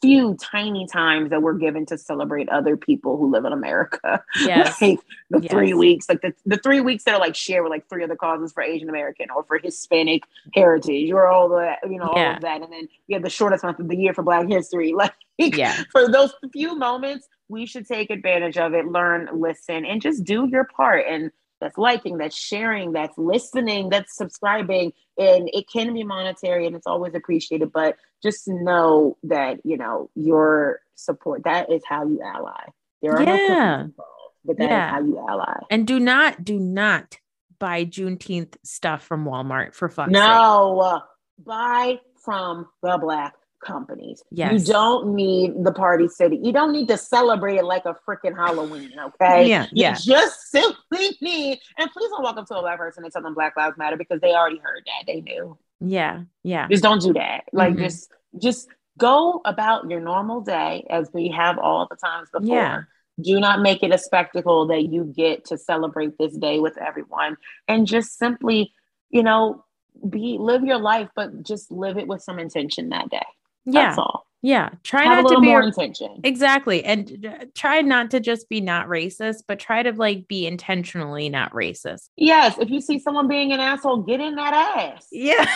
few 0.00 0.36
tiny 0.36 0.86
times 0.86 1.30
that 1.30 1.42
we're 1.42 1.54
given 1.54 1.86
to 1.86 1.98
celebrate 1.98 2.48
other 2.48 2.76
people 2.76 3.16
who 3.16 3.30
live 3.30 3.44
in 3.44 3.52
America. 3.52 4.22
Yes. 4.38 4.80
like 4.80 5.00
the 5.30 5.40
yes. 5.40 5.50
three 5.50 5.74
weeks, 5.74 6.08
like 6.08 6.22
the, 6.22 6.32
the 6.46 6.56
three 6.58 6.80
weeks 6.80 7.04
that 7.04 7.14
are 7.14 7.20
like 7.20 7.34
shared 7.34 7.64
with 7.64 7.70
like 7.70 7.88
three 7.88 8.02
other 8.04 8.16
causes 8.16 8.52
for 8.52 8.62
Asian 8.62 8.88
American 8.88 9.26
or 9.34 9.42
for 9.44 9.58
Hispanic 9.58 10.22
heritage 10.54 11.10
or 11.10 11.26
all 11.26 11.48
the, 11.48 11.74
you 11.84 11.98
know, 11.98 12.12
yeah. 12.16 12.28
all 12.28 12.36
of 12.36 12.42
that. 12.42 12.62
And 12.62 12.72
then 12.72 12.88
you 13.08 13.14
have 13.14 13.22
the 13.22 13.30
shortest 13.30 13.64
month 13.64 13.78
of 13.78 13.88
the 13.88 13.96
year 13.96 14.14
for 14.14 14.22
Black 14.22 14.48
history. 14.48 14.94
Like, 14.98 15.14
yeah. 15.56 15.84
for 15.92 16.10
those 16.10 16.34
few 16.52 16.76
moments, 16.76 17.28
we 17.48 17.66
should 17.66 17.86
take 17.86 18.10
advantage 18.10 18.58
of 18.58 18.74
it, 18.74 18.86
learn, 18.86 19.28
listen, 19.32 19.84
and 19.84 20.02
just 20.02 20.24
do 20.24 20.46
your 20.46 20.64
part. 20.64 21.06
And 21.08 21.30
that's 21.60 21.78
liking, 21.78 22.18
that's 22.18 22.36
sharing, 22.36 22.92
that's 22.92 23.16
listening, 23.18 23.88
that's 23.88 24.16
subscribing. 24.16 24.92
And 25.18 25.50
it 25.52 25.66
can 25.72 25.92
be 25.92 26.04
monetary 26.04 26.66
and 26.66 26.76
it's 26.76 26.86
always 26.86 27.14
appreciated, 27.14 27.72
but 27.72 27.96
just 28.22 28.46
know 28.46 29.16
that, 29.24 29.58
you 29.64 29.76
know, 29.76 30.10
your 30.14 30.80
support, 30.94 31.44
that 31.44 31.72
is 31.72 31.82
how 31.88 32.06
you 32.06 32.20
ally. 32.22 32.64
There 33.02 33.12
are 33.12 33.22
yeah. 33.22 33.86
no 33.86 34.04
but 34.44 34.56
that 34.58 34.70
yeah. 34.70 34.86
is 34.86 34.92
how 34.92 35.00
you 35.00 35.26
ally. 35.28 35.60
And 35.70 35.86
do 35.86 35.98
not, 35.98 36.44
do 36.44 36.58
not 36.58 37.18
buy 37.58 37.84
Juneteenth 37.84 38.56
stuff 38.62 39.02
from 39.02 39.24
Walmart 39.24 39.74
for 39.74 39.88
fun. 39.88 40.12
No, 40.12 41.02
buy 41.44 41.98
from 42.24 42.68
the 42.82 42.98
Black 42.98 43.34
companies. 43.64 44.22
Yes. 44.30 44.52
You 44.52 44.72
don't 44.72 45.14
need 45.14 45.52
the 45.62 45.72
party 45.72 46.08
city. 46.08 46.38
You 46.42 46.52
don't 46.52 46.72
need 46.72 46.88
to 46.88 46.96
celebrate 46.96 47.56
it 47.56 47.64
like 47.64 47.84
a 47.84 47.96
freaking 48.06 48.36
Halloween, 48.36 48.92
okay? 48.98 49.48
Yeah. 49.48 49.64
You 49.64 49.84
yeah. 49.84 49.94
just 49.94 50.50
simply 50.50 51.16
need, 51.20 51.60
and 51.78 51.90
please 51.90 52.10
don't 52.10 52.22
walk 52.22 52.36
up 52.36 52.46
to 52.46 52.56
a 52.56 52.60
black 52.60 52.78
person 52.78 53.04
and 53.04 53.12
tell 53.12 53.22
them 53.22 53.34
Black 53.34 53.56
Lives 53.56 53.76
Matter 53.76 53.96
because 53.96 54.20
they 54.20 54.32
already 54.32 54.58
heard 54.58 54.82
that. 54.86 55.06
They 55.06 55.20
knew. 55.20 55.58
Yeah. 55.80 56.22
Yeah. 56.42 56.68
Just 56.68 56.82
don't 56.82 57.00
do 57.00 57.12
that. 57.14 57.44
Like 57.52 57.74
mm-hmm. 57.74 57.84
just 57.84 58.10
just 58.40 58.68
go 58.98 59.40
about 59.44 59.88
your 59.88 60.00
normal 60.00 60.40
day 60.40 60.86
as 60.90 61.08
we 61.12 61.28
have 61.28 61.58
all 61.58 61.86
the 61.88 61.96
times 61.96 62.28
before. 62.32 62.56
Yeah. 62.56 62.82
Do 63.20 63.40
not 63.40 63.62
make 63.62 63.82
it 63.82 63.92
a 63.92 63.98
spectacle 63.98 64.66
that 64.68 64.84
you 64.84 65.12
get 65.16 65.46
to 65.46 65.58
celebrate 65.58 66.18
this 66.18 66.36
day 66.36 66.60
with 66.60 66.78
everyone 66.78 67.36
and 67.66 67.86
just 67.86 68.16
simply, 68.16 68.72
you 69.10 69.22
know, 69.22 69.64
be 70.08 70.36
live 70.38 70.62
your 70.62 70.78
life, 70.78 71.08
but 71.16 71.42
just 71.42 71.70
live 71.70 71.98
it 71.98 72.06
with 72.06 72.22
some 72.22 72.38
intention 72.38 72.90
that 72.90 73.08
day. 73.08 73.26
Yeah. 73.68 73.86
That's 73.88 73.98
all. 73.98 74.26
Yeah. 74.40 74.70
Try 74.82 75.04
Have 75.04 75.24
not 75.24 75.34
to 75.34 75.40
be 75.40 75.46
more 75.46 75.62
intention. 75.62 76.20
Exactly. 76.24 76.84
And 76.84 77.50
try 77.54 77.82
not 77.82 78.10
to 78.12 78.20
just 78.20 78.48
be 78.48 78.60
not 78.60 78.86
racist, 78.86 79.42
but 79.46 79.58
try 79.58 79.82
to 79.82 79.92
like 79.92 80.28
be 80.28 80.46
intentionally 80.46 81.28
not 81.28 81.52
racist. 81.52 82.08
Yes. 82.16 82.56
If 82.58 82.70
you 82.70 82.80
see 82.80 82.98
someone 82.98 83.28
being 83.28 83.52
an 83.52 83.60
asshole, 83.60 84.02
get 84.02 84.20
in 84.20 84.36
that 84.36 84.54
ass. 84.54 85.08
Yeah. 85.10 85.44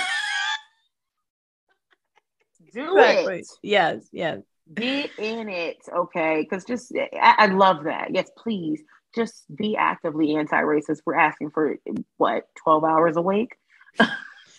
Do 2.75 2.99
exactly. 2.99 3.39
it. 3.39 3.47
Yes. 3.63 4.09
Yes. 4.13 4.41
Get 4.75 5.11
in 5.19 5.49
it. 5.49 5.77
Okay. 5.95 6.43
Because 6.43 6.65
just, 6.65 6.93
eh, 6.95 7.07
I, 7.21 7.35
I 7.39 7.47
love 7.47 7.85
that. 7.85 8.09
Yes, 8.13 8.31
please. 8.37 8.83
Just 9.15 9.45
be 9.55 9.77
actively 9.77 10.35
anti 10.35 10.61
racist. 10.61 11.03
We're 11.05 11.17
asking 11.17 11.51
for 11.51 11.73
eh, 11.73 11.93
what, 12.17 12.49
12 12.65 12.85
hours 12.85 13.17
a 13.17 13.23
week? 13.23 13.55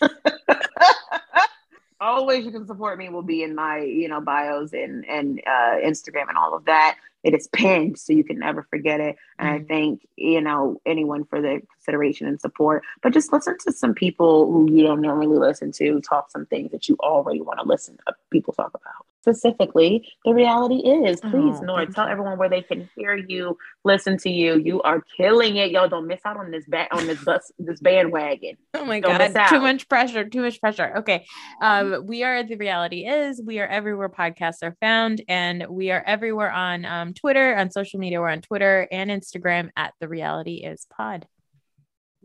all 2.00 2.16
the 2.20 2.24
ways 2.24 2.44
you 2.44 2.50
can 2.50 2.66
support 2.66 2.98
me 2.98 3.08
will 3.08 3.22
be 3.22 3.42
in 3.42 3.54
my 3.54 3.78
you 3.80 4.08
know 4.08 4.20
bios 4.20 4.72
and 4.72 5.04
and 5.06 5.40
uh, 5.46 5.76
instagram 5.84 6.28
and 6.28 6.38
all 6.38 6.54
of 6.54 6.64
that. 6.66 6.96
It 7.22 7.34
is 7.34 7.48
pinned 7.48 7.98
so 7.98 8.12
you 8.12 8.22
can 8.22 8.38
never 8.38 8.64
forget 8.64 9.00
it. 9.00 9.16
And 9.38 9.48
mm-hmm. 9.48 9.72
i 9.72 9.74
thank 9.74 10.06
you 10.16 10.40
know 10.40 10.80
anyone 10.84 11.24
for 11.24 11.40
the 11.40 11.62
consideration 11.74 12.26
and 12.26 12.40
support. 12.40 12.82
But 13.02 13.12
just 13.12 13.32
listen 13.32 13.56
to 13.60 13.72
some 13.72 13.94
people 13.94 14.52
who 14.52 14.70
you 14.70 14.82
don't 14.82 15.00
normally 15.00 15.38
listen 15.38 15.72
to 15.72 16.00
talk 16.00 16.30
some 16.30 16.46
things 16.46 16.70
that 16.72 16.88
you 16.88 16.96
already 17.00 17.40
want 17.40 17.60
to 17.60 17.66
listen 17.66 17.96
to 18.06 18.14
people 18.30 18.52
talk 18.52 18.72
about 18.74 19.06
specifically, 19.24 20.06
the 20.26 20.34
reality 20.34 20.76
is, 20.76 21.18
please, 21.20 21.56
oh, 21.60 21.64
Noor, 21.64 21.86
tell 21.86 22.06
everyone 22.06 22.36
where 22.36 22.50
they 22.50 22.60
can 22.60 22.90
hear 22.94 23.16
you, 23.16 23.56
listen 23.82 24.18
to 24.18 24.30
you. 24.30 24.58
You 24.58 24.82
are 24.82 25.02
killing 25.16 25.56
it, 25.56 25.70
y'all. 25.70 25.88
Don't 25.88 26.06
miss 26.06 26.20
out 26.26 26.36
on 26.36 26.50
this 26.50 26.66
ba- 26.68 26.88
on 26.92 27.06
this 27.06 27.24
bus, 27.24 27.50
this 27.58 27.80
bandwagon. 27.80 28.56
Oh 28.76 28.84
my 28.84 29.00
don't 29.00 29.32
god, 29.32 29.48
too 29.48 29.60
much 29.60 29.88
pressure, 29.88 30.28
too 30.28 30.42
much 30.42 30.60
pressure. 30.60 30.98
Okay, 30.98 31.24
um, 31.62 32.04
we 32.06 32.22
are 32.22 32.42
the 32.42 32.56
reality 32.56 33.06
is 33.06 33.40
we 33.40 33.60
are 33.60 33.66
everywhere 33.66 34.08
podcasts 34.08 34.62
are 34.62 34.76
found, 34.80 35.22
and 35.28 35.64
we 35.70 35.90
are 35.90 36.02
everywhere 36.04 36.50
on 36.50 36.84
um, 36.84 37.14
Twitter, 37.14 37.56
on 37.56 37.70
social 37.70 38.00
media. 38.00 38.20
We're 38.20 38.28
on 38.28 38.42
Twitter 38.42 38.86
and 38.90 39.10
Instagram 39.10 39.70
at 39.76 39.94
the 40.00 40.08
reality 40.08 40.56
is 40.56 40.86
pod. 40.94 41.26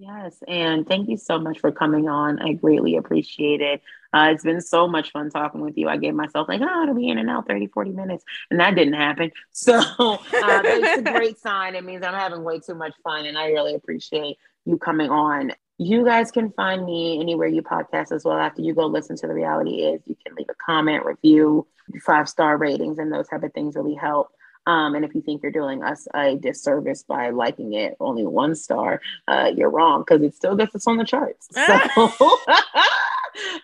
Yes, 0.02 0.42
and 0.48 0.88
thank 0.88 1.10
you 1.10 1.18
so 1.18 1.38
much 1.40 1.60
for 1.60 1.74
coming 1.74 2.08
on. 2.08 2.40
I 2.40 2.54
greatly 2.54 2.96
appreciate 2.96 3.60
it. 3.60 3.82
Uh, 4.14 4.30
it's 4.32 4.46
been 4.46 4.62
so 4.62 4.88
much 4.88 5.12
fun 5.12 5.30
talking 5.30 5.60
with 5.60 5.78
you. 5.78 5.90
I 5.90 5.98
gave 5.98 6.14
myself 6.14 6.48
like, 6.48 6.62
oh, 6.64 6.84
it'll 6.84 6.96
be 6.96 7.10
in 7.10 7.18
and 7.18 7.30
out 7.30 7.48
30, 7.50 7.68
40 7.68 7.92
minutes. 7.92 8.24
And 8.50 8.62
that 8.62 8.76
didn't 8.76 8.94
happen. 8.94 9.32
So 9.52 9.78
uh, 9.78 10.18
it's 10.32 11.02
a 11.02 11.12
great 11.14 11.38
sign. 11.38 11.76
It 11.76 11.84
means 11.84 12.06
I'm 12.06 12.14
having 12.14 12.46
way 12.46 12.60
too 12.60 12.76
much 12.76 12.94
fun. 13.04 13.26
And 13.26 13.38
I 13.38 13.48
really 13.48 13.76
appreciate 13.76 14.38
you 14.64 14.78
coming 14.78 15.10
on. 15.10 15.52
You 15.78 16.06
guys 16.06 16.32
can 16.32 16.52
find 16.54 16.86
me 16.86 17.20
anywhere 17.20 17.50
you 17.50 17.62
podcast 17.62 18.14
as 18.14 18.24
well. 18.24 18.38
After 18.38 18.62
you 18.62 18.74
go 18.74 18.86
listen 18.86 19.18
to 19.18 19.28
the 19.28 19.34
reality 19.34 19.82
is, 19.82 20.02
you 20.06 20.16
can 20.26 20.34
leave 20.36 20.48
a 20.50 20.56
comment, 20.66 21.04
review, 21.04 21.68
five 22.06 22.30
star 22.30 22.56
ratings, 22.58 23.00
and 23.00 23.12
those 23.12 23.28
type 23.28 23.44
of 23.44 23.52
things 23.52 23.76
really 23.76 23.96
help. 23.96 24.30
Um, 24.66 24.96
and 24.96 25.04
if 25.04 25.16
you 25.16 25.22
think 25.22 25.42
you're 25.42 25.52
doing 25.52 25.84
us 25.84 26.08
a 26.14 26.36
disservice 26.36 27.04
by 27.04 27.32
liking 27.32 27.74
it 27.74 27.96
only 28.00 28.26
one 28.26 28.56
star, 28.56 29.02
uh, 29.28 29.52
you're 29.56 29.70
wrong 29.70 30.04
because 30.08 30.22
it 30.22 30.36
still 30.36 30.56
gets 30.56 30.76
us 30.76 30.86
on 30.86 30.98
the 30.98 31.06
charts. 31.06 31.48
So 31.52 31.62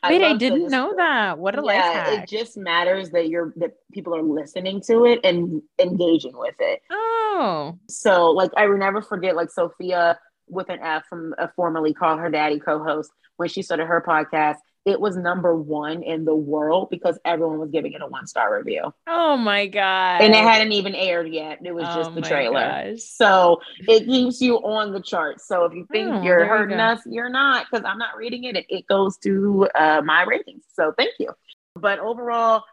Wait, 0.07 0.21
I, 0.23 0.31
I 0.31 0.37
didn't 0.37 0.69
know 0.69 0.93
that. 0.95 1.37
What 1.37 1.55
a 1.55 1.57
yeah, 1.57 1.63
life 1.63 1.81
hack. 1.81 2.23
It 2.23 2.29
just 2.29 2.57
matters 2.57 3.11
that 3.11 3.29
you're 3.29 3.53
that 3.57 3.73
people 3.91 4.15
are 4.15 4.21
listening 4.21 4.81
to 4.87 5.05
it 5.05 5.19
and 5.23 5.61
engaging 5.79 6.37
with 6.37 6.55
it. 6.59 6.81
Oh. 6.91 7.77
So 7.89 8.31
like 8.31 8.51
I 8.55 8.67
will 8.67 8.77
never 8.77 9.01
forget 9.01 9.35
like 9.35 9.51
Sophia 9.51 10.17
with 10.47 10.69
an 10.69 10.79
F 10.81 11.05
from 11.07 11.33
a 11.37 11.49
formerly 11.55 11.93
called 11.93 12.19
her 12.19 12.29
daddy 12.29 12.59
co-host 12.59 13.11
when 13.37 13.49
she 13.49 13.61
started 13.61 13.85
her 13.85 14.03
podcast 14.07 14.57
it 14.85 14.99
was 14.99 15.17
number 15.17 15.55
one 15.55 16.03
in 16.03 16.25
the 16.25 16.35
world 16.35 16.89
because 16.91 17.17
everyone 17.25 17.59
was 17.59 17.71
giving 17.71 17.93
it 17.93 18.01
a 18.01 18.07
one 18.07 18.27
star 18.27 18.55
review. 18.55 18.93
Oh 19.07 19.35
my 19.35 19.67
god! 19.67 20.21
And 20.21 20.33
it 20.33 20.43
hadn't 20.43 20.71
even 20.73 20.93
aired 20.93 21.27
yet. 21.27 21.59
It 21.63 21.73
was 21.73 21.85
just 21.85 22.11
oh 22.11 22.13
the 22.13 22.21
trailer. 22.21 22.91
Gosh. 22.93 23.01
So 23.01 23.61
it 23.79 24.05
keeps 24.05 24.41
you 24.41 24.57
on 24.57 24.93
the 24.93 25.01
chart. 25.01 25.41
So 25.41 25.65
if 25.65 25.73
you 25.73 25.87
think 25.91 26.09
oh, 26.11 26.21
you're 26.21 26.45
hurting 26.45 26.77
you 26.77 26.83
us, 26.83 27.01
you're 27.05 27.29
not 27.29 27.65
because 27.69 27.83
I'm 27.85 27.97
not 27.97 28.15
reading 28.15 28.43
it. 28.43 28.55
It, 28.55 28.65
it 28.69 28.87
goes 28.87 29.17
to 29.19 29.67
uh, 29.75 30.01
my 30.05 30.23
ratings. 30.23 30.63
So 30.73 30.93
thank 30.97 31.13
you. 31.19 31.31
But 31.75 31.99
overall, 31.99 32.63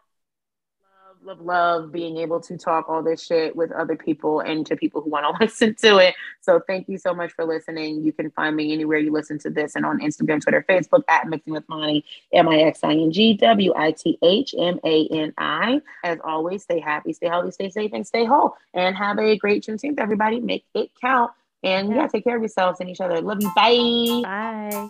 love, 1.25 1.41
love 1.41 1.91
being 1.91 2.17
able 2.17 2.39
to 2.41 2.57
talk 2.57 2.89
all 2.89 3.01
this 3.01 3.25
shit 3.25 3.55
with 3.55 3.71
other 3.71 3.95
people 3.95 4.39
and 4.41 4.65
to 4.65 4.75
people 4.75 5.01
who 5.01 5.09
want 5.09 5.25
to 5.25 5.43
listen 5.43 5.75
to 5.75 5.97
it. 5.97 6.15
So 6.41 6.61
thank 6.67 6.89
you 6.89 6.97
so 6.97 7.13
much 7.13 7.31
for 7.33 7.45
listening. 7.45 8.03
You 8.03 8.11
can 8.11 8.31
find 8.31 8.55
me 8.55 8.73
anywhere 8.73 8.97
you 8.97 9.11
listen 9.11 9.39
to 9.39 9.49
this 9.49 9.75
and 9.75 9.85
on 9.85 9.99
Instagram, 9.99 10.41
Twitter, 10.41 10.65
Facebook 10.67 11.03
at 11.07 11.27
Mixing 11.27 11.53
with 11.53 11.67
Mani, 11.69 12.05
M 12.31 12.47
I 12.47 12.59
X 12.59 12.79
I 12.83 12.93
N 12.93 13.11
G 13.11 13.35
W 13.35 13.73
I 13.75 13.91
T 13.91 14.17
H 14.21 14.55
M 14.57 14.79
A 14.85 15.07
N 15.07 15.33
I. 15.37 15.81
As 16.03 16.19
always, 16.23 16.63
stay 16.63 16.79
happy, 16.79 17.13
stay 17.13 17.27
healthy, 17.27 17.51
stay 17.51 17.69
safe, 17.69 17.91
and 17.93 18.05
stay 18.05 18.25
whole. 18.25 18.55
And 18.73 18.95
have 18.95 19.19
a 19.19 19.37
great 19.37 19.63
Juneteenth, 19.63 19.99
everybody. 19.99 20.39
Make 20.39 20.65
it 20.73 20.91
count. 20.99 21.31
And 21.63 21.95
yeah, 21.95 22.07
take 22.07 22.25
care 22.25 22.35
of 22.35 22.41
yourselves 22.41 22.81
and 22.81 22.89
each 22.89 22.99
other. 22.99 23.21
Love 23.21 23.41
you. 23.41 23.51
Bye. 23.55 24.21
Bye. 24.23 24.89